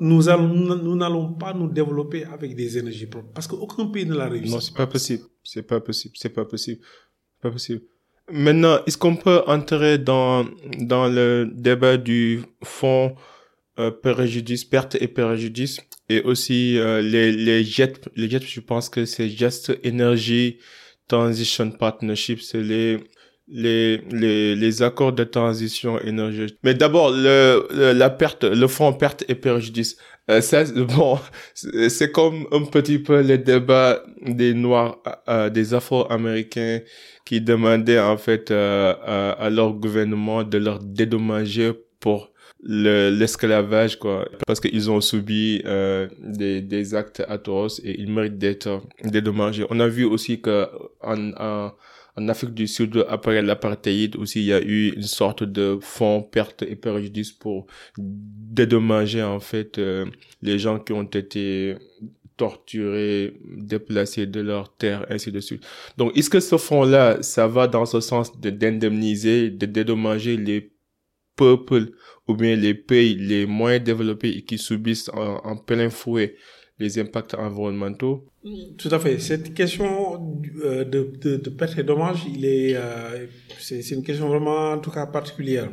nous 0.00 0.24
n'allons 0.24 1.34
pas 1.34 1.54
nous 1.54 1.68
développer 1.68 2.24
avec 2.24 2.56
des 2.56 2.76
énergies 2.76 3.06
propres. 3.06 3.28
Parce 3.32 3.46
qu'aucun 3.46 3.86
pays 3.86 4.04
ne 4.04 4.16
l'a 4.16 4.28
réussi. 4.28 4.50
Non, 4.50 4.58
c'est 4.58 4.74
pas 4.74 4.88
possible. 4.88 5.22
C'est 5.44 5.62
pas 5.62 5.78
possible. 5.78 6.14
C'est 6.18 6.34
pas 6.34 6.44
possible. 6.44 6.80
Pas 7.40 7.52
possible. 7.52 7.82
Maintenant, 8.32 8.78
est-ce 8.84 8.98
qu'on 8.98 9.14
peut 9.14 9.42
entrer 9.46 9.98
dans, 9.98 10.44
dans 10.80 11.06
le 11.06 11.48
débat 11.54 11.98
du 11.98 12.42
fonds 12.64 13.14
euh, 13.78 13.90
préjudice, 13.90 14.64
perte 14.64 14.96
et 15.00 15.08
préjudice 15.08 15.80
et 16.08 16.22
aussi 16.22 16.78
euh, 16.78 17.02
les, 17.02 17.32
les 17.32 17.64
jets, 17.64 17.94
les 18.14 18.30
jets, 18.30 18.40
je 18.46 18.60
pense 18.60 18.88
que 18.88 19.04
c'est 19.04 19.28
Just 19.28 19.72
Energy 19.84 20.58
Transition 21.08 21.70
Partnership, 21.70 22.40
c'est 22.40 22.62
les 22.62 22.98
les, 23.48 23.98
les, 24.10 24.56
les 24.56 24.82
accords 24.82 25.12
de 25.12 25.24
transition 25.24 26.00
énergétique. 26.00 26.58
Mais 26.64 26.74
d'abord, 26.74 27.10
le, 27.10 27.92
la 27.92 28.10
perte, 28.10 28.44
le 28.44 28.66
fonds 28.66 28.92
perte 28.92 29.24
et 29.28 29.34
préjudice. 29.34 29.96
Euh, 30.30 30.40
ça, 30.40 30.64
bon, 30.74 31.18
c'est 31.54 32.10
comme 32.10 32.46
un 32.50 32.64
petit 32.64 32.98
peu 32.98 33.22
le 33.22 33.38
débat 33.38 34.02
des 34.22 34.54
Noirs, 34.54 34.98
euh, 35.28 35.50
des 35.50 35.74
Afro-Américains 35.74 36.80
qui 37.24 37.40
demandaient 37.40 38.00
en 38.00 38.16
fait 38.16 38.50
euh, 38.50 38.94
à, 39.38 39.50
leur 39.50 39.74
gouvernement 39.74 40.42
de 40.42 40.58
leur 40.58 40.80
dédommager 40.80 41.72
pour 42.00 42.32
l'esclavage 42.68 43.98
quoi 43.98 44.28
parce 44.46 44.60
qu'ils 44.60 44.90
ont 44.90 45.00
subi 45.00 45.62
euh, 45.64 46.08
des, 46.18 46.60
des 46.60 46.94
actes 46.94 47.22
atroces 47.28 47.80
et 47.84 48.00
ils 48.00 48.10
méritent 48.10 48.38
d'être 48.38 48.82
dédommagés 49.04 49.64
on 49.70 49.80
a 49.80 49.88
vu 49.88 50.04
aussi 50.04 50.40
que 50.40 50.68
en, 51.00 51.32
en 51.38 51.72
en 52.18 52.28
Afrique 52.28 52.54
du 52.54 52.66
Sud, 52.66 53.04
après 53.08 53.42
l'apartheid 53.42 54.16
aussi, 54.16 54.40
il 54.40 54.46
y 54.46 54.52
a 54.52 54.62
eu 54.62 54.94
une 54.96 55.02
sorte 55.02 55.42
de 55.42 55.78
fonds 55.82 56.22
perte 56.22 56.62
et 56.62 56.74
préjudice 56.74 57.30
pour 57.30 57.66
dédommager 57.98 59.22
en 59.22 59.38
fait 59.38 59.78
euh, 59.78 60.06
les 60.40 60.58
gens 60.58 60.78
qui 60.78 60.94
ont 60.94 61.02
été 61.02 61.76
torturés, 62.36 63.34
déplacés 63.44 64.26
de 64.26 64.40
leur 64.40 64.74
terre, 64.76 65.06
ainsi 65.10 65.32
de 65.32 65.40
suite. 65.40 65.64
Donc, 65.96 66.16
est-ce 66.16 66.30
que 66.30 66.40
ce 66.40 66.56
fonds-là, 66.56 67.22
ça 67.22 67.46
va 67.46 67.66
dans 67.66 67.86
ce 67.86 68.00
sens 68.00 68.38
de 68.38 68.50
d'indemniser, 68.50 69.50
de 69.50 69.66
dédommager 69.66 70.36
les 70.36 70.72
peuples 71.36 71.92
ou 72.28 72.34
bien 72.34 72.56
les 72.56 72.74
pays 72.74 73.14
les 73.14 73.46
moins 73.46 73.78
développés 73.78 74.30
et 74.30 74.42
qui 74.42 74.58
subissent 74.58 75.10
en, 75.12 75.56
plein 75.56 75.90
fouet 75.90 76.34
les 76.78 76.98
impacts 76.98 77.34
environnementaux? 77.34 78.26
Tout 78.76 78.88
à 78.90 78.98
fait. 78.98 79.18
Cette 79.18 79.54
question 79.54 80.40
euh, 80.62 80.84
de, 80.84 81.10
de, 81.36 81.50
perte 81.50 81.78
et 81.78 81.82
dommages, 81.82 82.24
il 82.32 82.44
est, 82.44 82.74
euh, 82.76 83.26
c'est, 83.58 83.90
une 83.90 84.02
question 84.02 84.28
vraiment, 84.28 84.72
en 84.72 84.78
tout 84.78 84.90
cas, 84.90 85.06
particulière. 85.06 85.70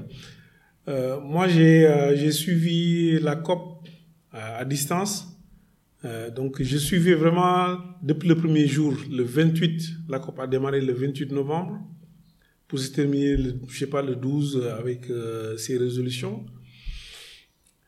Euh, 0.87 1.19
moi, 1.19 1.47
j'ai, 1.47 2.31
suivi 2.31 3.19
la 3.19 3.35
COP 3.35 3.87
à 4.31 4.65
distance. 4.65 5.27
donc, 6.35 6.61
je 6.61 6.77
suivais 6.77 7.13
vraiment 7.13 7.77
depuis 8.01 8.27
le 8.27 8.35
premier 8.35 8.67
jour, 8.67 8.93
le 9.09 9.23
28, 9.23 10.09
la 10.09 10.19
COP 10.19 10.39
a 10.39 10.47
démarré 10.47 10.81
le 10.81 10.93
28 10.93 11.31
novembre, 11.31 11.79
pour 12.67 12.79
se 12.79 12.89
terminer, 12.89 13.37
le, 13.37 13.59
je 13.67 13.77
sais 13.77 13.87
pas, 13.87 14.01
le 14.01 14.15
12 14.15 14.65
avec 14.79 15.05
ses 15.57 15.77
résolutions. 15.77 16.45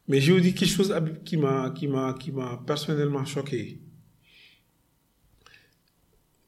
Mais 0.07 0.21
je 0.21 0.33
vous 0.33 0.39
dis 0.39 0.53
quelque 0.53 0.69
chose 0.69 0.93
qui 1.23 1.37
m'a, 1.37 1.71
qui 1.71 1.87
m'a, 1.87 2.15
qui 2.19 2.31
m'a 2.31 2.61
personnellement 2.65 3.25
choqué. 3.25 3.79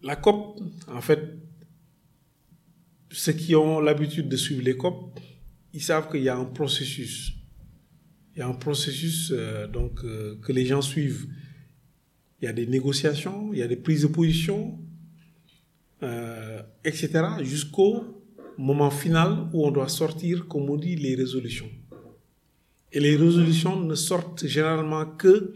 La 0.02 0.16
COP, 0.16 0.62
en 0.88 1.02
fait, 1.02 1.38
ceux 3.10 3.34
qui 3.34 3.56
ont 3.56 3.80
l'habitude 3.80 4.30
de 4.30 4.38
suivre 4.38 4.62
les 4.62 4.78
COP, 4.78 5.20
ils 5.74 5.82
savent 5.82 6.12
qu'il 6.12 6.22
y 6.22 6.30
a 6.30 6.38
un 6.38 6.46
processus. 6.46 7.34
Il 8.36 8.40
y 8.40 8.42
a 8.44 8.48
un 8.48 8.54
processus 8.54 9.32
euh, 9.34 9.68
donc, 9.68 10.04
euh, 10.04 10.40
que 10.42 10.52
les 10.52 10.66
gens 10.66 10.82
suivent. 10.82 11.28
Il 12.40 12.46
y 12.46 12.48
a 12.48 12.54
des 12.54 12.68
négociations, 12.68 13.52
il 13.52 13.60
y 13.60 13.64
a 13.64 13.68
des 13.68 13.76
prises 13.76 14.04
de 14.04 14.08
position, 14.08 14.80
euh, 16.04 16.62
etc., 16.84 17.10
jusqu'au 17.42 18.17
moment 18.58 18.92
final 18.92 19.48
où 19.54 19.66
on 19.66 19.72
doit 19.72 19.88
sortir, 19.88 20.48
comme 20.48 20.70
on 20.70 20.76
dit, 20.76 20.96
les 20.96 21.16
résolutions. 21.16 21.70
Et 22.92 23.00
les 23.00 23.16
résolutions 23.16 23.80
ne 23.80 23.96
sortent 23.96 24.46
généralement 24.46 25.06
que 25.06 25.54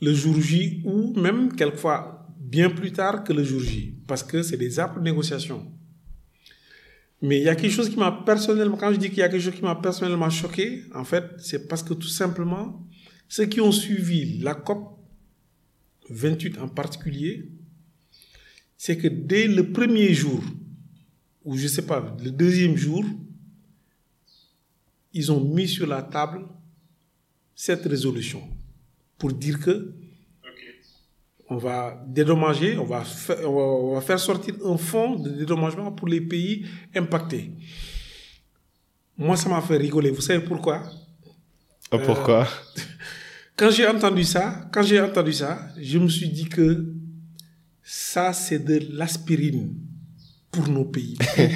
le 0.00 0.14
jour 0.14 0.40
J 0.40 0.82
ou 0.84 1.14
même 1.18 1.54
quelquefois 1.54 2.26
bien 2.38 2.70
plus 2.70 2.92
tard 2.92 3.24
que 3.24 3.32
le 3.32 3.44
jour 3.44 3.60
J, 3.60 3.94
parce 4.06 4.22
que 4.22 4.42
c'est 4.42 4.56
des 4.56 4.78
âpres 4.78 5.00
négociations. 5.00 5.70
Mais 7.22 7.38
il 7.38 7.44
y 7.44 7.48
a 7.48 7.56
quelque 7.56 7.72
chose 7.72 7.88
qui 7.88 7.98
m'a 7.98 8.12
personnellement, 8.12 8.76
quand 8.76 8.92
je 8.92 8.98
dis 8.98 9.08
qu'il 9.08 9.18
y 9.18 9.22
a 9.22 9.28
quelque 9.28 9.42
chose 9.42 9.54
qui 9.54 9.62
m'a 9.62 9.74
personnellement 9.74 10.30
choqué, 10.30 10.84
en 10.94 11.04
fait, 11.04 11.24
c'est 11.38 11.66
parce 11.66 11.82
que 11.82 11.94
tout 11.94 12.08
simplement, 12.08 12.86
ceux 13.28 13.46
qui 13.46 13.60
ont 13.60 13.72
suivi 13.72 14.38
la 14.38 14.54
COP 14.54 14.98
28 16.10 16.58
en 16.58 16.68
particulier, 16.68 17.48
c'est 18.76 18.96
que 18.96 19.08
dès 19.08 19.48
le 19.48 19.72
premier 19.72 20.12
jour, 20.12 20.42
ou 21.46 21.56
je 21.56 21.68
sais 21.68 21.86
pas, 21.86 22.14
le 22.22 22.30
deuxième 22.30 22.76
jour, 22.76 23.04
ils 25.14 25.32
ont 25.32 25.40
mis 25.42 25.68
sur 25.68 25.86
la 25.86 26.02
table 26.02 26.44
cette 27.54 27.84
résolution 27.86 28.42
pour 29.16 29.32
dire 29.32 29.58
que 29.60 29.94
on 31.48 31.56
va 31.56 32.04
dédommager, 32.08 32.76
on 32.76 32.84
va, 32.84 33.04
faire, 33.04 33.48
on 33.48 33.94
va 33.94 34.00
faire 34.00 34.18
sortir 34.18 34.54
un 34.64 34.76
fonds 34.76 35.14
de 35.16 35.30
dédommagement 35.30 35.92
pour 35.92 36.08
les 36.08 36.20
pays 36.20 36.66
impactés. 36.94 37.52
Moi, 39.16 39.36
ça 39.36 39.48
m'a 39.48 39.62
fait 39.62 39.76
rigoler. 39.76 40.10
Vous 40.10 40.20
savez 40.20 40.44
pourquoi? 40.44 40.82
Oh, 41.92 41.98
Pourquoi? 42.04 42.42
Euh, 42.42 42.80
Quand 43.54 43.70
j'ai 43.70 43.86
entendu 43.86 44.24
ça, 44.24 44.68
quand 44.72 44.82
j'ai 44.82 45.00
entendu 45.00 45.32
ça, 45.32 45.68
je 45.80 45.98
me 45.98 46.08
suis 46.08 46.28
dit 46.28 46.48
que 46.48 46.92
ça, 47.80 48.32
c'est 48.32 48.58
de 48.58 48.80
l'aspirine 48.90 49.85
pour 50.56 50.68
nos 50.68 50.84
pays. 50.84 51.16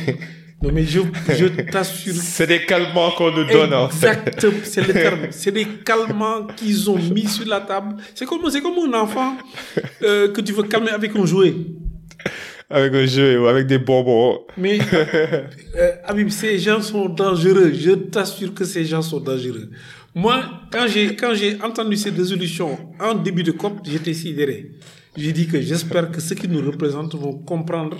Non, 0.63 0.73
mais 0.75 0.85
je, 0.85 1.01
je 1.39 1.47
t'assure. 1.47 2.13
c'est 2.13 2.47
des 2.47 2.67
calmants 2.67 3.13
qu'on 3.13 3.31
nous 3.31 3.45
donne, 3.45 3.73
en 3.73 3.89
fait. 3.89 4.09
Exactement, 4.09 4.61
c'est 4.63 4.87
le 4.87 4.93
terme. 4.93 5.19
C'est 5.31 5.53
des 5.53 5.65
calmants 5.65 6.47
qu'ils 6.55 6.91
ont 6.91 6.99
mis 6.99 7.27
sur 7.27 7.47
la 7.49 7.61
table. 7.61 7.97
C'est 8.15 8.27
comme, 8.27 8.43
c'est 8.51 8.61
comme 8.61 8.75
un 8.75 9.01
enfant 9.01 9.39
euh, 10.03 10.31
que 10.31 10.43
tu 10.43 10.53
veux 10.53 10.65
calmer 10.65 10.91
avec 10.91 11.17
un 11.17 11.25
jouet. 11.25 11.55
Avec 12.69 12.93
un 12.93 13.07
jouet 13.07 13.39
ou 13.39 13.47
avec 13.47 13.69
des 13.69 13.79
bonbons. 13.79 14.41
Mais, 14.59 14.81
euh, 15.77 16.29
ces 16.29 16.59
gens 16.59 16.83
sont 16.83 17.09
dangereux. 17.09 17.73
Je 17.73 17.93
t'assure 17.93 18.53
que 18.53 18.67
ces 18.67 18.85
gens 18.85 19.01
sont 19.01 19.21
dangereux. 19.21 19.71
Moi, 20.15 20.43
quand 20.71 20.87
j'ai, 20.89 21.17
quand 21.17 21.33
j'ai 21.33 21.57
entendu 21.63 21.97
ces 21.97 22.11
résolutions 22.11 22.77
en 23.01 23.15
début 23.15 23.45
de 23.45 23.53
COP, 23.53 23.79
j'étais 23.85 24.13
sidéré. 24.13 24.73
J'ai 25.17 25.33
dit 25.33 25.47
que 25.47 25.59
j'espère 25.59 26.11
que 26.11 26.21
ceux 26.21 26.35
qui 26.35 26.49
nous 26.49 26.61
représentent 26.61 27.15
vont 27.15 27.39
comprendre 27.39 27.97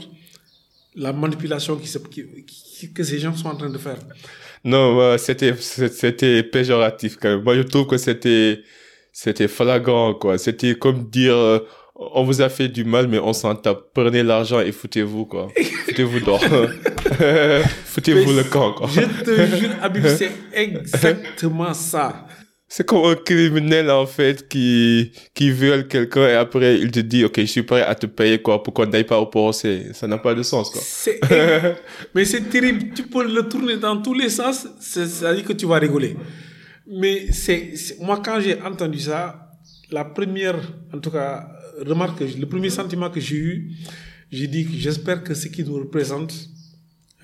la 0.97 1.13
manipulation 1.13 1.77
qui, 1.77 2.93
que 2.93 3.03
ces 3.03 3.19
gens 3.19 3.35
sont 3.35 3.49
en 3.49 3.57
train 3.57 3.71
de 3.71 3.79
faire. 3.79 3.99
Non, 4.65 5.17
c'était 5.19 5.55
c'était 5.57 6.43
péjoratif 6.43 7.17
quand 7.21 7.31
même. 7.31 7.43
Moi, 7.43 7.57
je 7.57 7.63
trouve 7.63 7.87
que 7.87 7.97
c'était 7.97 8.61
c'était 9.13 9.49
flagrant 9.49 10.15
quoi. 10.15 10.39
C'était 10.39 10.75
comme 10.75 11.09
dire 11.09 11.35
euh, 11.35 11.61
on 11.95 12.25
vous 12.25 12.41
a 12.41 12.49
fait 12.49 12.69
du 12.69 12.85
mal, 12.85 13.09
mais 13.09 13.19
on 13.19 13.33
s'en 13.33 13.55
tape. 13.55 13.91
Prenez 13.95 14.23
l'argent 14.23 14.61
et 14.61 14.73
foutez-vous 14.73 15.27
quoi. 15.27 15.49
foutez-vous 15.87 16.21
dehors. 16.21 16.41
foutez-vous 17.85 18.33
le 18.33 18.45
camp 18.45 18.73
quoi. 18.73 18.89
Je 18.89 19.25
te 19.25 19.57
jure, 19.57 19.71
Abib, 19.83 20.07
c'est 20.07 20.33
exactement 20.53 21.75
ça. 21.75 22.27
C'est 22.73 22.87
comme 22.87 23.05
un 23.05 23.17
criminel, 23.17 23.91
en 23.91 24.07
fait, 24.07 24.47
qui, 24.49 25.11
qui 25.35 25.51
viole 25.51 25.89
quelqu'un 25.89 26.29
et 26.29 26.35
après, 26.35 26.79
il 26.79 26.93
te 26.93 27.01
dit, 27.01 27.25
OK, 27.25 27.41
je 27.41 27.47
suis 27.47 27.65
prêt 27.65 27.83
à 27.83 27.97
te 27.97 28.07
payer, 28.07 28.41
quoi, 28.41 28.63
pour 28.63 28.73
qu'on 28.73 28.87
n'aille 28.87 29.03
pas 29.03 29.19
au 29.19 29.27
procès. 29.27 29.89
Ça 29.93 30.07
n'a 30.07 30.19
pas 30.19 30.35
de 30.35 30.45
sens, 30.45 30.71
quoi. 30.71 30.81
Mais 32.15 32.25
c'est 32.25 32.49
terrible. 32.49 32.95
Tu 32.95 33.03
peux 33.03 33.27
le 33.27 33.49
tourner 33.49 33.77
dans 33.77 34.01
tous 34.01 34.15
les 34.15 34.29
sens. 34.29 34.69
C'est-à-dire 34.79 35.45
que 35.45 35.53
tu 35.53 35.67
vas 35.67 35.81
rigoler. 35.81 36.17
Mais 36.87 37.33
c'est, 37.33 37.75
moi, 37.99 38.23
quand 38.25 38.39
j'ai 38.39 38.63
entendu 38.63 39.01
ça, 39.01 39.51
la 39.91 40.05
première, 40.05 40.61
en 40.95 41.01
tout 41.01 41.11
cas, 41.11 41.49
remarque, 41.85 42.21
le 42.21 42.47
premier 42.47 42.71
sentiment 42.71 43.11
que 43.11 43.19
j'ai 43.19 43.37
eu, 43.37 43.73
j'ai 44.31 44.47
dit 44.47 44.65
que 44.65 44.75
j'espère 44.75 45.25
que 45.25 45.35
ceux 45.35 45.49
qui 45.51 45.65
nous 45.65 45.75
représentent, 45.75 46.49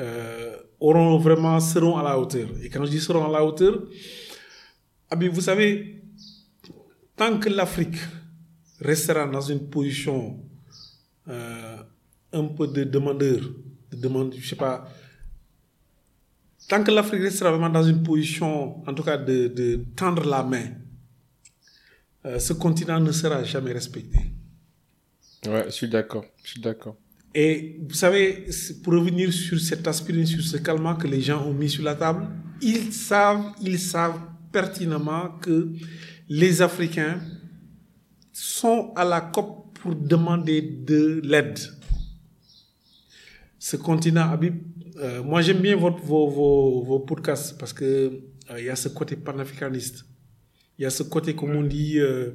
euh, 0.01 0.57
auront 0.80 1.18
vraiment, 1.18 1.61
seront 1.61 1.97
à 1.99 2.03
la 2.03 2.18
hauteur. 2.18 2.49
Et 2.64 2.68
quand 2.68 2.84
je 2.84 2.90
dis 2.90 3.01
seront 3.01 3.28
à 3.28 3.30
la 3.30 3.44
hauteur, 3.44 3.80
ah 5.11 5.16
vous 5.16 5.40
savez, 5.40 6.02
tant 7.14 7.38
que 7.38 7.48
l'Afrique 7.48 7.96
restera 8.80 9.26
dans 9.26 9.40
une 9.40 9.68
position 9.70 10.38
euh, 11.28 11.76
un 12.32 12.44
peu 12.44 12.66
de 12.66 12.84
demandeur, 12.84 13.40
de 13.90 13.96
demande, 13.96 14.34
je 14.36 14.48
sais 14.48 14.57
pas, 14.57 14.88
tant 16.68 16.82
que 16.82 16.90
l'Afrique 16.90 17.22
restera 17.22 17.50
vraiment 17.50 17.70
dans 17.70 17.84
une 17.84 18.02
position, 18.02 18.86
en 18.86 18.94
tout 18.94 19.02
cas, 19.02 19.16
de, 19.16 19.48
de 19.48 19.84
tendre 19.94 20.24
la 20.24 20.42
main, 20.42 20.72
euh, 22.24 22.38
ce 22.38 22.52
continent 22.52 22.98
ne 23.00 23.12
sera 23.12 23.44
jamais 23.44 23.72
respecté. 23.72 24.18
Ouais, 25.46 25.64
je 25.66 25.70
suis 25.70 25.88
d'accord, 25.88 26.24
je 26.42 26.50
suis 26.50 26.61
d'accord. 26.61 26.96
Et 27.32 27.78
vous 27.86 27.94
savez, 27.94 28.46
pour 28.82 28.94
revenir 28.94 29.32
sur 29.32 29.61
cette 29.61 29.86
aspirine, 29.86 30.26
sur 30.26 30.42
ce 30.42 30.57
calmant 30.57 30.96
que 30.96 31.07
les 31.07 31.20
gens 31.20 31.46
ont 31.46 31.52
mis 31.52 31.68
sur 31.68 31.84
la 31.84 31.94
table, 31.94 32.26
ils 32.61 32.92
savent, 32.92 33.52
ils 33.61 33.78
savent 33.78 34.18
que 35.40 35.72
les 36.28 36.62
Africains 36.62 37.20
sont 38.32 38.92
à 38.96 39.04
la 39.04 39.20
COP 39.20 39.78
pour 39.78 39.94
demander 39.94 40.62
de 40.62 41.20
l'aide. 41.24 41.59
Ce 43.59 43.76
continent, 43.76 44.30
Habib, 44.30 44.54
euh, 44.96 45.22
moi 45.22 45.42
j'aime 45.42 45.61
bien 45.61 45.76
votre, 45.76 45.98
vos, 45.98 46.28
vos, 46.28 46.82
vos, 46.82 47.00
podcasts 47.00 47.59
parce 47.59 47.72
que 47.72 47.84
euh, 47.84 48.59
il 48.59 48.64
y 48.64 48.70
a 48.70 48.76
ce 48.76 48.88
côté 48.88 49.16
panafricaniste. 49.16 50.04
Il 50.78 50.82
y 50.82 50.86
a 50.86 50.90
ce 50.90 51.02
côté, 51.02 51.34
comme 51.34 51.57
on 51.57 51.62
dit, 51.62 51.98
euh, 51.98 52.32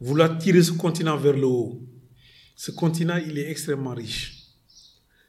vouloir 0.00 0.36
tirer 0.38 0.62
ce 0.62 0.72
continent 0.72 1.16
vers 1.16 1.36
le 1.36 1.46
haut. 1.46 1.80
Ce 2.56 2.70
continent, 2.70 3.16
il 3.16 3.38
est 3.38 3.50
extrêmement 3.50 3.94
riche. 3.94 4.36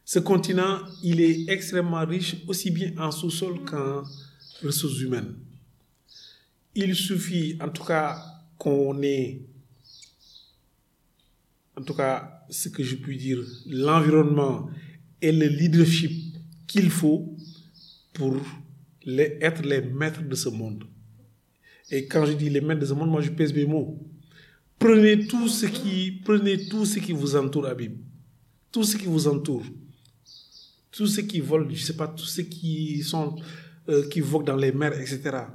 Ce 0.04 0.20
continent, 0.20 0.80
il 1.04 1.22
est 1.22 1.50
extrêmement 1.50 2.06
riche 2.06 2.36
aussi 2.48 2.72
bien 2.72 2.92
en 2.98 3.12
sous-sol 3.12 3.64
qu'en 3.66 4.04
ressources 4.64 5.00
humaines 5.00 5.36
il 6.76 6.96
suffit 6.96 7.58
en 7.62 7.70
tout 7.70 7.84
cas 7.84 8.24
qu'on 8.58 9.02
ait, 9.02 9.42
en 11.76 11.82
tout 11.82 11.94
cas 11.94 12.46
ce 12.50 12.70
que 12.70 12.84
je 12.84 12.96
puis 12.96 13.18
dire, 13.18 13.40
l'environnement 13.68 14.70
et 15.22 15.32
le 15.32 15.48
leadership 15.48 16.38
qu'il 16.68 16.90
faut 16.90 17.36
pour 18.14 18.38
être 19.06 19.64
les 19.64 19.82
maîtres 19.82 20.24
de 20.24 20.36
ce 20.36 20.50
monde. 20.50 20.86
Et 21.90 22.08
quand 22.08 22.26
je 22.26 22.34
dis 22.34 22.50
les 22.50 22.62
maîtres 22.62 22.82
de 22.82 22.86
ce 22.86 22.94
monde, 22.94 23.10
moi 23.10 23.22
je 23.22 23.32
pèse 23.32 23.54
mes 23.54 23.66
mots. 23.66 24.00
Prenez 24.80 25.28
tout 25.28 25.48
ce 25.48 25.66
qui, 25.66 26.12
prenez 26.24 26.68
tout 26.68 26.86
ce 26.86 27.00
qui 27.00 27.12
vous 27.12 27.36
entoure, 27.36 27.68
Abib. 27.68 27.98
Tout 28.72 28.84
ce 28.84 28.96
qui 28.96 29.06
vous 29.06 29.28
entoure. 29.28 29.66
Tout 30.92 31.08
ce 31.08 31.22
qui 31.22 31.40
vole, 31.40 31.74
je 31.74 31.84
sais 31.84 31.96
pas, 31.96 32.08
tout 32.08 32.26
ce 32.26 32.42
qui 32.42 33.04
sont, 33.04 33.36
euh, 33.90 34.08
qui 34.10 34.22
voguent 34.22 34.46
dans 34.46 34.56
les 34.56 34.72
mers, 34.72 35.00
etc 35.00 35.46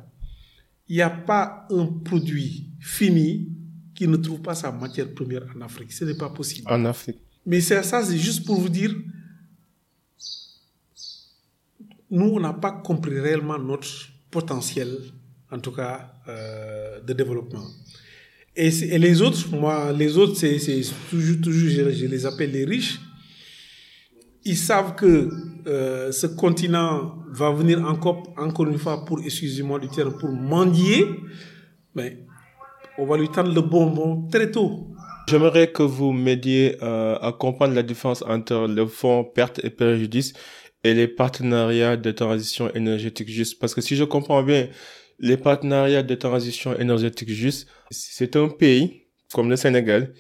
il 0.89 0.97
n'y 0.97 1.03
a 1.03 1.11
pas 1.11 1.67
un 1.71 1.87
produit 1.87 2.71
fini 2.81 3.49
qui 3.95 4.07
ne 4.07 4.17
trouve 4.17 4.41
pas 4.41 4.55
sa 4.55 4.71
matière 4.71 5.13
première 5.13 5.45
en 5.57 5.63
Afrique. 5.63 5.93
Ce 5.93 6.05
n'est 6.05 6.17
pas 6.17 6.31
possible. 6.31 6.71
En 6.71 6.85
Afrique. 6.85 7.19
Mais 7.45 7.61
c'est 7.61 7.83
ça, 7.83 8.05
c'est 8.05 8.19
juste 8.19 8.45
pour 8.45 8.61
vous 8.61 8.69
dire, 8.69 8.95
nous, 12.11 12.27
on 12.27 12.41
n'a 12.41 12.53
pas 12.53 12.73
compris 12.73 13.19
réellement 13.19 13.59
notre 13.59 13.89
potentiel, 14.31 14.97
en 15.51 15.59
tout 15.59 15.73
cas, 15.73 16.13
euh, 16.29 17.01
de 17.01 17.13
développement. 17.13 17.67
Et, 18.55 18.71
les 18.99 19.23
autres, 19.23 19.55
moi, 19.55 19.93
les 19.93 20.17
autres, 20.17 20.37
c'est 20.37 20.59
toujours, 21.11 21.41
toujours 21.41 21.69
je, 21.69 22.07
les 22.07 22.27
appelle 22.27 22.53
les 22.53 22.65
riches. 22.65 22.99
Ils 24.45 24.57
savent 24.57 24.95
que 24.95 25.31
euh, 25.67 26.13
ce 26.13 26.27
continent 26.27 27.17
va 27.31 27.51
venir 27.51 27.85
encore, 27.85 28.23
encore 28.37 28.67
une 28.67 28.79
fois, 28.79 29.05
pour, 29.05 29.21
excusez-moi 29.21 29.79
du 29.79 29.89
terme, 29.89 30.17
pour 30.17 30.31
mendier, 30.31 31.07
mais 31.95 32.19
on 32.99 33.07
va 33.07 33.17
lui 33.17 33.29
tendre 33.29 33.53
le 33.53 33.61
bonbon 33.61 34.29
très 34.31 34.51
tôt. 34.51 34.89
J'aimerais 35.29 35.73
que 35.73 35.83
vous 35.83 36.13
m'aidiez 36.13 36.77
euh, 36.83 37.19
à 37.21 37.33
comprendre 37.33 37.75
la 37.75 37.83
différence 37.83 38.23
entre 38.23 38.69
le 38.69 38.87
fonds 38.87 39.25
perte 39.25 39.61
et 39.65 39.71
préjudice 39.71 40.35
et 40.85 40.95
les 40.95 41.09
partenariats 41.09 41.97
de 41.97 42.13
transition 42.13 42.73
énergétique 42.75 43.29
juste. 43.29 43.59
Parce 43.59 43.75
que 43.75 43.81
si 43.81 43.97
je 43.97 44.05
comprends 44.05 44.43
bien, 44.45 44.69
les 45.19 45.37
partenariats 45.37 46.05
de 46.05 46.15
transition 46.15 46.79
énergétique 46.79 47.31
juste, 47.31 47.69
c'est 47.91 48.37
un 48.37 48.49
pays 48.49 49.03
comme 49.33 49.51
le 49.51 49.57
Sénégal 49.57 50.13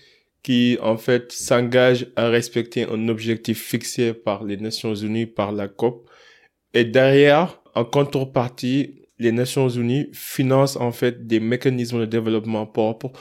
qui 0.46 0.78
en 0.80 0.96
fait 0.96 1.32
s'engage 1.32 2.06
à 2.14 2.28
respecter 2.28 2.84
un 2.84 3.08
objectif 3.08 3.60
fixé 3.60 4.14
par 4.14 4.44
les 4.44 4.56
Nations 4.56 4.94
Unies, 4.94 5.26
par 5.26 5.50
la 5.50 5.66
COP. 5.66 6.08
Et 6.72 6.84
derrière, 6.84 7.60
en 7.74 7.84
contrepartie, 7.84 9.02
les 9.18 9.32
Nations 9.32 9.68
Unies 9.68 10.06
financent 10.12 10.76
en 10.76 10.92
fait 10.92 11.26
des 11.26 11.40
mécanismes 11.40 11.98
de 11.98 12.04
développement 12.06 12.64
pour, 12.64 12.96
pour, 12.96 13.12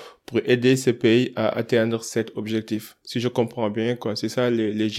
aider 0.45 0.75
ces 0.75 0.93
pays 0.93 1.33
à 1.35 1.47
atteindre 1.47 2.03
cet 2.03 2.31
objectif. 2.37 2.95
Si 3.01 3.19
je 3.19 3.27
comprends 3.27 3.71
bien, 3.71 3.95
quoi, 3.95 4.15
c'est 4.15 4.29
ça 4.29 4.51
les, 4.51 4.71
les. 4.71 4.89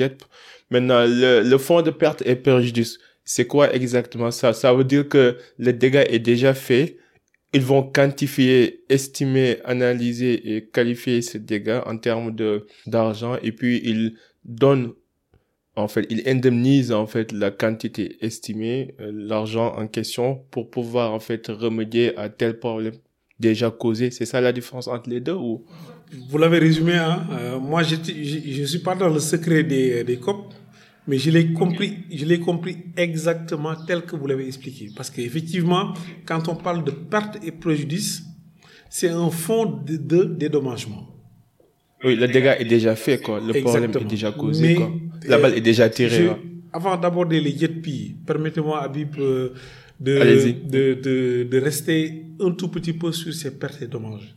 Maintenant, 0.70 1.05
le, 1.07 1.43
le 1.49 1.59
fonds 1.59 1.83
de 1.83 1.93
perte 1.93 2.24
et 2.27 2.35
préjudice, 2.35 2.99
c'est 3.24 3.47
quoi 3.47 3.72
exactement 3.72 4.33
ça? 4.33 4.53
Ça 4.53 4.74
veut 4.74 4.83
dire 4.83 5.09
que 5.09 5.37
le 5.59 5.72
dégât 5.72 6.07
est 6.11 6.18
déjà 6.18 6.55
fait, 6.55 6.97
ils 7.57 7.63
vont 7.63 7.83
quantifier, 7.83 8.85
estimer, 8.91 9.59
analyser 9.65 10.55
et 10.55 10.67
qualifier 10.67 11.23
ces 11.23 11.39
dégâts 11.39 11.81
en 11.87 11.97
termes 11.97 12.35
de 12.35 12.67
d'argent 12.87 13.37
et 13.43 13.53
puis 13.53 13.81
ils 13.83 14.17
donnent 14.45 14.93
en 15.75 15.89
fait, 15.89 16.07
ils 16.09 16.27
indemnisent 16.27 16.93
en 16.93 17.07
fait 17.07 17.33
la 17.33 17.51
quantité 17.51 18.17
estimée, 18.25 18.95
euh, 19.01 19.11
l'argent 19.13 19.75
en 19.77 19.87
question 19.87 20.43
pour 20.51 20.71
pouvoir 20.71 21.13
en 21.13 21.21
fait 21.21 21.49
remédier 21.49 22.17
à 22.17 22.29
tel 22.29 22.59
problème 22.59 22.95
déjà 23.39 23.71
causé. 23.71 24.11
C'est 24.11 24.25
ça 24.25 24.41
la 24.41 24.53
différence 24.53 24.89
entre 24.89 25.11
les 25.11 25.21
deux 25.21 25.35
ou? 25.35 25.65
Vous 26.31 26.39
l'avez 26.39 26.59
résumé, 26.59 26.95
hein. 26.95 27.27
Euh, 27.33 27.59
moi, 27.59 27.83
je 27.83 27.97
ne 27.97 28.67
suis 28.67 28.79
pas 28.79 28.95
dans 28.95 29.09
le 29.09 29.19
secret 29.19 29.65
des, 29.65 30.05
des 30.05 30.17
COP. 30.17 30.55
Mais 31.07 31.19
je 31.19 31.31
l'ai 31.31 31.53
compris, 31.53 31.99
je 32.11 32.25
l'ai 32.25 32.41
compris 32.41 32.79
exactement 32.97 33.75
tel 33.87 34.03
que 34.03 34.17
vous 34.17 34.27
l'avez 34.27 34.47
expliqué. 34.47 34.91
Parce 34.97 35.11
qu'effectivement, 35.11 35.95
quand 36.25 36.49
on 36.49 36.57
parle 36.57 36.83
de 36.85 36.91
perte 36.91 37.39
et 37.45 37.53
préjudice, 37.53 38.23
c'est 38.91 39.09
un 39.11 39.31
fond 39.31 39.67
de, 39.67 39.97
de 39.97 40.25
dédommagement. 40.25 41.17
Oui, 42.05 42.17
le 42.17 42.29
dégât 42.29 42.59
est 42.59 42.65
déjà 42.65 42.95
fait, 42.97 43.19
quoi. 43.19 43.41
Le 43.41 43.61
problème 43.63 43.91
est 43.91 44.05
déjà 44.05 44.33
causé, 44.33 44.75
quoi. 44.75 44.93
La 45.27 45.39
balle 45.39 45.55
est 45.55 45.61
déjà 45.61 45.89
tirée. 45.89 46.31
Avant 46.73 46.97
d'aborder 46.97 47.41
les 47.41 47.57
jet 47.57 47.73
permettez-moi, 48.27 48.83
Habib, 48.83 49.17
euh, 49.19 49.55
de, 49.99 50.19
de, 50.69 50.95
de, 50.95 51.49
de, 51.51 51.59
rester 51.59 52.27
un 52.39 52.51
tout 52.51 52.69
petit 52.69 52.93
peu 52.93 53.13
sur 53.13 53.33
ces 53.33 53.59
pertes 53.59 53.81
et 53.81 53.87
dommages. 53.87 54.37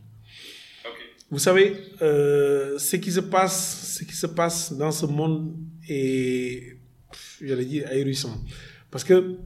Vous 1.30 1.38
savez, 1.38 1.76
euh, 2.00 2.78
ce 2.78 2.96
qui 2.96 3.12
se 3.12 3.20
passe, 3.20 3.98
ce 3.98 4.04
qui 4.04 4.14
se 4.14 4.26
passe 4.26 4.72
dans 4.72 4.90
ce 4.90 5.04
monde 5.06 5.54
est, 5.90 6.76
j'allais 7.42 7.64
dire, 7.64 7.86
ahurissant. 7.90 8.42
Parce 8.90 9.04
que 9.04 9.36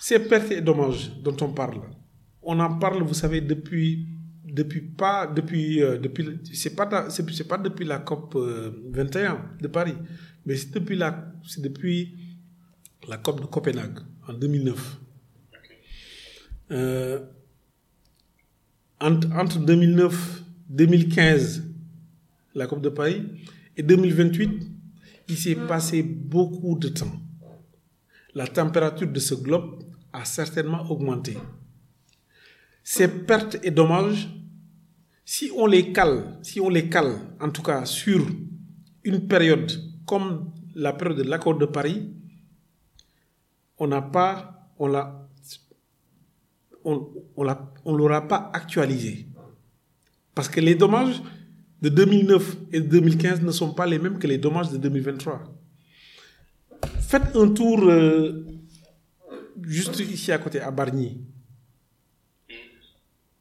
ces 0.00 0.18
pertes 0.18 0.52
et 0.52 0.60
dommages 0.60 1.10
dont 1.22 1.36
on 1.40 1.52
parle, 1.52 1.80
on 2.42 2.58
en 2.60 2.78
parle, 2.78 3.02
vous 3.02 3.14
savez, 3.14 3.40
depuis, 3.40 4.06
depuis 4.44 4.82
pas, 4.82 5.26
depuis, 5.26 5.82
euh, 5.82 5.98
depuis, 5.98 6.40
c'est 6.52 6.74
pas, 6.74 7.08
c'est, 7.10 7.48
pas 7.48 7.58
depuis 7.58 7.84
la 7.84 7.98
COP 7.98 8.36
21 8.36 9.32
euh, 9.32 9.36
de 9.60 9.68
Paris, 9.68 9.94
mais 10.44 10.56
c'est 10.56 10.72
depuis 10.72 10.96
la, 10.96 11.32
depuis 11.58 12.16
la 13.08 13.16
COP 13.16 13.40
de 13.40 13.46
Copenhague 13.46 13.98
en 14.28 14.34
2009. 14.34 15.00
Euh, 16.70 17.20
entre, 19.00 19.30
entre 19.32 19.58
2009 19.58 20.44
2015, 20.68 21.62
la 22.54 22.66
COP 22.66 22.80
de 22.80 22.88
Paris, 22.88 23.22
et 23.76 23.82
2028, 23.82 24.70
il 25.28 25.36
s'est 25.36 25.56
passé 25.56 26.02
beaucoup 26.02 26.78
de 26.78 26.88
temps. 26.88 27.12
La 28.34 28.46
température 28.46 29.08
de 29.08 29.20
ce 29.20 29.34
globe 29.34 29.82
a 30.12 30.24
certainement 30.24 30.90
augmenté. 30.90 31.36
Ces 32.82 33.08
pertes 33.08 33.58
et 33.62 33.70
dommages, 33.70 34.28
si 35.24 35.50
on 35.56 35.66
les 35.66 35.92
cale, 35.92 36.38
si 36.42 36.60
on 36.60 36.68
les 36.68 36.88
cale, 36.88 37.16
en 37.40 37.50
tout 37.50 37.62
cas 37.62 37.84
sur 37.84 38.26
une 39.04 39.26
période 39.26 39.72
comme 40.04 40.52
la 40.74 40.92
période 40.92 41.18
de 41.18 41.22
l'accord 41.22 41.56
de 41.56 41.66
Paris, 41.66 42.12
on 43.78 43.86
n'a 43.86 44.02
pas, 44.02 44.68
on 44.78 44.88
l'a, 44.88 45.28
on 46.84 47.92
ne 47.92 47.96
l'aura 47.96 48.28
pas 48.28 48.50
actualisé. 48.52 49.28
Parce 50.34 50.48
que 50.48 50.60
les 50.60 50.74
dommages 50.74 51.22
de 51.84 51.90
2009 51.90 52.56
et 52.72 52.80
de 52.80 52.86
2015 52.86 53.42
ne 53.42 53.50
sont 53.50 53.74
pas 53.74 53.84
les 53.84 53.98
mêmes 53.98 54.18
que 54.18 54.26
les 54.26 54.38
dommages 54.38 54.70
de 54.70 54.78
2023. 54.78 55.42
Faites 57.00 57.36
un 57.36 57.48
tour 57.48 57.84
euh, 57.84 58.46
juste 59.60 60.00
ici 60.00 60.32
à 60.32 60.38
côté, 60.38 60.60
à 60.60 60.70
Bargny. 60.70 61.20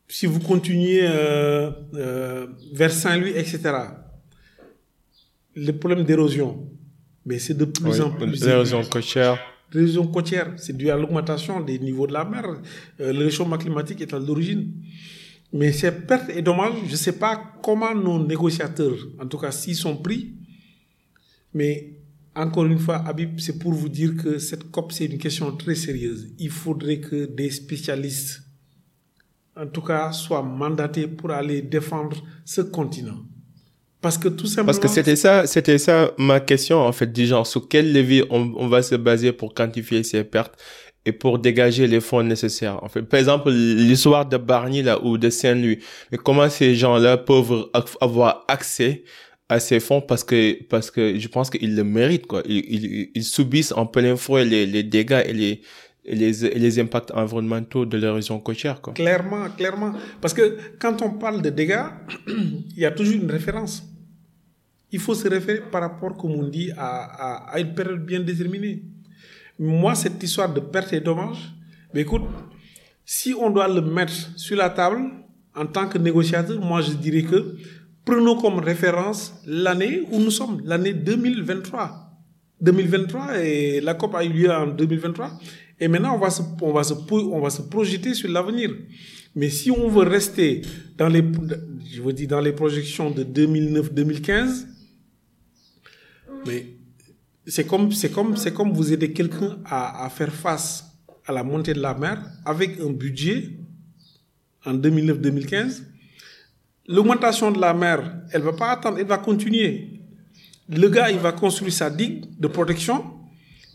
Si 0.09 0.25
vous 0.25 0.41
continuez 0.41 0.99
euh, 1.03 1.71
euh, 1.93 2.47
vers 2.73 2.91
Saint-Louis, 2.91 3.31
etc., 3.31 3.59
le 5.55 5.71
problème 5.71 6.03
d'érosion, 6.03 6.69
mais 7.25 7.39
c'est 7.39 7.53
de 7.53 7.63
plus 7.63 8.01
en 8.01 8.11
plus. 8.11 8.45
L'érosion 8.45 8.83
côtière. 8.83 9.39
L'érosion 9.71 10.05
côtière, 10.07 10.53
c'est 10.57 10.75
dû 10.75 10.89
à 10.89 10.97
l'augmentation 10.97 11.61
des 11.61 11.79
niveaux 11.79 12.07
de 12.07 12.13
la 12.13 12.25
mer. 12.25 12.43
le 12.99 13.23
réchauffement 13.23 13.57
climatique 13.57 14.01
est 14.01 14.13
à 14.13 14.19
l'origine. 14.19 14.73
Mais 15.53 15.71
ces 15.71 15.91
pertes 15.91 16.29
et 16.31 16.41
dommages, 16.41 16.73
je 16.87 16.91
ne 16.91 16.97
sais 16.97 17.11
pas 17.13 17.41
comment 17.61 17.93
nos 17.93 18.25
négociateurs, 18.25 18.97
en 19.21 19.27
tout 19.27 19.37
cas 19.37 19.51
s'ils 19.51 19.75
sont 19.75 19.95
pris, 19.97 20.33
mais 21.53 21.93
encore 22.35 22.65
une 22.65 22.79
fois, 22.79 23.03
Habib, 23.05 23.39
c'est 23.39 23.59
pour 23.59 23.73
vous 23.73 23.89
dire 23.89 24.15
que 24.15 24.39
cette 24.39 24.71
COP, 24.71 24.91
c'est 24.91 25.05
une 25.05 25.19
question 25.19 25.55
très 25.55 25.75
sérieuse. 25.75 26.29
Il 26.39 26.49
faudrait 26.49 26.99
que 26.99 27.25
des 27.25 27.51
spécialistes, 27.51 28.41
en 29.55 29.67
tout 29.67 29.81
cas, 29.81 30.11
soient 30.11 30.41
mandatés 30.41 31.07
pour 31.07 31.29
aller 31.29 31.61
défendre 31.61 32.17
ce 32.43 32.61
continent. 32.61 33.19
Parce 34.01 34.17
que 34.17 34.27
tout 34.27 34.47
simplement. 34.47 34.65
Parce 34.65 34.79
que 34.79 34.87
c'était 34.87 35.15
ça, 35.15 35.45
c'était 35.45 35.77
ça 35.77 36.11
ma 36.17 36.39
question, 36.39 36.79
en 36.79 36.91
fait, 36.91 37.13
du 37.13 37.27
genre, 37.27 37.45
sur 37.45 37.69
quel 37.69 37.93
levier 37.93 38.25
on, 38.31 38.51
on 38.57 38.67
va 38.67 38.81
se 38.81 38.95
baser 38.95 39.31
pour 39.31 39.53
quantifier 39.53 40.03
ces 40.03 40.23
pertes? 40.23 40.59
Et 41.05 41.11
pour 41.11 41.39
dégager 41.39 41.87
les 41.87 41.99
fonds 41.99 42.23
nécessaires. 42.23 42.81
En 42.83 42.87
par 42.87 43.19
exemple, 43.19 43.51
l'histoire 43.51 44.25
de 44.25 44.37
Barnier 44.37 44.85
ou 45.03 45.17
de 45.17 45.29
Saint-Louis, 45.29 45.79
mais 46.11 46.17
comment 46.17 46.49
ces 46.49 46.75
gens-là 46.75 47.17
peuvent 47.17 47.67
avoir 47.99 48.45
accès 48.47 49.03
à 49.49 49.59
ces 49.59 49.79
fonds 49.79 50.01
parce 50.01 50.23
que 50.23 50.63
parce 50.63 50.89
que 50.89 51.19
je 51.19 51.27
pense 51.27 51.49
qu'ils 51.49 51.75
le 51.75 51.83
méritent 51.83 52.27
quoi. 52.27 52.41
Ils, 52.45 53.09
ils, 53.13 53.23
subissent 53.23 53.73
en 53.73 53.85
plein 53.85 54.15
fouet 54.15 54.45
les, 54.45 54.83
dégâts 54.83 55.23
et 55.25 55.33
les 55.33 55.61
les, 56.05 56.31
les 56.31 56.79
impacts 56.79 57.11
environnementaux 57.11 57.85
de 57.85 57.97
l'érosion 57.97 58.39
côtière 58.39 58.81
quoi. 58.81 58.93
Clairement, 58.93 59.49
clairement, 59.57 59.93
parce 60.21 60.33
que 60.33 60.57
quand 60.79 61.01
on 61.01 61.11
parle 61.11 61.41
de 61.41 61.49
dégâts, 61.49 61.85
il 62.27 62.79
y 62.79 62.85
a 62.85 62.91
toujours 62.91 63.15
une 63.15 63.31
référence. 63.31 63.83
Il 64.91 64.99
faut 64.99 65.15
se 65.15 65.27
référer 65.27 65.61
par 65.71 65.81
rapport, 65.81 66.15
comme 66.15 66.31
on 66.33 66.47
dit, 66.47 66.71
à, 66.77 67.51
à 67.51 67.59
une 67.59 67.73
période 67.73 68.05
bien 68.05 68.19
déterminée. 68.19 68.83
Moi, 69.59 69.95
cette 69.95 70.21
histoire 70.21 70.51
de 70.53 70.59
perte 70.59 70.93
et 70.93 70.99
dommages, 70.99 71.53
mais 71.93 72.01
écoute, 72.01 72.23
si 73.05 73.33
on 73.33 73.49
doit 73.49 73.67
le 73.67 73.81
mettre 73.81 74.13
sur 74.37 74.57
la 74.57 74.69
table 74.69 75.01
en 75.55 75.65
tant 75.65 75.87
que 75.87 75.97
négociateur, 75.97 76.59
moi 76.59 76.81
je 76.81 76.93
dirais 76.93 77.23
que 77.23 77.55
prenons 78.05 78.39
comme 78.39 78.59
référence 78.59 79.33
l'année 79.45 80.01
où 80.11 80.19
nous 80.19 80.31
sommes, 80.31 80.61
l'année 80.63 80.93
2023. 80.93 81.99
2023 82.61 83.39
et 83.43 83.81
la 83.81 83.93
COP 83.93 84.15
a 84.15 84.23
eu 84.23 84.29
lieu 84.29 84.51
en 84.51 84.67
2023 84.67 85.37
et 85.79 85.87
maintenant 85.87 86.15
on 86.15 86.19
va 86.19 86.29
se, 86.29 86.41
on 86.61 86.71
va 86.71 86.83
se, 86.83 86.93
on 87.11 87.41
va 87.41 87.49
se 87.49 87.61
projeter 87.61 88.13
sur 88.13 88.29
l'avenir. 88.29 88.71
Mais 89.35 89.49
si 89.49 89.69
on 89.69 89.89
veut 89.89 90.07
rester 90.07 90.61
dans 90.97 91.09
les, 91.09 91.23
je 91.91 92.01
veux 92.01 92.13
dire 92.13 92.29
dans 92.29 92.39
les 92.39 92.53
projections 92.53 93.11
de 93.11 93.23
2009-2015, 93.23 94.67
mais 96.47 96.77
c'est 97.45 97.65
comme, 97.67 97.91
c'est 97.91 98.11
comme, 98.11 98.37
c'est 98.37 98.53
comme 98.53 98.71
vous 98.71 98.93
aider 98.93 99.11
quelqu'un 99.11 99.57
à, 99.65 100.05
à, 100.05 100.09
faire 100.09 100.33
face 100.33 100.85
à 101.25 101.31
la 101.31 101.43
montée 101.43 101.73
de 101.73 101.81
la 101.81 101.93
mer 101.93 102.21
avec 102.45 102.79
un 102.79 102.89
budget 102.89 103.51
en 104.65 104.73
2009-2015. 104.73 105.83
L'augmentation 106.87 107.51
de 107.51 107.59
la 107.59 107.73
mer, 107.73 108.17
elle 108.31 108.41
va 108.41 108.53
pas 108.53 108.71
attendre, 108.71 108.97
elle 108.99 109.07
va 109.07 109.17
continuer. 109.17 109.99
Le 110.69 110.87
gars, 110.89 111.11
il 111.11 111.19
va 111.19 111.31
construire 111.31 111.73
sa 111.73 111.89
digue 111.89 112.25
de 112.39 112.47
protection, 112.47 113.03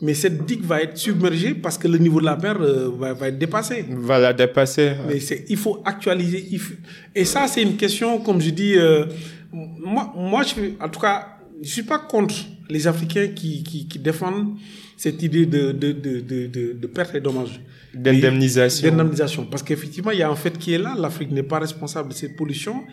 mais 0.00 0.14
cette 0.14 0.46
digue 0.46 0.62
va 0.62 0.82
être 0.82 0.96
submergée 0.96 1.54
parce 1.54 1.76
que 1.76 1.88
le 1.88 1.98
niveau 1.98 2.20
de 2.20 2.26
la 2.26 2.36
mer 2.36 2.56
euh, 2.60 2.90
va, 2.96 3.12
va, 3.12 3.28
être 3.28 3.38
dépassé. 3.38 3.84
Va 3.88 4.18
la 4.18 4.32
dépasser. 4.32 4.92
Mais 5.06 5.20
c'est, 5.20 5.44
il 5.48 5.56
faut 5.56 5.82
actualiser. 5.84 6.46
Il 6.50 6.58
faut... 6.58 6.74
Et 7.14 7.24
ça, 7.24 7.46
c'est 7.48 7.62
une 7.62 7.76
question, 7.76 8.20
comme 8.20 8.40
je 8.40 8.50
dis, 8.50 8.76
euh, 8.76 9.06
moi, 9.52 10.12
moi, 10.16 10.42
je, 10.42 10.82
en 10.82 10.88
tout 10.88 11.00
cas, 11.00 11.38
je 11.60 11.68
suis 11.68 11.82
pas 11.82 11.98
contre 11.98 12.34
les 12.68 12.86
Africains 12.86 13.28
qui, 13.28 13.62
qui, 13.62 13.86
qui 13.88 13.98
défendent 13.98 14.56
cette 14.96 15.22
idée 15.22 15.46
de, 15.46 15.72
de, 15.72 15.92
de, 15.92 16.20
de, 16.20 16.72
de 16.72 16.86
perte 16.86 17.14
et 17.14 17.20
dommages. 17.20 17.60
D'indemnisation. 17.94 18.88
D'indemnisation. 18.90 19.46
Parce 19.46 19.62
qu'effectivement, 19.62 20.10
il 20.10 20.18
y 20.18 20.22
a 20.22 20.30
un 20.30 20.36
fait 20.36 20.56
qui 20.58 20.72
est 20.72 20.78
là. 20.78 20.94
L'Afrique 20.98 21.30
n'est 21.30 21.42
pas 21.42 21.58
responsable 21.58 22.10
de 22.10 22.14
cette 22.14 22.36
pollution. 22.36 22.84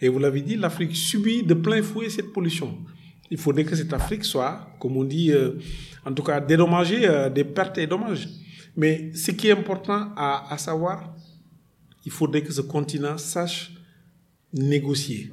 Et 0.00 0.08
vous 0.08 0.18
l'avez 0.18 0.42
dit, 0.42 0.56
l'Afrique 0.56 0.94
subit 0.94 1.42
de 1.42 1.54
plein 1.54 1.82
fouet 1.82 2.10
cette 2.10 2.32
pollution. 2.32 2.78
Il 3.30 3.38
faudrait 3.38 3.64
que 3.64 3.74
cette 3.74 3.92
Afrique 3.92 4.24
soit, 4.24 4.68
comme 4.78 4.96
on 4.96 5.04
dit, 5.04 5.32
euh, 5.32 5.52
en 6.04 6.12
tout 6.12 6.22
cas, 6.22 6.40
dédommagée 6.40 7.08
euh, 7.08 7.30
des 7.30 7.44
pertes 7.44 7.78
et 7.78 7.86
dommages. 7.86 8.28
Mais 8.76 9.12
ce 9.14 9.30
qui 9.30 9.48
est 9.48 9.52
important 9.52 10.12
à, 10.16 10.52
à 10.52 10.58
savoir, 10.58 11.14
il 12.04 12.12
faudrait 12.12 12.42
que 12.42 12.52
ce 12.52 12.60
continent 12.60 13.16
sache 13.16 13.72
négocier. 14.52 15.30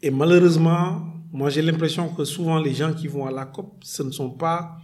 Et 0.00 0.10
malheureusement, 0.10 1.17
moi, 1.32 1.50
j'ai 1.50 1.62
l'impression 1.62 2.08
que 2.08 2.24
souvent 2.24 2.58
les 2.58 2.74
gens 2.74 2.92
qui 2.92 3.06
vont 3.06 3.26
à 3.26 3.30
la 3.30 3.44
COP, 3.44 3.82
ce 3.82 4.02
ne 4.02 4.10
sont 4.10 4.30
pas 4.30 4.78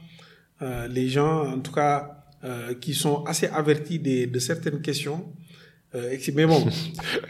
euh, 0.63 0.89
les 0.89 1.09
gens, 1.09 1.47
en 1.47 1.61
tout 1.61 1.73
cas, 1.73 2.25
euh, 2.45 2.75
qui 2.75 2.95
sont 2.95 3.25
assez 3.25 3.47
avertis 3.47 3.99
de, 3.99 4.27
de 4.27 4.39
certaines 4.39 4.81
questions. 4.81 5.25
Euh, 5.95 6.17
mais 6.35 6.45
bon, 6.45 6.67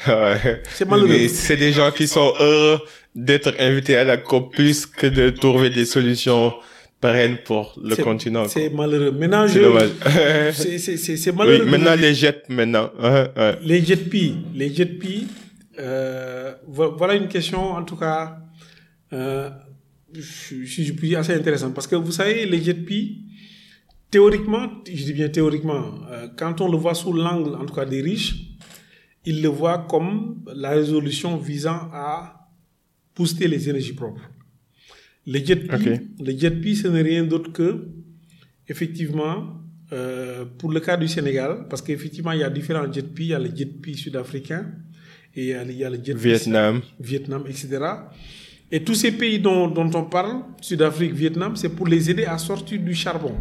c'est 0.70 0.88
malheureux. 0.88 1.28
C'est 1.28 1.56
des 1.56 1.72
gens 1.72 1.90
qui 1.90 2.08
sont 2.08 2.32
heureux 2.40 2.80
d'être 3.14 3.54
invités 3.58 3.96
à 3.96 4.04
la 4.04 4.16
COP 4.16 4.52
plus 4.54 4.86
que 4.86 5.06
de 5.06 5.30
trouver 5.30 5.70
des 5.70 5.84
solutions 5.84 6.54
pérennes 7.00 7.36
pour 7.44 7.78
le 7.82 7.94
continent. 7.96 8.48
C'est 8.48 8.70
malheureux. 8.70 9.12
Maintenant, 9.12 9.46
je... 9.46 9.60
c'est 10.52 11.32
malheureux. 11.32 11.64
Oui, 11.64 11.70
maintenant 11.70 11.94
les 11.94 12.14
jets, 12.14 12.42
maintenant. 12.48 12.90
Les 13.62 13.84
jet 13.84 14.00
les 14.54 14.74
jet 14.74 14.88
euh, 15.78 16.54
voilà 16.66 17.14
une 17.14 17.28
question, 17.28 17.72
en 17.72 17.82
tout 17.82 17.96
cas, 17.96 18.38
euh, 19.14 19.50
je, 20.12 20.64
je, 20.64 20.82
je 20.82 21.16
assez 21.16 21.34
intéressant 21.34 21.70
parce 21.72 21.86
que 21.86 21.96
vous 21.96 22.12
savez, 22.12 22.46
les 22.46 22.62
jet 22.62 22.76
théoriquement, 24.10 24.70
je 24.86 25.04
dis 25.04 25.12
bien 25.12 25.28
théoriquement, 25.28 25.82
euh, 26.10 26.28
quand 26.36 26.60
on 26.60 26.70
le 26.70 26.76
voit 26.76 26.94
sous 26.94 27.12
l'angle, 27.12 27.54
en 27.56 27.64
tout 27.66 27.74
cas 27.74 27.84
des 27.84 28.00
riches, 28.00 28.34
ils 29.24 29.42
le 29.42 29.48
voient 29.48 29.86
comme 29.90 30.44
la 30.54 30.70
résolution 30.70 31.36
visant 31.36 31.88
à 31.92 32.48
booster 33.16 33.48
les 33.48 33.68
énergies 33.68 33.94
propres. 33.94 34.22
Les 35.26 35.44
jet 35.44 35.64
okay. 35.72 36.00
les 36.20 36.38
jet 36.38 36.74
ce 36.74 36.88
n'est 36.88 37.02
rien 37.02 37.24
d'autre 37.24 37.50
que, 37.50 37.88
effectivement, 38.68 39.60
euh, 39.92 40.44
pour 40.58 40.70
le 40.70 40.80
cas 40.80 40.96
du 40.96 41.08
Sénégal, 41.08 41.66
parce 41.68 41.82
qu'effectivement, 41.82 42.32
il 42.32 42.40
y 42.40 42.44
a 42.44 42.50
différents 42.50 42.92
jet 42.92 43.06
il 43.18 43.26
y 43.26 43.34
a 43.34 43.38
les 43.38 43.54
jet 43.56 43.96
sud-africains 43.96 44.66
et 45.34 45.50
il 45.50 45.72
y 45.76 45.84
a 45.84 45.90
les 45.90 46.04
jet 46.04 46.14
Vietnam, 46.14 46.82
Vietnam, 47.00 47.44
etc. 47.48 47.78
Et 48.70 48.82
tous 48.82 48.94
ces 48.94 49.12
pays 49.12 49.38
dont, 49.38 49.72
on 49.76 50.04
parle, 50.04 50.42
Sud-Afrique, 50.60 51.12
Vietnam, 51.12 51.56
c'est 51.56 51.68
pour 51.68 51.86
les 51.86 52.10
aider 52.10 52.24
à 52.24 52.38
sortir 52.38 52.80
du 52.80 52.94
charbon. 52.94 53.34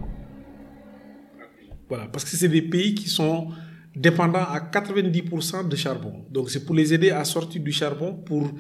Voilà, 1.90 2.08
parce 2.08 2.24
que 2.26 2.32
c'est 2.32 2.50
des 2.50 2.62
pays 2.62 2.94
qui 2.94 3.10
sont 3.10 3.50
dépendants 3.96 4.40
à 4.40 4.60
90% 4.60 5.68
de 5.68 5.76
charbon. 5.76 6.26
Donc 6.30 6.50
c'est 6.50 6.66
pour 6.66 6.76
les 6.76 6.94
aider 6.94 7.12
à 7.12 7.24
sortir 7.24 7.62
du 7.62 7.72
charbon, 7.72 8.14
pour 8.14 8.52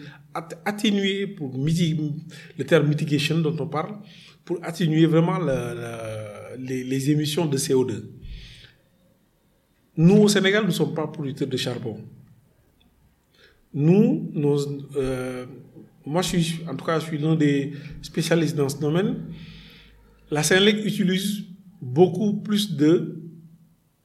atténuer, 0.65 1.27
pour 1.27 1.53
le 1.55 2.63
terme 2.63 2.87
mitigation 2.87 3.39
dont 3.39 3.55
on 3.59 3.67
parle, 3.67 3.97
pour 4.45 4.59
atténuer 4.63 5.05
vraiment 5.05 5.39
les, 6.57 7.11
émissions 7.11 7.45
de 7.45 7.57
CO2. 7.57 8.03
Nous, 9.95 10.17
au 10.17 10.27
Sénégal, 10.27 10.63
nous 10.63 10.69
ne 10.69 10.73
sommes 10.73 10.93
pas 10.93 11.07
producteurs 11.07 11.47
de 11.47 11.57
charbon. 11.57 11.99
Nous, 13.73 14.29
nos, 14.33 14.57
euh, 14.95 15.45
moi, 16.05 16.21
je 16.21 16.37
suis, 16.37 16.59
en 16.67 16.75
tout 16.75 16.85
cas, 16.85 16.99
je 16.99 17.05
suis 17.05 17.17
l'un 17.17 17.35
des 17.35 17.73
spécialistes 18.01 18.55
dans 18.55 18.69
ce 18.69 18.79
domaine. 18.79 19.15
La 20.29 20.43
Sénélec 20.43 20.85
utilise 20.85 21.43
beaucoup 21.81 22.33
plus 22.41 22.75
de 22.75 23.21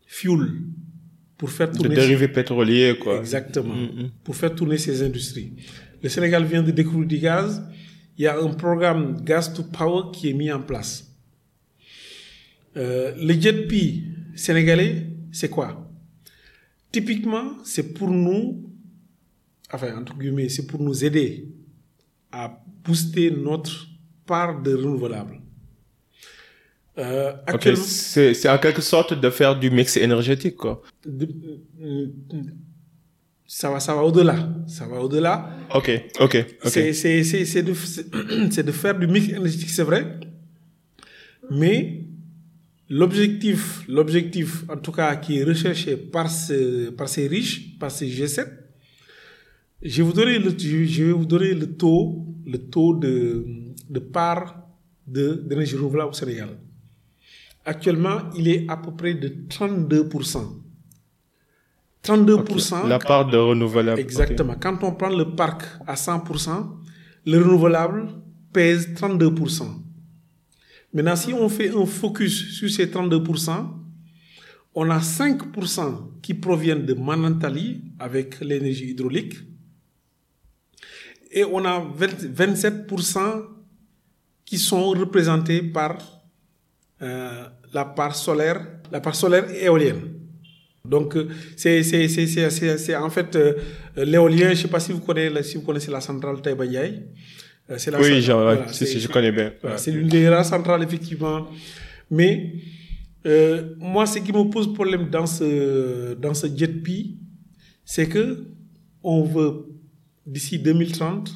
fuel 0.07 0.63
pour 1.37 1.51
faire 1.51 1.71
tourner. 1.71 1.91
De 1.91 1.95
dérivés 1.95 2.29
pétroliers, 2.29 2.97
quoi. 2.99 3.19
Exactement. 3.19 3.75
Mm 3.75 3.89
-hmm. 3.89 4.11
Pour 4.25 4.35
faire 4.37 4.55
tourner 4.55 4.79
ces 4.79 5.03
industries. 5.03 5.53
Le 6.03 6.09
Sénégal 6.09 6.45
vient 6.45 6.63
de 6.63 6.73
découvrir 6.73 7.09
du 7.09 7.19
gaz. 7.19 7.63
Il 8.17 8.23
y 8.25 8.27
a 8.27 8.35
un 8.39 8.55
programme 8.65 9.05
Gas 9.25 9.53
to 9.55 9.63
Power 9.79 10.03
qui 10.13 10.29
est 10.31 10.37
mis 10.43 10.51
en 10.53 10.63
place. 10.71 10.93
Euh, 12.77 13.15
le 13.29 13.35
jet 13.41 13.67
P 13.69 14.03
sénégalais, 14.35 15.07
c'est 15.33 15.49
quoi? 15.49 15.69
Typiquement, 16.93 17.49
c'est 17.65 17.93
pour 17.97 18.11
nous, 18.11 18.41
enfin, 19.73 19.91
entre 20.01 20.17
guillemets, 20.19 20.49
c'est 20.49 20.67
pour 20.67 20.81
nous 20.81 21.05
aider 21.05 21.49
à 22.33 22.63
booster 22.85 23.31
notre 23.31 23.89
part 24.27 24.61
de 24.63 24.75
renouvelable. 24.75 25.41
Euh, 26.99 27.33
c'est 27.77 28.49
en 28.49 28.59
quelque 28.59 28.83
sorte 28.83 29.15
de 29.19 29.31
faire 29.31 29.59
du 29.59 29.71
mix 29.71 29.97
énergétique, 29.97 30.57
quoi. 30.57 30.83
ça 33.47 33.71
va, 33.71 33.79
ça 33.79 33.95
va 33.95 34.03
au-delà. 34.03 34.49
Ça 34.67 34.87
va 34.87 35.01
au-delà. 35.01 35.49
Ok, 35.75 35.91
ok, 36.19 36.47
C'est 36.65 37.63
de, 37.63 38.63
de 38.63 38.73
faire 38.73 38.99
du 38.99 39.07
mix 39.07 39.29
énergétique, 39.29 39.71
c'est 39.71 39.85
vrai. 39.85 40.19
Mais 41.51 42.05
l'objectif, 42.89 43.85
l'objectif, 43.89 44.65
en 44.69 44.77
tout 44.77 44.93
cas, 44.93 45.15
qui 45.17 45.39
est 45.39 45.45
recherché 45.45 45.97
par, 45.97 46.29
ce, 46.29 46.91
par 46.91 47.09
ces 47.09 47.29
riches, 47.29 47.79
par 47.79 47.93
ces 47.93 48.09
G7, 48.09 48.49
je 49.83 50.03
vais 50.03 50.09
vous 50.09 50.13
donner 50.13 50.39
le, 50.39 50.55
je 50.59 51.05
vais 51.05 51.13
vous 51.13 51.25
donner 51.27 51.55
le 51.55 51.75
taux, 51.77 52.27
le 52.47 52.59
taux 52.59 52.95
de, 52.95 53.45
de 53.89 53.99
part 54.01 54.63
d'énergie 55.07 55.77
renouvelable 55.77 56.11
au 56.11 56.15
Sénégal. 56.15 56.51
Actuellement, 57.65 58.31
il 58.37 58.49
est 58.49 58.65
à 58.69 58.77
peu 58.77 58.93
près 58.93 59.15
de 59.15 59.29
32%. 59.49 60.39
32%. 62.03 62.89
La 62.89 62.99
part 62.99 63.27
de 63.29 63.37
renouvelable. 63.37 64.01
Exactement. 64.01 64.55
Quand 64.59 64.83
on 64.83 64.93
prend 64.93 65.11
le 65.11 65.35
parc 65.35 65.63
à 65.87 65.95
100%, 65.95 66.67
le 67.27 67.39
renouvelable 67.39 68.09
pèse 68.53 68.89
32%. 68.95 69.65
Maintenant, 70.95 71.17
si 71.17 71.33
on 71.35 71.49
fait 71.49 71.71
un 71.71 71.85
focus 71.85 72.53
sur 72.57 72.71
ces 72.71 72.87
32%, 72.87 73.67
on 74.75 74.91
a 74.91 74.99
5% 74.99 76.21
qui 76.23 76.35
proviennent 76.35 76.87
de 76.87 76.95
Manantali 76.95 77.83
avec 77.99 78.41
l'énergie 78.41 78.91
hydraulique 78.91 79.35
et 81.31 81.45
on 81.45 81.65
a 81.65 81.81
27% 81.81 83.45
qui 84.45 84.59
sont 84.59 84.91
représentés 84.91 85.63
par 85.63 85.99
euh, 87.03 87.45
la 87.73 87.85
part 87.85 88.15
solaire, 88.15 88.67
la 88.91 89.01
part 89.01 89.15
solaire 89.15 89.51
et 89.51 89.65
éolienne. 89.65 90.15
Donc, 90.85 91.17
c'est, 91.57 91.83
c'est, 91.83 92.09
c'est, 92.09 92.79
c'est, 92.79 92.97
en 92.97 93.11
fait 93.11 93.37
euh, 93.37 93.55
l'éolien, 93.97 94.47
je 94.47 94.51
ne 94.51 94.55
sais 94.55 94.69
pas 94.69 94.81
si 94.81 94.93
vous 94.93 95.01
connaissez, 95.01 95.43
si 95.43 95.57
vous 95.59 95.63
connaissez 95.63 95.91
la 95.91 96.01
centrale 96.01 96.41
Taïba 96.41 96.65
euh, 97.71 97.75
c'est 97.77 97.91
la 97.91 98.01
oui, 98.01 98.23
genre, 98.23 98.43
voilà, 98.43 98.69
si, 98.73 98.99
je 98.99 99.09
connais 99.09 99.33
bien. 99.33 99.53
C'est 99.77 99.91
l'une 99.91 100.09
des 100.09 100.29
rares 100.29 100.45
centrales, 100.45 100.83
effectivement. 100.83 101.49
Mais 102.11 102.55
euh, 103.27 103.75
moi, 103.79 104.07
ce 104.07 104.21
qui 104.21 104.33
me 104.33 104.49
pose 104.49 104.73
problème 104.73 105.11
dans 105.11 105.27
ce, 105.27 106.15
dans 106.15 106.33
ce 106.33 106.47
JetP, 106.47 106.89
c'est 107.85 108.09
que 108.09 108.45
on 109.03 109.25
veut, 109.25 109.67
d'ici 110.29 110.59
2030, 110.59 111.35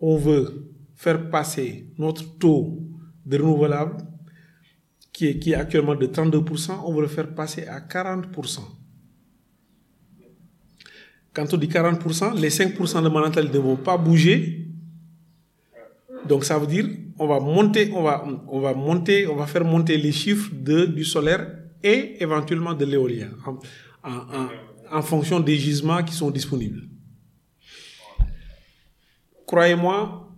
on 0.00 0.16
veut 0.16 0.70
faire 0.94 1.30
passer 1.30 1.86
notre 1.98 2.38
taux 2.38 2.78
de 3.24 3.38
renouvelable, 3.38 3.96
qui 5.12 5.26
est, 5.28 5.54
actuellement 5.54 5.94
de 5.94 6.06
32%, 6.06 6.72
on 6.84 6.92
veut 6.92 7.02
le 7.02 7.08
faire 7.08 7.34
passer 7.34 7.66
à 7.66 7.80
40%. 7.80 8.60
Quand 11.32 11.52
on 11.52 11.56
dit 11.56 11.68
40%, 11.68 12.38
les 12.38 12.50
5% 12.50 13.02
de 13.02 13.08
Manantal 13.08 13.50
ne 13.50 13.58
vont 13.58 13.76
pas 13.76 13.96
bouger, 13.96 14.68
donc 16.28 16.44
ça 16.44 16.58
veut 16.58 16.66
dire 16.66 16.86
on 17.18 17.26
va 17.26 17.38
monter, 17.38 17.92
on 17.92 18.02
va, 18.02 18.24
on 18.48 18.60
va 18.60 18.74
monter, 18.74 19.26
on 19.28 19.36
va 19.36 19.46
faire 19.46 19.64
monter 19.64 19.96
les 19.96 20.12
chiffres 20.12 20.50
du 20.52 21.04
solaire 21.04 21.46
et 21.82 22.16
éventuellement 22.20 22.74
de 22.74 22.84
l'éolien 22.84 23.30
en, 23.46 23.58
en, 24.08 24.48
en, 24.90 25.02
fonction 25.02 25.38
des 25.38 25.56
gisements 25.56 26.02
qui 26.02 26.14
sont 26.14 26.30
disponibles. 26.30 26.88
Croyez-moi, 29.54 30.34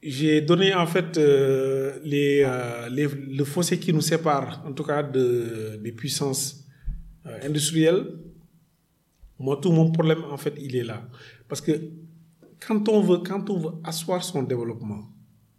j'ai 0.00 0.40
donné 0.40 0.72
en 0.72 0.86
fait 0.86 1.18
euh, 1.18 1.98
les, 2.04 2.44
euh, 2.46 2.88
les, 2.88 3.08
le 3.08 3.44
fossé 3.44 3.80
qui 3.80 3.92
nous 3.92 4.00
sépare, 4.00 4.62
en 4.64 4.72
tout 4.72 4.84
cas 4.84 5.02
de, 5.02 5.80
des 5.82 5.90
puissances 5.90 6.68
euh, 7.26 7.36
industrielles. 7.42 8.06
Moi, 9.40 9.58
tout 9.60 9.72
mon 9.72 9.90
problème, 9.90 10.22
en 10.30 10.36
fait, 10.36 10.54
il 10.56 10.76
est 10.76 10.84
là. 10.84 11.02
Parce 11.48 11.60
que 11.60 11.72
quand 12.64 12.88
on 12.88 13.00
veut, 13.00 13.18
quand 13.18 13.50
on 13.50 13.58
veut 13.58 13.72
asseoir 13.82 14.22
son 14.22 14.44
développement, 14.44 15.02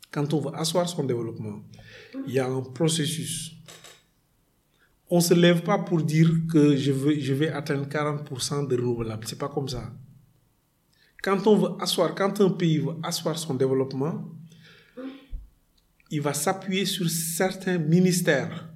quand 0.10 0.34
on 0.34 0.40
veut 0.40 0.56
asseoir 0.56 0.88
son 0.88 1.04
développement, 1.04 1.64
il 2.28 2.34
y 2.34 2.40
a 2.40 2.48
un 2.48 2.62
processus. 2.62 3.58
On 5.10 5.18
ne 5.18 5.22
se 5.22 5.34
lève 5.34 5.64
pas 5.64 5.80
pour 5.80 6.02
dire 6.02 6.30
que 6.50 6.78
je, 6.78 6.94
veux, 6.94 7.20
je 7.20 7.34
vais 7.34 7.50
atteindre 7.50 7.88
40% 7.88 8.70
de 8.70 8.76
renouvelables. 8.78 9.28
Ce 9.28 9.36
n'est 9.36 9.38
pas 9.38 9.50
comme 9.50 9.68
ça. 9.68 9.92
Quand 11.28 11.46
on 11.46 11.58
veut 11.58 11.72
asseoir, 11.82 12.16
quand 12.16 12.40
un 12.40 12.52
pays 12.52 12.78
veut 12.78 12.96
asseoir 13.04 13.38
son 13.38 13.54
développement, 13.54 14.24
il 16.10 16.22
va 16.22 16.34
s'appuyer 16.34 16.86
sur 16.86 17.10
certains 17.10 17.78
ministères. 17.78 18.70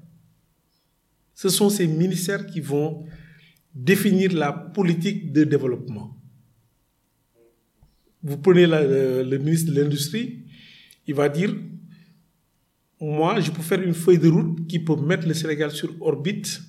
Ce 1.33 1.47
sont 1.47 1.69
ces 1.69 1.87
ministères 1.87 2.45
qui 2.45 2.59
vont 2.59 3.05
définir 3.73 4.33
la 4.33 4.51
politique 4.51 5.31
de 5.31 5.45
développement. 5.45 6.17
Vous 8.21 8.37
prenez 8.37 8.67
le, 8.67 9.37
ministre 9.37 9.71
de 9.71 9.81
l'Industrie, 9.81 10.43
il 11.07 11.15
va 11.15 11.29
dire, 11.29 11.55
moi, 12.99 13.39
je 13.39 13.49
peux 13.49 13.61
faire 13.61 13.81
une 13.81 13.93
feuille 13.93 14.19
de 14.19 14.27
route 14.27 14.67
qui 14.67 14.79
peut 14.79 14.97
mettre 14.97 15.25
le 15.25 15.33
Sénégal 15.33 15.71
sur 15.71 15.89
orbite 16.01 16.61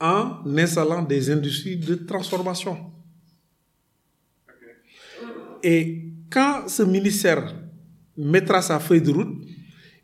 en 0.00 0.40
installant 0.56 1.04
des 1.04 1.30
industries 1.30 1.76
de 1.76 1.94
transformation. 1.94 2.97
Et 5.62 6.12
quand 6.30 6.68
ce 6.68 6.82
ministère 6.82 7.54
mettra 8.16 8.62
sa 8.62 8.78
feuille 8.78 9.02
de 9.02 9.10
route, 9.10 9.46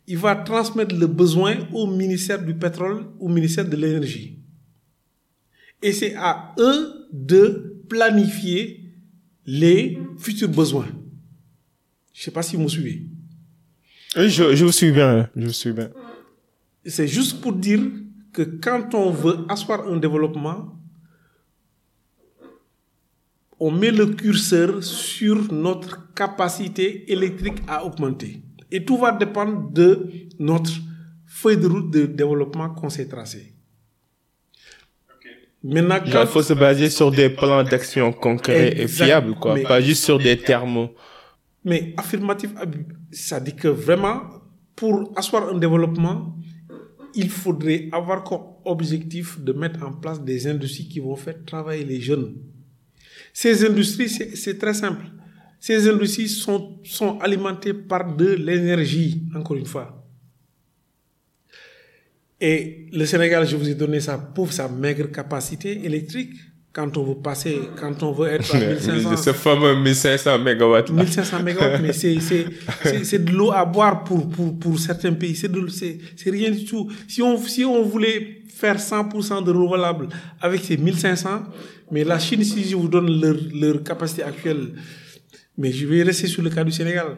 il 0.07 0.17
va 0.17 0.35
transmettre 0.35 0.95
le 0.95 1.07
besoin 1.07 1.67
au 1.73 1.87
ministère 1.87 2.43
du 2.43 2.53
pétrole, 2.53 3.05
au 3.19 3.27
ministère 3.27 3.67
de 3.67 3.75
l'énergie. 3.75 4.39
Et 5.81 5.91
c'est 5.91 6.15
à 6.15 6.53
eux 6.59 7.07
de 7.11 7.83
planifier 7.89 8.91
les 9.45 9.99
futurs 10.17 10.49
besoins. 10.49 10.87
Je 12.13 12.21
ne 12.21 12.23
sais 12.23 12.31
pas 12.31 12.41
si 12.41 12.55
vous 12.55 12.63
me 12.63 12.67
suivez. 12.67 13.03
Oui, 14.17 14.29
je, 14.29 14.55
je 14.55 14.65
vous 14.65 14.71
suis 14.71 14.91
bien. 14.91 15.29
Je 15.35 15.45
vous 15.45 15.53
suis 15.53 15.73
bien. 15.73 15.89
C'est 16.85 17.07
juste 17.07 17.41
pour 17.41 17.53
dire 17.53 17.81
que 18.31 18.43
quand 18.43 18.93
on 18.93 19.11
veut 19.11 19.39
asseoir 19.49 19.87
un 19.87 19.97
développement, 19.97 20.74
on 23.59 23.71
met 23.71 23.91
le 23.91 24.07
curseur 24.07 24.83
sur 24.83 25.51
notre 25.53 26.13
capacité 26.13 27.11
électrique 27.11 27.59
à 27.67 27.85
augmenter. 27.85 28.41
Et 28.71 28.83
tout 28.83 28.97
va 28.97 29.11
dépendre 29.11 29.71
de 29.71 30.11
notre 30.39 30.71
feuille 31.25 31.57
de 31.57 31.67
route 31.67 31.91
de 31.91 32.05
développement 32.05 32.69
qu'on 32.69 32.89
s'est 32.89 33.07
tracé. 33.07 33.53
Maintenant, 35.63 36.21
il 36.21 36.27
faut 36.27 36.43
se 36.43 36.53
baser 36.53 36.89
sur 36.91 37.09
des 37.11 37.29
plans 37.29 37.63
d'action 37.63 38.13
concrets 38.13 38.79
et 38.79 38.87
fiables, 38.87 39.33
quoi, 39.35 39.55
pas 39.63 39.81
juste 39.81 40.03
sur 40.03 40.19
des 40.19 40.37
thermos. 40.37 40.89
Mais 41.63 41.95
affirmatif, 41.97 42.51
ça 43.11 43.39
dit 43.39 43.55
que 43.55 43.67
vraiment, 43.67 44.21
pour 44.75 45.11
asseoir 45.15 45.49
un 45.49 45.57
développement, 45.57 46.35
il 47.15 47.29
faudrait 47.29 47.89
avoir 47.91 48.23
comme 48.23 48.41
objectif 48.65 49.39
de 49.39 49.53
mettre 49.53 49.83
en 49.83 49.93
place 49.93 50.21
des 50.21 50.45
industries 50.45 50.87
qui 50.87 50.99
vont 50.99 51.15
faire 51.15 51.43
travailler 51.45 51.83
les 51.83 51.99
jeunes. 51.99 52.35
Ces 53.37 53.65
industries, 53.65 54.07
c'est 54.09 54.57
très 54.57 54.73
simple. 54.73 55.03
Ces 55.59 55.89
industries 55.89 56.29
sont, 56.29 57.19
alimentées 57.19 57.73
par 57.73 58.15
de 58.15 58.27
l'énergie, 58.31 59.23
encore 59.35 59.57
une 59.57 59.65
fois. 59.65 60.07
Et 62.39 62.87
le 62.93 63.05
Sénégal, 63.05 63.45
je 63.45 63.57
vous 63.57 63.67
ai 63.67 63.75
donné 63.75 63.99
sa 63.99 64.17
pauvre, 64.17 64.53
sa 64.53 64.69
maigre 64.69 65.11
capacité 65.11 65.83
électrique. 65.83 66.33
Quand 66.75 66.97
on 66.97 67.03
veut 67.05 67.15
passer, 67.15 67.57
quand 67.79 68.03
on 68.03 68.11
veut 68.11 68.27
être 68.27 68.53
à 68.53 68.59
1500. 68.59 69.15
Ce 69.15 69.31
fameux 69.31 69.75
1500 69.75 70.39
mégawatts. 70.39 70.91
1500 70.91 71.41
mégawatts, 71.41 71.81
mais 71.81 71.93
c'est 71.93 73.23
de 73.23 73.31
l'eau 73.31 73.51
à 73.53 73.63
boire 73.63 74.03
pour, 74.03 74.27
pour, 74.29 74.59
pour 74.59 74.77
certains 74.77 75.13
pays. 75.13 75.35
C'est 75.35 76.29
rien 76.29 76.51
du 76.51 76.65
tout. 76.65 76.91
Si 77.07 77.21
on, 77.21 77.37
si 77.37 77.63
on 77.63 77.81
voulait 77.83 78.41
faire 78.53 78.77
100% 78.77 79.43
de 79.43 79.51
renouvelables 79.51 80.09
avec 80.41 80.65
ces 80.65 80.75
1500, 80.75 81.43
mais 81.91 82.03
la 82.03 82.19
Chine, 82.19 82.43
si 82.43 82.63
je 82.65 82.75
vous 82.75 82.89
donne 82.89 83.21
leur, 83.21 83.37
leur 83.53 83.81
capacité 83.81 84.23
actuelle, 84.23 84.73
mais 85.57 85.71
je 85.71 85.85
vais 85.87 86.03
rester 86.03 86.27
sur 86.27 86.43
le 86.43 86.49
cas 86.49 86.65
du 86.65 86.71
Sénégal 86.73 87.17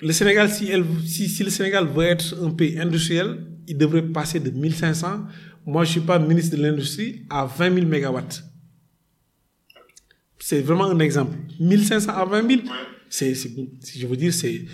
le 0.00 0.12
Sénégal, 0.12 0.48
si, 0.48 0.70
elle, 0.70 0.84
si, 1.04 1.28
si, 1.28 1.42
le 1.44 1.50
Sénégal 1.50 1.86
veut 1.86 2.04
être 2.04 2.36
un 2.42 2.50
pays 2.50 2.78
industriel, 2.78 3.38
il 3.66 3.76
devrait 3.76 4.02
passer 4.02 4.40
de 4.40 4.50
1500. 4.50 5.24
Moi, 5.68 5.84
je 5.84 5.90
ne 5.90 5.92
suis 5.92 6.00
pas 6.00 6.18
ministre 6.18 6.56
de 6.56 6.62
l'Industrie 6.62 7.26
à 7.28 7.44
20 7.44 7.74
000 7.74 7.86
mégawatts. 7.86 8.42
C'est 10.38 10.62
vraiment 10.62 10.86
un 10.86 10.98
exemple. 10.98 11.36
1500 11.60 12.10
à 12.10 12.24
20 12.24 12.48
000, 12.48 12.62
c'est, 13.10 13.34
je 13.34 14.06
veux 14.06 14.16
dire, 14.16 14.32
c'est, 14.32 14.64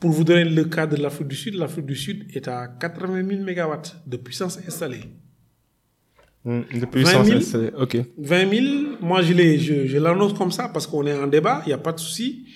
pour 0.00 0.10
vous 0.10 0.24
donner 0.24 0.42
le 0.42 0.64
cas 0.64 0.88
de 0.88 0.96
l'Afrique 0.96 1.28
du 1.28 1.36
Sud, 1.36 1.54
l'Afrique 1.54 1.86
du 1.86 1.94
Sud 1.94 2.26
est 2.34 2.48
à 2.48 2.66
80 2.66 3.24
000 3.24 3.44
mégawatts 3.44 4.02
de 4.04 4.16
puissance 4.16 4.58
installée. 4.66 5.04
Hmm, 6.44 6.62
de 6.74 6.86
puissance 6.86 7.30
installée, 7.30 7.70
ok. 7.78 7.98
20 8.18 8.50
000, 8.50 8.66
moi 9.00 9.22
je, 9.22 9.32
je, 9.58 9.86
je 9.86 9.98
l'annonce 9.98 10.32
comme 10.32 10.50
ça 10.50 10.68
parce 10.70 10.88
qu'on 10.88 11.06
est 11.06 11.16
en 11.16 11.28
débat, 11.28 11.62
il 11.66 11.68
n'y 11.68 11.72
a 11.72 11.78
pas 11.78 11.92
de 11.92 12.00
souci. 12.00 12.48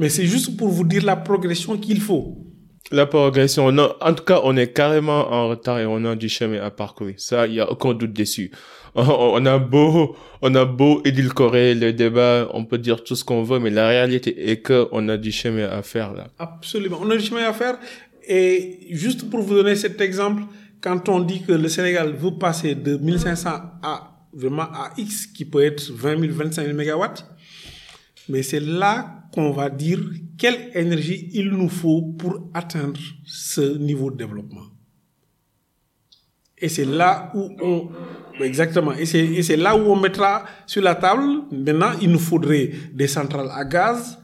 Mais 0.00 0.08
c'est 0.08 0.26
juste 0.26 0.56
pour 0.56 0.66
vous 0.68 0.82
dire 0.84 1.04
la 1.04 1.14
progression 1.14 1.78
qu'il 1.78 2.00
faut. 2.00 2.47
La 2.90 3.04
progression, 3.04 3.70
non. 3.70 3.94
En 4.00 4.14
tout 4.14 4.24
cas, 4.24 4.40
on 4.44 4.56
est 4.56 4.72
carrément 4.72 5.30
en 5.30 5.48
retard 5.48 5.78
et 5.78 5.84
on 5.84 6.02
a 6.06 6.16
du 6.16 6.28
chemin 6.28 6.62
à 6.62 6.70
parcourir. 6.70 7.14
Ça, 7.18 7.46
il 7.46 7.54
y 7.54 7.60
a 7.60 7.70
aucun 7.70 7.92
doute 7.92 8.12
dessus. 8.14 8.50
On 8.94 9.44
a 9.46 9.58
beau, 9.58 10.16
on 10.40 10.54
a 10.54 10.64
beau 10.64 11.02
édulcorer 11.04 11.74
le 11.74 11.92
débat, 11.92 12.48
on 12.54 12.64
peut 12.64 12.78
dire 12.78 13.04
tout 13.04 13.14
ce 13.14 13.22
qu'on 13.22 13.42
veut, 13.42 13.60
mais 13.60 13.70
la 13.70 13.86
réalité 13.86 14.50
est 14.50 14.56
que 14.60 14.88
on 14.90 15.08
a 15.10 15.16
du 15.16 15.30
chemin 15.30 15.68
à 15.68 15.82
faire 15.82 16.14
là. 16.14 16.28
Absolument, 16.38 16.98
on 17.02 17.10
a 17.10 17.16
du 17.16 17.22
chemin 17.22 17.44
à 17.46 17.52
faire. 17.52 17.78
Et 18.26 18.88
juste 18.90 19.30
pour 19.30 19.40
vous 19.40 19.54
donner 19.54 19.76
cet 19.76 20.00
exemple, 20.00 20.42
quand 20.80 21.08
on 21.10 21.20
dit 21.20 21.42
que 21.42 21.52
le 21.52 21.68
Sénégal 21.68 22.12
veut 22.12 22.38
passer 22.38 22.74
de 22.74 22.96
1500 22.96 23.50
à 23.82 24.18
vraiment 24.32 24.62
à 24.62 24.90
X, 24.96 25.26
qui 25.26 25.44
peut 25.44 25.64
être 25.64 25.92
20 25.92 26.20
000, 26.20 26.32
25 26.32 26.64
000 26.64 26.74
mégawatts, 26.76 27.26
mais 28.28 28.42
c'est 28.42 28.60
là 28.60 29.22
qu'on 29.32 29.52
va 29.52 29.70
dire 29.70 30.00
quelle 30.38 30.70
énergie 30.74 31.30
il 31.34 31.50
nous 31.50 31.68
faut 31.68 32.14
pour 32.16 32.48
atteindre 32.54 33.00
ce 33.24 33.76
niveau 33.76 34.10
de 34.10 34.16
développement. 34.16 34.66
Et 36.56 36.68
c'est 36.68 36.84
là 36.84 37.30
où 37.34 37.50
on, 37.60 37.88
exactement, 38.42 38.92
et 38.92 39.04
c'est 39.06 39.56
là 39.56 39.76
où 39.76 39.80
on 39.80 39.96
mettra 39.96 40.44
sur 40.66 40.82
la 40.82 40.94
table, 40.94 41.42
maintenant, 41.52 41.92
il 42.00 42.10
nous 42.10 42.18
faudrait 42.18 42.70
des 42.92 43.06
centrales 43.06 43.50
à 43.52 43.64
gaz, 43.64 44.18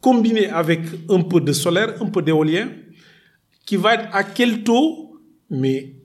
combinées 0.00 0.48
avec 0.48 0.80
un 1.08 1.22
peu 1.22 1.40
de 1.40 1.52
solaire, 1.52 1.94
un 2.00 2.06
peu 2.06 2.22
d'éolien, 2.22 2.68
qui 3.66 3.76
va 3.76 3.94
être 3.94 4.08
à 4.14 4.22
quel 4.24 4.62
taux, 4.62 5.18
mais 5.50 5.96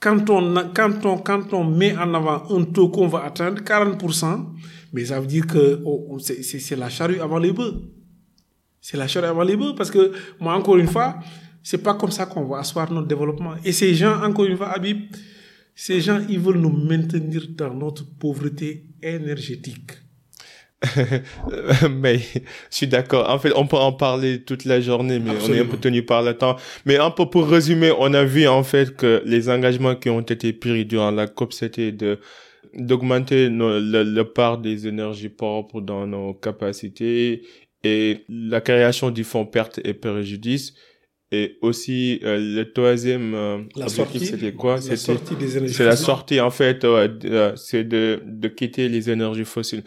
quand 0.00 0.30
on, 0.30 0.54
quand 0.74 1.06
on, 1.06 1.18
quand 1.18 1.52
on 1.52 1.64
met 1.64 1.96
en 1.96 2.12
avant 2.14 2.44
un 2.50 2.64
taux 2.64 2.88
qu'on 2.88 3.06
va 3.06 3.24
atteindre, 3.24 3.62
40%, 3.62 4.46
mais 4.92 5.06
ça 5.06 5.20
veut 5.20 5.26
dire 5.26 5.46
que 5.46 5.80
c'est 6.18 6.76
la 6.76 6.88
charrue 6.88 7.20
avant 7.20 7.38
les 7.38 7.52
bœufs. 7.52 7.82
C'est 8.82 8.96
la 8.96 9.06
charrue 9.06 9.28
avant 9.28 9.44
les 9.44 9.56
bœufs 9.56 9.74
parce 9.76 9.92
que 9.92 10.12
moi, 10.40 10.54
encore 10.54 10.76
une 10.76 10.88
fois, 10.88 11.20
c'est 11.62 11.82
pas 11.82 11.94
comme 11.94 12.10
ça 12.10 12.26
qu'on 12.26 12.44
va 12.44 12.58
asseoir 12.58 12.92
notre 12.92 13.06
développement. 13.06 13.54
Et 13.64 13.70
ces 13.70 13.94
gens, 13.94 14.20
encore 14.20 14.44
une 14.44 14.56
fois, 14.56 14.70
Habib, 14.70 15.02
ces 15.74 16.00
gens, 16.00 16.20
ils 16.28 16.40
veulent 16.40 16.58
nous 16.58 16.76
maintenir 16.76 17.46
dans 17.50 17.72
notre 17.72 18.04
pauvreté 18.18 18.86
énergétique. 19.00 19.92
mais 21.90 22.18
je 22.18 22.40
suis 22.70 22.88
d'accord. 22.88 23.30
En 23.30 23.38
fait, 23.38 23.52
on 23.54 23.68
peut 23.68 23.76
en 23.76 23.92
parler 23.92 24.42
toute 24.42 24.64
la 24.64 24.80
journée, 24.80 25.20
mais 25.20 25.30
on 25.30 25.52
est 25.52 25.60
un 25.60 25.66
peu 25.66 25.76
tenu 25.76 26.02
par 26.02 26.22
le 26.24 26.34
temps. 26.34 26.56
Mais 26.84 26.96
un 26.96 27.12
peu 27.12 27.26
pour 27.26 27.46
résumer, 27.46 27.92
on 27.96 28.12
a 28.14 28.24
vu 28.24 28.48
en 28.48 28.64
fait 28.64 28.96
que 28.96 29.22
les 29.24 29.48
engagements 29.48 29.94
qui 29.94 30.10
ont 30.10 30.22
été 30.22 30.52
pris 30.52 30.84
durant 30.84 31.12
la 31.12 31.28
COP, 31.28 31.52
c'était 31.52 31.92
de 31.92 32.18
d'augmenter 32.74 33.50
le, 33.50 34.02
le 34.02 34.24
part 34.24 34.56
des 34.56 34.86
énergies 34.86 35.28
propres 35.28 35.82
dans 35.82 36.06
nos 36.06 36.32
capacités 36.32 37.42
et 37.84 38.24
la 38.28 38.60
création 38.60 39.10
du 39.10 39.24
fonds 39.24 39.46
perte 39.46 39.80
et 39.84 39.94
préjudice 39.94 40.74
et 41.32 41.58
aussi 41.62 42.20
euh, 42.22 42.38
le 42.38 42.72
troisième 42.72 43.34
euh, 43.34 43.58
objectif 43.76 44.22
c'était 44.22 44.52
quoi? 44.52 44.80
C'était 44.80 45.16
c'est 45.68 45.84
la 45.84 45.96
sortie 45.96 46.40
en 46.40 46.50
fait 46.50 46.84
euh, 46.84 47.56
c'est 47.56 47.84
de 47.84 48.22
de 48.24 48.48
quitter 48.48 48.88
les 48.88 49.10
énergies 49.10 49.46
fossiles 49.46 49.82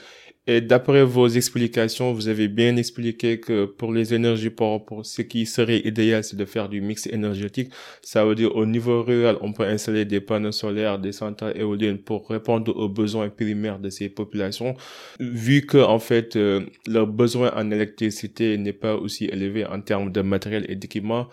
et 0.47 0.61
d'après 0.61 1.03
vos 1.03 1.27
explications, 1.27 2.13
vous 2.13 2.27
avez 2.27 2.47
bien 2.47 2.75
expliqué 2.77 3.39
que 3.39 3.65
pour 3.65 3.91
les 3.91 4.13
énergies 4.13 4.51
propres, 4.51 5.01
ce 5.01 5.23
qui 5.23 5.47
serait 5.47 5.79
idéal, 5.79 6.23
c'est 6.23 6.35
de 6.35 6.45
faire 6.45 6.69
du 6.69 6.81
mix 6.81 7.07
énergétique. 7.07 7.71
Ça 8.03 8.23
veut 8.25 8.35
dire 8.35 8.55
au 8.55 8.67
niveau 8.67 9.01
rural, 9.01 9.37
on 9.41 9.53
peut 9.53 9.63
installer 9.63 10.05
des 10.05 10.21
panneaux 10.21 10.51
solaires, 10.51 10.99
des 10.99 11.13
centrales 11.13 11.57
éoliennes 11.57 11.97
pour 11.97 12.29
répondre 12.29 12.75
aux 12.75 12.89
besoins 12.89 13.29
primaires 13.29 13.79
de 13.79 13.89
ces 13.89 14.07
populations. 14.07 14.75
Vu 15.19 15.65
que, 15.65 15.79
en 15.79 15.97
fait, 15.97 16.35
euh, 16.35 16.61
leur 16.87 17.07
besoin 17.07 17.51
en 17.55 17.71
électricité 17.71 18.57
n'est 18.59 18.73
pas 18.73 18.95
aussi 18.95 19.25
élevé 19.25 19.65
en 19.65 19.81
termes 19.81 20.11
de 20.11 20.21
matériel 20.21 20.65
et 20.69 20.75
d'équipement. 20.75 21.27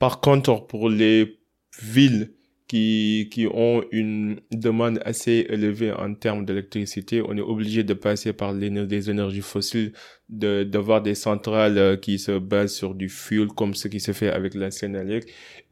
Par 0.00 0.20
contre, 0.20 0.66
pour 0.66 0.90
les 0.90 1.38
villes 1.80 2.32
qui, 2.70 3.28
qui 3.32 3.48
ont 3.48 3.82
une 3.90 4.38
demande 4.52 5.00
assez 5.04 5.44
élevée 5.48 5.90
en 5.90 6.14
termes 6.14 6.44
d'électricité, 6.44 7.20
on 7.20 7.36
est 7.36 7.40
obligé 7.40 7.82
de 7.82 7.94
passer 7.94 8.32
par 8.32 8.54
des 8.54 9.10
énergies 9.10 9.40
fossiles, 9.40 9.92
de 10.28 10.62
d'avoir 10.62 11.02
des 11.02 11.16
centrales 11.16 11.78
euh, 11.78 11.96
qui 11.96 12.20
se 12.20 12.38
basent 12.38 12.72
sur 12.76 12.94
du 12.94 13.08
fuel 13.08 13.48
comme 13.48 13.74
ce 13.74 13.88
qui 13.88 13.98
se 13.98 14.12
fait 14.12 14.30
avec 14.30 14.54
la 14.54 14.70
Sénélec. 14.70 15.24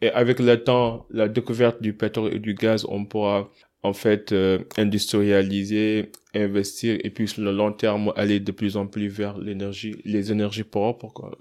Et 0.02 0.10
avec 0.10 0.40
le 0.40 0.56
temps, 0.56 1.06
la 1.10 1.28
découverte 1.28 1.80
du 1.80 1.92
pétrole 1.92 2.34
et 2.34 2.40
du 2.40 2.54
gaz, 2.54 2.84
on 2.88 3.04
pourra 3.04 3.48
en 3.84 3.92
fait 3.92 4.32
euh, 4.32 4.58
industrialiser, 4.76 6.10
investir 6.34 6.98
et 7.04 7.10
puis 7.10 7.28
sur 7.28 7.42
le 7.42 7.52
long 7.52 7.70
terme 7.70 8.12
aller 8.16 8.40
de 8.40 8.50
plus 8.50 8.76
en 8.76 8.88
plus 8.88 9.06
vers 9.06 9.38
l'énergie, 9.38 9.94
les 10.04 10.32
énergies 10.32 10.64
propres. 10.64 11.06
Quoi. 11.14 11.38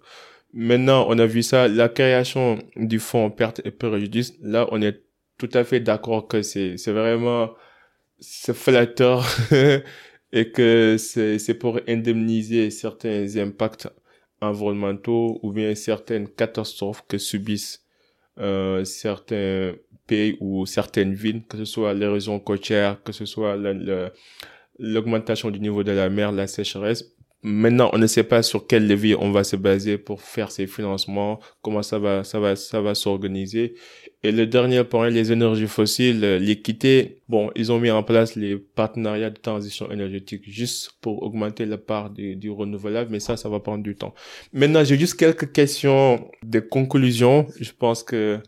Maintenant, 0.54 1.08
on 1.10 1.18
a 1.18 1.26
vu 1.26 1.42
ça, 1.42 1.68
la 1.68 1.90
création 1.90 2.60
du 2.76 3.00
fonds 3.00 3.32
perte 3.32 3.62
et 3.66 3.72
préjudice. 3.72 4.36
Là, 4.44 4.68
on 4.72 4.84
est 4.84 5.07
tout 5.38 5.50
à 5.54 5.64
fait 5.64 5.80
d'accord 5.80 6.28
que 6.28 6.42
c'est 6.42 6.78
c'est 6.78 6.92
vraiment 6.92 7.52
c'est 8.20 8.56
flatteur 8.56 9.26
et 10.32 10.52
que 10.52 10.98
c'est 10.98 11.40
c'est 11.40 11.54
pour 11.56 11.80
indemniser 11.88 12.72
certains 12.72 13.38
impacts 13.38 13.88
environnementaux 14.42 15.40
ou 15.44 15.52
bien 15.52 15.76
certaines 15.76 16.28
catastrophes 16.30 17.04
que 17.08 17.18
subissent 17.18 17.86
euh, 18.40 18.84
certains 18.84 19.74
pays 20.06 20.38
ou 20.40 20.66
certaines 20.66 21.14
villes, 21.14 21.44
que 21.48 21.58
ce 21.58 21.66
soit 21.66 21.94
l'érosion 21.94 22.40
côtière, 22.40 23.02
que 23.04 23.12
ce 23.12 23.26
soit 23.26 23.58
l'augmentation 24.80 25.52
du 25.52 25.60
niveau 25.60 25.84
de 25.84 25.92
la 25.92 26.10
mer, 26.10 26.32
la 26.32 26.48
sécheresse. 26.48 27.17
Maintenant, 27.44 27.92
on 27.94 28.00
ne 28.00 28.08
sait 28.08 28.24
pas 28.24 28.42
sur 28.42 28.66
quel 28.66 28.88
levier 28.88 29.16
on 29.16 29.32
va 29.32 29.44
se 29.44 29.56
baser 29.56 30.00
pour 30.00 30.22
faire 30.24 30.52
ces 30.52 30.66
financements, 30.66 31.40
comment 31.62 31.84
ça 31.84 32.00
va, 32.00 32.24
ça 32.24 32.40
va, 32.40 32.56
ça 32.56 32.82
va 32.82 32.96
s'organiser. 32.96 33.76
Et 34.24 34.32
le 34.32 34.48
dernier 34.48 34.84
point, 34.84 35.10
les 35.10 35.32
énergies 35.32 35.68
fossiles, 35.68 36.24
euh, 36.24 36.40
l'équité, 36.40 37.22
bon, 37.30 37.52
ils 37.56 37.72
ont 37.72 37.80
mis 37.80 37.92
en 37.92 38.02
place 38.02 38.36
les 38.36 38.58
partenariats 38.58 39.30
de 39.30 39.38
transition 39.38 39.92
énergétique 39.92 40.42
juste 40.50 40.94
pour 41.00 41.22
augmenter 41.22 41.68
la 41.68 41.78
part 41.78 42.10
du, 42.10 42.36
du 42.36 42.50
renouvelable, 42.50 43.12
mais 43.12 43.20
ça, 43.20 43.38
ça 43.38 43.50
va 43.50 43.60
prendre 43.60 43.84
du 43.84 43.96
temps. 43.96 44.16
Maintenant, 44.52 44.84
j'ai 44.84 44.98
juste 44.98 45.14
quelques 45.16 45.52
questions 45.52 46.28
de 46.44 46.60
conclusion. 46.60 47.46
Je 47.60 47.72
pense 47.72 48.02
que 48.02 48.40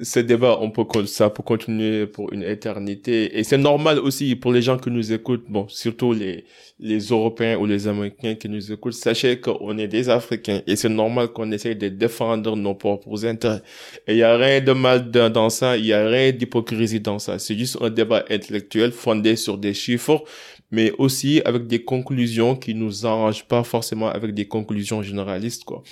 ce 0.00 0.18
débat, 0.18 0.58
on 0.60 0.70
peut, 0.70 1.06
ça 1.06 1.30
peut 1.30 1.42
continuer 1.42 2.06
pour 2.06 2.32
une 2.32 2.42
éternité. 2.42 3.38
Et 3.38 3.44
c'est 3.44 3.58
normal 3.58 3.98
aussi 4.00 4.34
pour 4.34 4.52
les 4.52 4.60
gens 4.60 4.76
qui 4.76 4.90
nous 4.90 5.12
écoutent, 5.12 5.44
bon, 5.48 5.68
surtout 5.68 6.12
les, 6.12 6.44
les 6.80 6.98
Européens 6.98 7.58
ou 7.58 7.66
les 7.66 7.86
Américains 7.86 8.34
qui 8.34 8.48
nous 8.48 8.72
écoutent. 8.72 8.94
Sachez 8.94 9.40
qu'on 9.40 9.78
est 9.78 9.86
des 9.86 10.08
Africains 10.08 10.62
et 10.66 10.74
c'est 10.74 10.88
normal 10.88 11.28
qu'on 11.28 11.52
essaye 11.52 11.76
de 11.76 11.88
défendre 11.88 12.56
nos 12.56 12.74
propres 12.74 13.24
intérêts. 13.24 13.62
Et 14.08 14.14
il 14.14 14.18
y 14.18 14.22
a 14.24 14.36
rien 14.36 14.60
de 14.60 14.72
mal 14.72 15.10
dans 15.10 15.50
ça, 15.50 15.76
il 15.76 15.86
y 15.86 15.92
a 15.92 16.06
rien 16.08 16.32
d'hypocrisie 16.32 17.00
dans 17.00 17.20
ça. 17.20 17.38
C'est 17.38 17.56
juste 17.56 17.78
un 17.80 17.90
débat 17.90 18.24
intellectuel 18.28 18.90
fondé 18.90 19.36
sur 19.36 19.58
des 19.58 19.74
chiffres, 19.74 20.24
mais 20.72 20.92
aussi 20.98 21.40
avec 21.44 21.68
des 21.68 21.84
conclusions 21.84 22.56
qui 22.56 22.74
nous 22.74 23.06
arrangent 23.06 23.46
pas 23.46 23.62
forcément 23.62 24.08
avec 24.08 24.34
des 24.34 24.46
conclusions 24.46 25.02
généralistes, 25.02 25.64
quoi. 25.64 25.82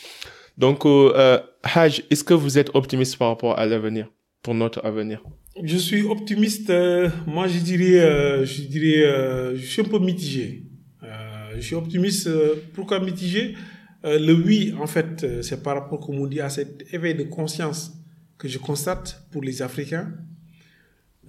Donc, 0.58 0.84
euh, 0.84 1.12
euh, 1.16 1.38
Haj, 1.62 2.02
est-ce 2.10 2.24
que 2.24 2.34
vous 2.34 2.58
êtes 2.58 2.70
optimiste 2.74 3.16
par 3.16 3.28
rapport 3.28 3.58
à 3.58 3.66
l'avenir, 3.66 4.08
pour 4.42 4.54
notre 4.54 4.84
avenir? 4.84 5.22
Je 5.62 5.76
suis 5.76 6.02
optimiste. 6.02 6.70
Euh, 6.70 7.10
moi, 7.26 7.46
je 7.46 7.58
dirais, 7.58 8.00
euh, 8.00 8.44
je 8.44 8.62
dirais, 8.62 9.56
je 9.56 9.64
suis 9.64 9.82
un 9.82 9.86
peu 9.86 9.98
mitigé. 9.98 10.64
je 11.54 11.60
suis 11.60 11.74
optimiste. 11.74 12.28
pourquoi 12.74 13.00
mitigé? 13.00 13.54
Le 14.04 14.32
oui, 14.32 14.74
en 14.80 14.86
fait, 14.86 15.42
c'est 15.42 15.62
par 15.62 15.74
rapport, 15.76 16.00
comme 16.00 16.18
on 16.18 16.26
dit, 16.26 16.40
à 16.40 16.48
cet 16.48 16.92
éveil 16.92 17.14
de 17.14 17.24
conscience 17.24 17.92
que 18.36 18.48
je 18.48 18.58
constate 18.58 19.24
pour 19.30 19.42
les 19.42 19.62
Africains. 19.62 20.12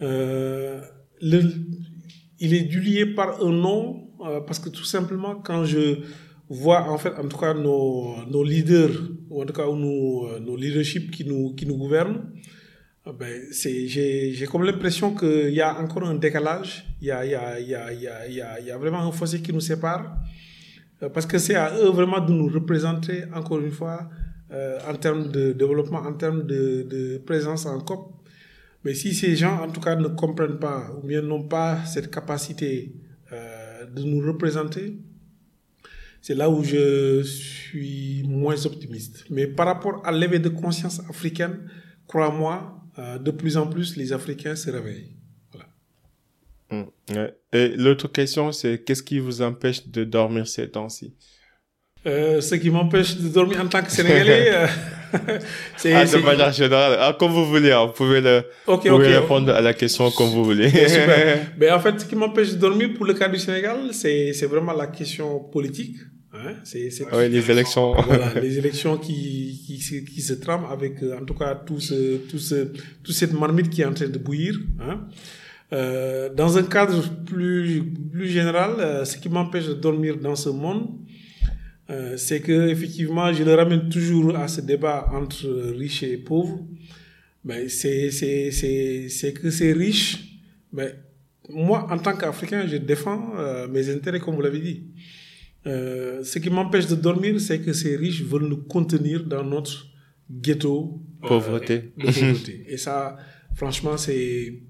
Il 0.02 0.08
est 2.54 2.64
dû 2.64 2.82
lié 2.82 3.06
par 3.06 3.44
un 3.44 3.52
nom, 3.52 4.08
parce 4.48 4.60
que 4.60 4.70
tout 4.70 4.86
simplement, 4.86 5.36
quand 5.36 5.66
je 5.66 6.00
voit 6.50 6.90
en 6.90 6.98
fait, 6.98 7.14
en 7.18 7.28
tout 7.28 7.38
cas, 7.38 7.54
nos, 7.54 8.16
nos 8.26 8.44
leaders, 8.44 8.92
ou 9.34 9.42
en 9.42 9.46
tout 9.46 9.54
cas 9.54 9.68
euh, 9.68 10.40
nos 10.40 10.56
leaderships 10.56 11.10
qui 11.10 11.26
nous, 11.26 11.56
gouvernent, 11.76 12.22
ah 13.06 13.12
ben, 13.12 13.42
j'ai, 13.52 14.48
comme 14.50 14.64
l'impression 14.64 15.16
qu'il 15.16 15.50
y 15.54 15.62
a 15.62 15.78
encore 15.80 16.04
un 16.08 16.16
décalage, 16.16 16.86
il 17.02 17.08
y 17.08 17.12
a, 17.12 18.78
vraiment 18.78 19.00
un 19.00 19.12
fossé 19.12 19.42
qui 19.42 19.52
nous 19.52 19.60
sépare, 19.60 20.16
euh, 21.02 21.10
parce 21.10 21.26
que 21.26 21.40
c'est 21.40 21.56
à 21.56 21.76
eux 21.76 21.90
vraiment 21.90 22.22
de 22.22 22.32
nous 22.32 22.48
représenter, 22.48 23.24
encore 23.34 23.60
une 23.60 23.72
fois, 23.72 24.08
euh, 24.52 24.78
en 24.88 24.94
termes 24.94 25.32
de 25.32 25.52
développement, 25.52 26.00
en 26.00 26.14
termes 26.14 26.46
de, 26.46 27.20
présence 27.26 27.66
en 27.66 27.80
COP. 27.80 28.12
Mais 28.86 28.94
si 28.94 29.14
ces 29.16 29.36
gens, 29.36 29.62
en 29.64 29.70
tout 29.70 29.82
cas, 29.82 29.96
ne 29.96 30.10
comprennent 30.10 30.60
pas, 30.60 30.92
ou 30.98 31.08
bien 31.08 31.22
n'ont 31.22 31.48
pas 31.48 31.84
cette 31.86 32.12
capacité 32.12 32.94
de 33.32 34.04
nous 34.04 34.20
représenter, 34.20 34.96
c'est 36.24 36.36
là 36.36 36.50
où 36.50 36.64
je 36.64 37.22
suis 37.22 38.24
moins 38.26 38.66
optimiste. 38.66 39.26
Mais 39.30 39.46
par 39.46 39.66
rapport 39.66 40.02
à 40.06 40.12
l'éveil 40.14 40.40
de 40.40 40.48
conscience 40.48 41.02
africaine, 41.10 41.70
crois-moi, 42.08 42.82
euh, 42.98 43.18
de 43.18 43.30
plus 43.30 43.58
en 43.58 43.68
plus, 43.68 43.98
les 43.98 44.14
Africains 44.14 44.56
se 44.56 44.72
réveillent. 44.72 45.18
Voilà. 45.52 45.68
Mmh. 46.72 47.28
Et 47.52 47.68
l'autre 47.76 48.08
question, 48.08 48.54
c'est 48.54 48.86
qu'est-ce 48.86 49.04
qui 49.04 49.20
vous 49.20 49.42
empêche 49.42 49.86
de 49.90 50.06
dormir 50.06 50.48
ces 50.48 50.70
temps-ci? 50.70 51.14
Euh, 52.06 52.40
ce 52.40 52.56
qui 52.56 52.70
m'empêche 52.70 53.18
de 53.18 53.28
dormir 53.28 53.60
en 53.60 53.68
tant 53.68 53.82
que 53.84 53.92
Sénégalais, 53.92 54.50
euh, 54.54 54.68
c'est... 55.76 55.94
Ah, 55.94 56.06
de 56.06 56.18
manière 56.20 56.54
générale, 56.54 56.98
ah, 57.02 57.14
comme 57.20 57.34
vous 57.34 57.48
voulez, 57.48 57.74
hein, 57.74 57.88
vous 57.88 57.92
pouvez, 57.92 58.22
le, 58.22 58.44
okay, 58.66 58.90
vous 58.90 58.96
pouvez 58.96 59.18
répondre 59.18 59.54
à 59.54 59.60
la 59.60 59.74
question 59.74 60.10
comme 60.12 60.30
vous 60.30 60.46
voulez. 60.46 60.70
Super. 60.70 61.48
Mais 61.58 61.70
en 61.70 61.82
fait, 61.82 62.00
ce 62.00 62.06
qui 62.06 62.16
m'empêche 62.16 62.52
de 62.52 62.56
dormir 62.56 62.94
pour 62.94 63.06
le 63.06 63.14
cas 63.14 63.28
du 63.28 63.40
Sénégal, 63.40 63.90
c'est 63.92 64.46
vraiment 64.46 64.72
la 64.72 64.88
question 64.88 65.40
politique. 65.40 65.98
Hein? 66.46 66.56
C'est, 66.64 66.90
c'est 66.90 67.06
oui, 67.14 67.30
les 67.30 67.52
élections. 67.52 67.94
Voilà, 68.08 68.34
les 68.40 68.58
élections 68.58 68.98
qui, 68.98 69.62
qui, 69.66 70.06
qui 70.06 70.22
se 70.22 70.34
trament 70.34 70.66
avec, 70.66 71.02
euh, 71.02 71.20
en 71.20 71.26
tout 71.26 71.34
cas, 71.34 71.56
tout 71.56 71.80
ce, 71.80 72.18
tout 72.30 72.40
ce, 72.40 72.72
toute 73.04 73.16
cette 73.16 73.34
marmite 73.34 73.70
qui 73.70 73.82
est 73.82 73.86
en 73.86 73.94
train 73.94 74.08
de 74.08 74.18
bouillir. 74.18 74.60
Hein? 74.80 75.08
Euh, 75.72 76.30
dans 76.34 76.58
un 76.58 76.64
cadre 76.64 77.02
plus, 77.26 77.84
plus 78.12 78.28
général, 78.28 78.72
euh, 78.80 79.06
ce 79.06 79.18
qui 79.18 79.30
m'empêche 79.30 79.68
de 79.68 79.74
dormir 79.74 80.18
dans 80.18 80.36
ce 80.36 80.50
monde, 80.50 80.88
euh, 81.90 82.16
c'est 82.18 82.42
que 82.42 82.70
effectivement, 82.70 83.34
je 83.34 83.44
le 83.44 83.54
ramène 83.56 83.90
toujours 83.90 84.36
à 84.36 84.48
ce 84.48 84.62
débat 84.62 85.10
entre 85.12 85.48
riches 85.76 86.04
et 86.04 86.18
pauvres. 86.18 86.60
Ben, 87.44 87.68
c'est, 87.68 88.10
c'est, 88.12 88.52
c'est, 88.52 89.10
c'est 89.10 89.34
que 89.34 89.50
ces 89.50 89.74
riches, 89.74 90.40
ben, 90.72 90.94
moi, 91.50 91.88
en 91.92 91.98
tant 91.98 92.16
qu'Africain, 92.16 92.66
je 92.68 92.78
défends 92.78 93.34
euh, 93.38 93.68
mes 93.68 93.90
intérêts, 93.90 94.20
comme 94.20 94.36
vous 94.36 94.42
l'avez 94.42 94.60
dit. 94.60 94.84
Euh, 95.66 96.24
ce 96.24 96.40
qui 96.40 96.50
m'empêche 96.50 96.88
de 96.88 96.96
dormir, 96.96 97.40
c'est 97.40 97.62
que 97.62 97.74
ces 97.74 97.96
riches 97.96 98.22
veulent 98.24 98.48
nous 98.48 98.64
contenir 98.64 99.24
dans 99.26 99.44
notre 99.44 99.88
ghetto 100.30 101.02
pauvreté. 101.22 101.94
de 101.98 102.04
pauvreté. 102.04 102.66
Et 102.68 102.78
ça, 102.78 103.18
franchement, 103.56 103.98
c'est 103.98 104.62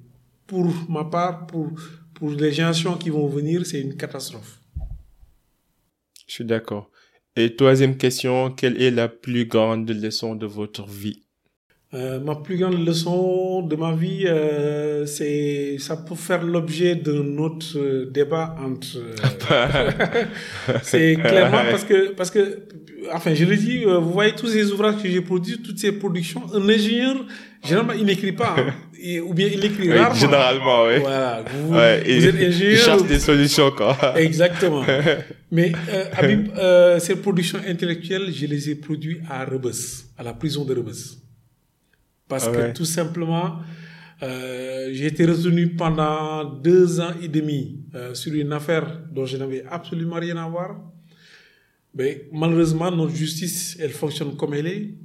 pour 0.45 0.71
ma 0.89 1.05
part, 1.05 1.47
pour, 1.47 1.71
pour 2.13 2.29
les 2.31 2.51
générations 2.51 2.95
qui 2.97 3.09
vont 3.09 3.27
venir, 3.27 3.65
c'est 3.65 3.81
une 3.81 3.95
catastrophe. 3.95 4.59
Je 6.27 6.33
suis 6.33 6.45
d'accord. 6.45 6.89
Et 7.35 7.55
troisième 7.55 7.97
question, 7.97 8.51
quelle 8.51 8.79
est 8.81 8.91
la 8.91 9.09
plus 9.09 9.45
grande 9.45 9.89
leçon 9.89 10.35
de 10.35 10.45
votre 10.45 10.85
vie? 10.85 11.23
Euh, 11.93 12.19
ma 12.19 12.35
plus 12.35 12.57
grande 12.57 12.83
leçon 12.83 13.61
de 13.61 13.75
ma 13.75 13.91
vie, 13.91 14.23
euh, 14.25 15.05
c'est 15.05 15.75
ça 15.77 15.95
peut 15.95 16.15
faire 16.15 16.43
l'objet 16.43 16.95
d'un 16.95 17.37
autre 17.37 17.77
euh, 17.77 18.09
débat 18.09 18.55
entre. 18.59 18.97
Euh, 19.51 19.91
c'est 20.81 21.15
clairement 21.15 21.61
parce 21.69 21.83
que 21.83 22.13
parce 22.13 22.31
que 22.31 22.63
enfin 23.13 23.35
je 23.35 23.45
le 23.45 23.55
dis, 23.55 23.83
vous 23.83 24.11
voyez 24.11 24.33
tous 24.33 24.47
ces 24.47 24.71
ouvrages 24.71 25.03
que 25.03 25.07
j'ai 25.07 25.21
produits, 25.21 25.61
toutes 25.61 25.77
ces 25.77 25.91
productions, 25.91 26.41
un 26.55 26.67
ingénieur 26.67 27.15
généralement 27.63 27.93
il 27.93 28.05
n'écrit 28.05 28.31
pas 28.31 28.55
hein, 28.57 28.73
ou 29.27 29.33
bien 29.35 29.49
il 29.53 29.63
écrit 29.63 29.93
rarement. 29.93 30.15
Généralement, 30.15 30.85
oui. 30.87 30.99
Voilà, 30.99 31.43
vous, 31.67 31.75
êtes 31.75 32.35
ingénieur. 32.35 32.71
Il 32.71 32.77
cherche 32.77 33.03
des 33.03 33.19
solutions 33.19 33.69
quoi. 33.69 33.95
Exactement. 34.15 34.83
Mais 35.51 35.71
Habib, 36.17 36.49
ces 36.97 37.17
productions 37.17 37.59
intellectuelles, 37.67 38.33
je 38.33 38.47
les 38.47 38.71
ai 38.71 38.75
produites 38.75 39.21
à 39.29 39.45
Rebus, 39.45 40.07
à 40.17 40.23
la 40.23 40.33
prison 40.33 40.65
de 40.65 40.73
Rebus. 40.73 41.22
Parce 42.27 42.47
que 42.47 42.73
tout 42.73 42.85
simplement, 42.85 43.59
euh, 44.21 44.89
j'ai 44.93 45.07
été 45.07 45.25
retenu 45.25 45.69
pendant 45.75 46.45
deux 46.45 46.99
ans 46.99 47.11
et 47.21 47.27
demi 47.27 47.83
euh, 47.95 48.13
sur 48.13 48.33
une 48.33 48.53
affaire 48.53 49.01
dont 49.11 49.25
je 49.25 49.37
n'avais 49.37 49.63
absolument 49.69 50.15
rien 50.15 50.37
à 50.37 50.47
voir. 50.47 50.79
Mais 51.93 52.29
malheureusement, 52.31 52.89
notre 52.89 53.13
justice, 53.13 53.77
elle 53.79 53.91
fonctionne 53.91 54.35
comme 54.35 54.53
elle 54.53 54.67
est. 54.67 54.95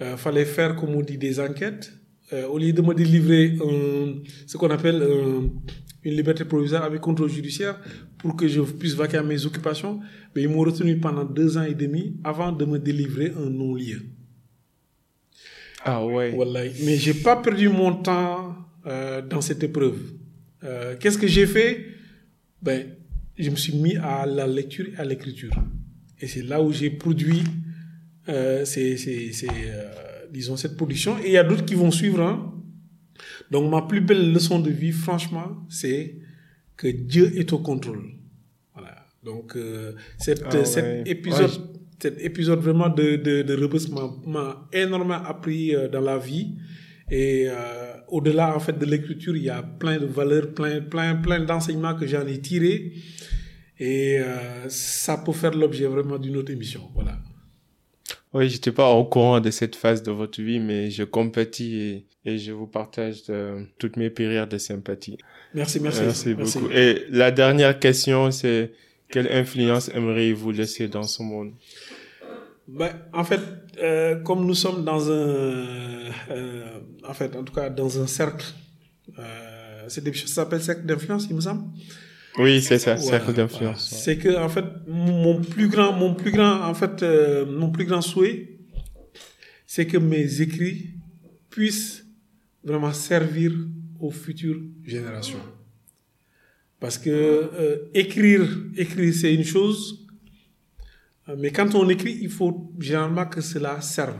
Il 0.00 0.06
euh, 0.06 0.16
fallait 0.16 0.46
faire, 0.46 0.74
comme 0.74 0.94
on 0.94 1.02
dit, 1.02 1.18
des 1.18 1.38
enquêtes. 1.38 1.92
Euh, 2.32 2.46
au 2.46 2.58
lieu 2.58 2.72
de 2.72 2.80
me 2.80 2.94
délivrer 2.94 3.58
ce 4.46 4.56
qu'on 4.56 4.70
appelle 4.70 5.02
une 6.04 6.14
liberté 6.14 6.44
provisoire 6.44 6.84
avec 6.84 7.00
contrôle 7.00 7.28
judiciaire 7.28 7.78
pour 8.18 8.36
que 8.36 8.46
je 8.46 8.60
puisse 8.60 8.94
vaquer 8.94 9.18
à 9.18 9.22
mes 9.22 9.44
occupations, 9.44 10.00
mais 10.34 10.42
ils 10.42 10.48
m'ont 10.48 10.60
retenu 10.60 10.98
pendant 10.98 11.24
deux 11.24 11.58
ans 11.58 11.64
et 11.64 11.74
demi 11.74 12.16
avant 12.24 12.52
de 12.52 12.64
me 12.64 12.78
délivrer 12.78 13.32
un 13.36 13.50
non-lieu. 13.50 14.00
Ah 15.84 16.04
ouais. 16.04 16.30
Voilà. 16.32 16.64
Mais 16.84 16.96
j'ai 16.96 17.14
pas 17.14 17.36
perdu 17.36 17.68
mon 17.68 17.94
temps 17.94 18.54
euh, 18.86 19.22
dans 19.22 19.40
cette 19.40 19.62
épreuve. 19.62 19.98
Euh, 20.64 20.96
Qu'est-ce 20.98 21.18
que 21.18 21.26
j'ai 21.26 21.46
fait? 21.46 21.86
Ben, 22.62 22.86
je 23.38 23.50
me 23.50 23.56
suis 23.56 23.74
mis 23.74 23.96
à 23.96 24.26
la 24.26 24.46
lecture 24.46 24.86
et 24.92 24.96
à 24.96 25.04
l'écriture. 25.04 25.52
Et 26.20 26.26
c'est 26.26 26.42
là 26.42 26.62
où 26.62 26.72
j'ai 26.72 26.90
produit, 26.90 27.42
euh, 28.28 28.64
disons, 30.30 30.56
cette 30.56 30.76
production. 30.76 31.18
Et 31.18 31.28
il 31.28 31.32
y 31.32 31.38
a 31.38 31.44
d'autres 31.44 31.64
qui 31.64 31.74
vont 31.74 31.90
suivre. 31.90 32.20
Hein. 32.20 32.54
Donc 33.50 33.70
ma 33.70 33.82
plus 33.82 34.00
belle 34.00 34.32
leçon 34.32 34.60
de 34.60 34.70
vie, 34.70 34.92
franchement, 34.92 35.66
c'est 35.68 36.16
que 36.76 36.88
Dieu 36.88 37.38
est 37.38 37.52
au 37.52 37.58
contrôle. 37.58 38.12
Voilà. 38.74 38.96
Donc 39.22 39.56
euh, 39.56 39.94
cette, 40.18 40.44
ah 40.44 40.64
cet 40.64 41.08
épisode 41.08 41.50
cet 42.00 42.20
épisode 42.20 42.60
vraiment 42.60 42.88
de, 42.88 43.16
de, 43.16 43.42
de 43.42 44.28
m'a 44.28 44.68
énormément 44.72 45.22
appris 45.22 45.74
euh, 45.74 45.88
dans 45.88 46.00
la 46.00 46.18
vie. 46.18 46.56
Et 47.10 47.46
euh, 47.48 47.54
au-delà 48.08 48.54
en 48.54 48.60
fait 48.60 48.78
de 48.78 48.86
l'écriture, 48.86 49.36
il 49.36 49.42
y 49.42 49.50
a 49.50 49.62
plein 49.62 49.98
de 49.98 50.06
valeurs, 50.06 50.54
plein, 50.54 50.80
plein, 50.80 51.16
plein 51.16 51.40
d'enseignements 51.40 51.94
que 51.94 52.06
j'en 52.06 52.26
ai 52.26 52.40
tirés. 52.40 52.92
Et 53.78 54.18
euh, 54.20 54.68
ça 54.68 55.18
peut 55.18 55.32
faire 55.32 55.52
l'objet 55.52 55.86
vraiment 55.86 56.18
d'une 56.18 56.36
autre 56.36 56.52
émission. 56.52 56.82
Voilà. 56.94 57.18
Oui, 58.32 58.48
j'étais 58.48 58.70
pas 58.70 58.90
au 58.92 59.04
courant 59.04 59.40
de 59.40 59.50
cette 59.50 59.74
phase 59.74 60.02
de 60.04 60.12
votre 60.12 60.40
vie, 60.40 60.60
mais 60.60 60.90
je 60.90 61.02
compatis 61.02 61.74
et, 61.76 62.06
et 62.24 62.38
je 62.38 62.52
vous 62.52 62.68
partage 62.68 63.22
toutes 63.78 63.96
mes 63.96 64.08
prières 64.08 64.46
de 64.46 64.56
sympathie. 64.56 65.18
Merci, 65.52 65.80
merci. 65.80 66.02
Merci, 66.02 66.34
beaucoup. 66.34 66.70
Et 66.70 67.06
la 67.10 67.32
dernière 67.32 67.80
question, 67.80 68.30
c'est 68.30 68.70
quelle 69.08 69.32
influence 69.32 69.88
aimeriez-vous 69.88 70.52
laisser 70.52 70.86
dans 70.86 71.02
ce 71.02 71.24
monde? 71.24 71.52
Ben, 72.72 72.90
en 73.12 73.24
fait, 73.24 73.40
euh, 73.82 74.16
comme 74.22 74.46
nous 74.46 74.54
sommes 74.54 74.84
dans 74.84 75.10
un, 75.10 75.14
euh, 76.30 76.80
en 77.06 77.14
fait, 77.14 77.34
en 77.34 77.42
tout 77.42 77.52
cas, 77.52 77.68
dans 77.68 78.00
un 78.00 78.06
cercle, 78.06 78.46
euh, 79.18 79.88
ça 79.88 80.00
s'appelle 80.26 80.62
cercle 80.62 80.86
d'influence, 80.86 81.26
il 81.28 81.36
me 81.36 81.40
semble. 81.40 81.64
Oui, 82.38 82.62
c'est 82.62 82.78
ça, 82.78 82.96
cercle 82.96 83.32
d'influence. 83.32 83.90
C'est 83.90 84.18
que, 84.18 84.36
en 84.38 84.48
fait, 84.48 84.64
mon 84.86 85.40
plus 85.40 85.68
grand, 85.68 85.92
mon 85.92 86.14
plus 86.14 86.30
grand, 86.30 86.62
en 86.62 86.74
fait, 86.74 87.02
euh, 87.02 87.44
mon 87.44 87.70
plus 87.70 87.86
grand 87.86 88.02
souhait, 88.02 88.58
c'est 89.66 89.86
que 89.86 89.98
mes 89.98 90.40
écrits 90.40 90.90
puissent 91.50 92.06
vraiment 92.62 92.92
servir 92.92 93.52
aux 93.98 94.12
futures 94.12 94.60
générations. 94.84 95.40
Parce 96.78 96.98
que 96.98 97.90
écrire, 97.92 98.48
écrire, 98.76 99.12
c'est 99.12 99.34
une 99.34 99.44
chose, 99.44 99.99
mais 101.38 101.50
quand 101.50 101.74
on 101.74 101.88
écrit, 101.88 102.18
il 102.20 102.30
faut 102.30 102.72
généralement 102.78 103.26
que 103.26 103.40
cela 103.40 103.80
serve. 103.80 104.16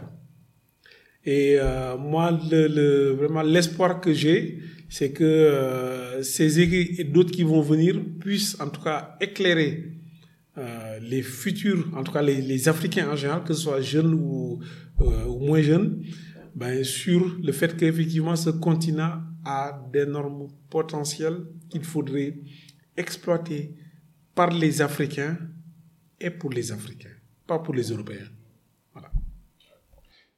Et 1.25 1.57
euh, 1.59 1.97
moi, 1.97 2.31
vraiment 2.33 3.43
l'espoir 3.43 4.01
que 4.01 4.13
j'ai, 4.13 4.59
c'est 4.91 5.13
que 5.13 5.23
euh, 5.25 6.23
ces 6.23 6.61
écrits 6.61 6.97
et 6.99 7.05
d'autres 7.05 7.31
qui 7.31 7.45
vont 7.45 7.63
venir 7.63 8.01
puissent 8.19 8.61
en 8.61 8.69
tout 8.69 8.83
cas 8.83 9.17
éclairer 9.21 9.93
euh, 10.59 10.99
les 11.01 11.23
futurs, 11.23 11.87
en 11.97 12.03
tout 12.03 12.13
cas 12.13 12.23
les, 12.23 12.69
Africains 12.69 13.09
en 13.09 13.15
général, 13.17 13.45
que 13.45 13.55
ce 13.55 13.63
soit 13.63 13.81
jeunes 13.81 14.13
ou, 14.15 14.59
euh, 15.01 15.27
ou 15.27 15.39
moins 15.39 15.63
jeunes, 15.63 16.03
ben, 16.57 16.83
sur 16.83 17.37
le 17.41 17.53
fait 17.53 17.77
qu'effectivement 17.77 18.35
ce 18.35 18.51
continent 18.51 19.23
a 19.45 19.81
d'énormes 19.93 20.49
potentiels 20.69 21.39
qu'il 21.69 21.85
faudrait 21.85 22.35
exploiter 22.97 23.77
par 24.35 24.51
les 24.51 24.83
Africains 24.83 25.39
est 26.21 26.31
pour 26.31 26.51
les 26.51 26.73
Africains, 26.73 27.17
pas 27.47 27.59
pour 27.59 27.75
les 27.75 27.91
Européens. 27.91 28.29
Voilà. 28.93 29.11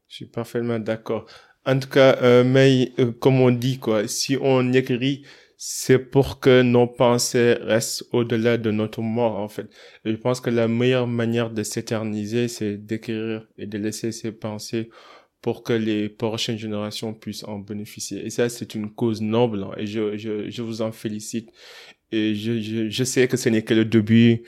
Je 0.09 0.17
suis 0.17 0.27
parfaitement 0.27 0.79
d'accord. 0.79 1.27
En 1.65 1.79
tout 1.79 1.89
cas, 1.89 2.19
euh, 2.23 2.45
mais 2.45 2.93
euh, 2.99 3.13
comme 3.13 3.41
on 3.41 3.51
dit, 3.51 3.79
quoi, 3.79 4.09
si 4.09 4.37
on 4.41 4.73
écrit, 4.73 5.25
c'est 5.57 5.99
pour 5.99 6.41
que 6.41 6.63
nos 6.63 6.89
pensées 6.89 7.55
restent 7.61 8.05
au-delà 8.13 8.59
de 8.59 8.73
notre 8.73 9.01
mort, 9.01 9.39
en 9.39 9.49
fait. 9.49 9.69
je 10.05 10.17
pense 10.17 10.41
que 10.41 10.51
la 10.51 10.67
meilleure 10.67 11.07
manière 11.07 11.51
de 11.51 11.63
s'éterniser, 11.63 12.49
c'est 12.49 12.77
d'écrire 12.77 13.47
et 13.59 13.67
de 13.67 13.79
laisser 13.79 14.11
ses 14.11 14.33
pensées 14.33 14.91
pour 15.41 15.63
que 15.63 15.73
les 15.73 16.09
prochaines 16.09 16.59
générations 16.59 17.15
puissent 17.15 17.45
en 17.45 17.61
bénéficier. 17.61 18.27
Et 18.27 18.31
ça, 18.31 18.49
c'est 18.49 18.75
une 18.75 18.91
cause 18.93 19.21
noble, 19.21 19.63
hein, 19.63 19.73
et 19.77 19.87
je, 19.87 20.17
je, 20.17 20.51
je 20.51 20.63
vous 20.63 20.83
en 20.83 20.91
félicite. 20.91 21.51
Et 22.11 22.35
je, 22.35 22.61
je, 22.61 22.89
je 22.91 23.05
sais 23.05 23.29
que 23.29 23.37
ce 23.37 23.49
n'est 23.49 23.63
que 23.63 23.75
le 23.75 23.85
début 23.85 24.43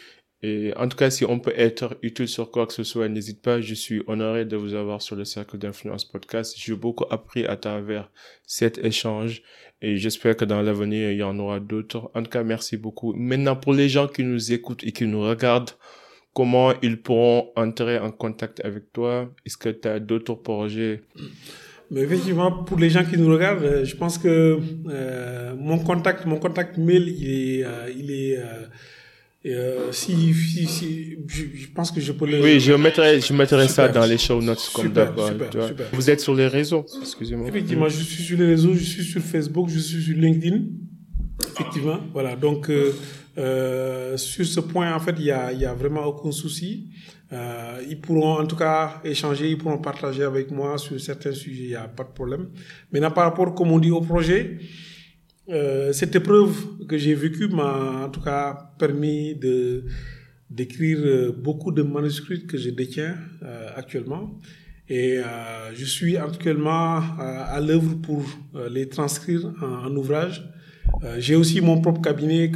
et 0.47 0.75
en 0.77 0.89
tout 0.89 0.99
cas, 0.99 1.09
si 1.09 1.25
on 1.25 1.39
peut 1.39 1.55
être 1.57 1.97
utile 2.03 2.29
sur 2.29 2.51
quoi 2.51 2.67
que 2.67 2.75
ce 2.75 2.85
soit, 2.85 3.09
n'hésite 3.09 3.41
pas. 3.41 3.63
Je 3.63 3.73
suis 3.73 4.03
honoré 4.07 4.45
de 4.45 4.57
vous 4.57 4.75
avoir 4.75 5.01
sur 5.01 5.17
le 5.17 5.25
Cercle 5.25 5.57
d'Influence 5.57 6.05
Podcast. 6.05 6.55
J'ai 6.59 6.75
beaucoup 6.75 7.07
appris 7.11 7.47
à 7.47 7.57
travers 7.57 8.11
cet 8.47 8.77
échange 8.77 9.43
et 9.81 9.97
j'espère 9.97 10.37
que 10.37 10.45
dans 10.45 10.61
l'avenir, 10.61 11.13
il 11.13 11.17
y 11.17 11.23
en 11.23 11.39
aura 11.39 11.61
d'autres. 11.61 12.11
En 12.15 12.23
tout 12.23 12.29
cas, 12.29 12.43
merci 12.43 12.77
beaucoup. 12.77 13.15
Maintenant, 13.15 13.57
pour 13.57 13.73
les 13.73 13.89
gens 13.89 14.07
qui 14.07 14.23
nous 14.23 14.53
écoutent 14.53 14.85
et 14.85 14.93
qui 14.93 15.07
nous 15.07 15.23
regardent, 15.23 15.71
comment 16.35 16.75
ils 16.83 17.01
pourront 17.01 17.51
entrer 17.57 17.99
en 17.99 18.11
contact 18.11 18.63
avec 18.67 18.93
toi? 18.93 19.33
Est-ce 19.47 19.57
que 19.57 19.71
tu 19.71 19.89
as 19.89 19.99
d'autres 19.99 20.35
projets? 20.35 21.01
Mais 21.91 22.03
effectivement, 22.03 22.65
pour 22.65 22.79
les 22.79 22.91
gens 22.91 23.05
qui 23.05 23.17
nous 23.17 23.33
regardent, 23.33 23.65
euh, 23.65 23.85
je 23.87 23.97
pense 23.97 24.19
que 24.19 24.59
euh, 24.89 25.55
mon 25.57 25.79
contact, 25.79 26.27
mon 26.27 26.37
contact 26.39 26.77
mail, 26.77 27.09
il 27.09 27.31
est, 27.31 27.65
euh, 27.65 27.91
il 27.97 28.11
est 28.11 28.39
Et 29.47 29.55
euh, 29.55 29.93
si, 29.93 30.33
si, 30.33 30.67
si 30.67 31.19
je, 31.27 31.67
pense 31.75 31.91
que 31.91 32.01
je 32.01 32.13
peux 32.13 32.27
le. 32.27 32.41
Oui, 32.41 32.61
je 32.61 32.73
mettrai, 32.73 33.21
je 33.21 33.33
mettrai 33.35 33.69
ça 33.69 33.89
dans 33.89 34.07
les 34.07 34.17
show 34.17 34.41
notes 34.41 34.71
comme 34.73 34.91
d'abord. 34.91 35.31
Vous 35.93 36.09
êtes 36.09 36.21
sur 36.21 36.35
les 36.35 36.47
réseaux, 36.47 36.87
excusez-moi. 37.03 37.49
Effectivement, 37.49 37.89
je 37.89 38.03
suis 38.03 38.23
sur 38.23 38.39
les 38.39 38.47
réseaux, 38.47 38.73
je 38.73 38.85
suis 38.85 39.05
sur 39.05 39.21
Facebook, 39.21 39.69
je 39.69 39.79
suis 39.79 40.03
sur 40.03 40.17
LinkedIn. 40.17 40.63
Effectivement, 41.47 42.01
voilà. 42.13 42.37
Donc, 42.37 42.71
euh, 42.71 42.95
euh, 43.37 44.17
sur 44.17 44.47
ce 44.47 44.61
point, 44.61 44.95
en 44.95 45.01
fait, 45.01 45.15
il 45.19 45.27
y 45.27 45.31
a, 45.31 45.53
y 45.53 45.67
a 45.67 45.75
vraiment 45.75 46.05
aucun 46.05 46.33
souci. 46.33 46.89
Euh, 47.33 47.83
ils 47.89 48.01
pourront 48.01 48.39
en 48.39 48.47
tout 48.47 48.57
cas 48.57 49.01
échanger, 49.03 49.51
ils 49.51 49.59
pourront 49.59 49.79
partager 49.79 50.23
avec 50.23 50.51
moi 50.51 50.79
sur 50.79 51.01
certains 51.01 51.33
sujets, 51.33 51.65
il 51.65 51.69
n'y 51.71 51.75
a 51.75 51.89
pas 51.89 52.05
de 52.05 52.11
problème. 52.11 52.49
Maintenant, 52.93 53.11
par 53.11 53.25
rapport, 53.25 53.55
comme 53.55 53.73
on 53.73 53.79
dit, 53.79 53.91
au 53.91 54.01
projet, 54.01 54.59
euh, 55.51 55.93
cette 55.93 56.17
épreuve 56.17 56.87
que 56.87 56.97
j'ai 56.97 57.15
vécue 57.15 57.49
m'a 57.49 58.07
en 58.07 58.09
tout 58.09 58.21
cas 58.21 58.71
permis 58.79 59.35
de 59.35 59.85
d'écrire 60.49 60.99
euh, 61.01 61.33
beaucoup 61.33 61.73
de 61.73 61.83
manuscrits 61.83 62.47
que 62.47 62.57
je 62.57 62.71
détiens 62.71 63.17
euh, 63.43 63.69
actuellement. 63.77 64.41
Et 64.89 65.19
je 65.75 65.85
suis 65.87 66.19
actuellement 66.19 67.01
à, 67.19 67.59
l'œuvre 67.59 67.95
pour 68.03 68.23
les 68.69 68.87
transcrire 68.87 69.51
en, 69.63 69.97
ouvrage. 69.97 70.47
j'ai 71.17 71.37
aussi 71.37 71.63
mon 71.63 71.81
propre 71.81 72.03
cabinet 72.03 72.53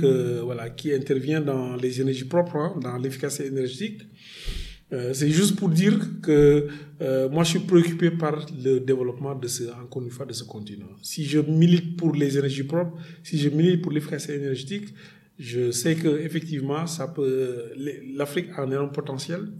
qui 0.76 0.92
intervient 0.92 1.40
dans 1.40 1.74
les 1.76 2.02
énergies 2.02 2.26
propres, 2.26 2.56
hein, 2.56 2.74
dans 2.82 2.98
l'efficacité 2.98 3.46
énergétique. 3.46 4.02
Euh, 4.92 5.12
c'est 5.12 5.28
juste 5.28 5.56
pour 5.56 5.68
dire 5.68 5.98
que 6.22 6.68
euh, 7.02 7.28
moi 7.28 7.44
je 7.44 7.50
suis 7.50 7.58
préoccupé 7.58 8.10
par 8.10 8.46
le 8.64 8.80
développement 8.80 9.34
de 9.34 9.46
ce, 9.46 9.64
encore 9.64 10.02
une 10.02 10.10
fois, 10.10 10.24
de 10.24 10.32
ce 10.32 10.44
continent. 10.44 10.86
Si 11.02 11.24
je 11.26 11.40
milite 11.40 11.96
pour 11.96 12.14
les 12.14 12.38
énergies 12.38 12.64
propres, 12.64 12.96
si 13.22 13.38
je 13.38 13.50
milite 13.50 13.82
pour 13.82 13.92
l'efficacité 13.92 14.36
énergétique, 14.36 14.94
je 15.38 15.70
sais 15.70 15.94
que 15.94 16.08
effectivement 16.20 16.86
ça 16.86 17.08
peut, 17.08 17.72
l'Afrique 18.16 18.48
a 18.56 18.62
un 18.62 18.70
énorme 18.70 18.90
potentiel 18.90 19.52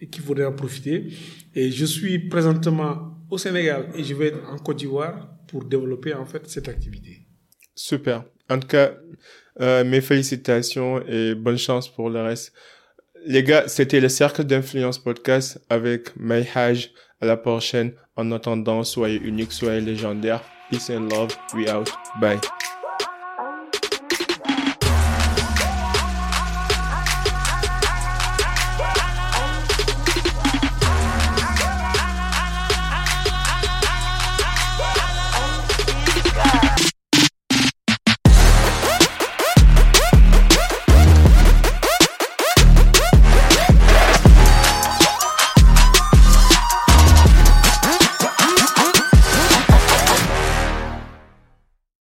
et 0.00 0.06
qu'il 0.06 0.22
faudrait 0.22 0.46
en 0.46 0.52
profiter. 0.52 1.08
Et 1.54 1.70
je 1.70 1.84
suis 1.84 2.18
présentement 2.28 3.18
au 3.28 3.38
Sénégal 3.38 3.88
et 3.96 4.04
je 4.04 4.14
vais 4.14 4.28
être 4.28 4.48
en 4.48 4.58
Côte 4.58 4.78
d'Ivoire 4.78 5.36
pour 5.48 5.64
développer 5.64 6.14
en 6.14 6.26
fait 6.26 6.48
cette 6.48 6.68
activité. 6.68 7.26
Super. 7.74 8.24
En 8.48 8.58
tout 8.58 8.68
cas, 8.68 8.94
euh, 9.60 9.84
mes 9.84 10.00
félicitations 10.00 11.02
et 11.06 11.34
bonne 11.34 11.58
chance 11.58 11.88
pour 11.92 12.10
le 12.10 12.20
reste. 12.22 12.52
Les 13.28 13.42
gars, 13.42 13.66
c'était 13.66 13.98
le 13.98 14.08
Cercle 14.08 14.44
d'Influence 14.44 14.98
Podcast 14.98 15.60
avec 15.68 16.16
Mayhaj. 16.16 16.90
À 17.20 17.26
la 17.26 17.36
prochaine. 17.36 17.92
En 18.14 18.30
attendant, 18.30 18.84
soyez 18.84 19.18
unique, 19.18 19.50
soyez 19.50 19.80
légendaire. 19.80 20.42
Peace 20.70 20.90
and 20.90 21.08
love. 21.08 21.36
We 21.54 21.68
out. 21.68 21.90
Bye. 22.20 22.38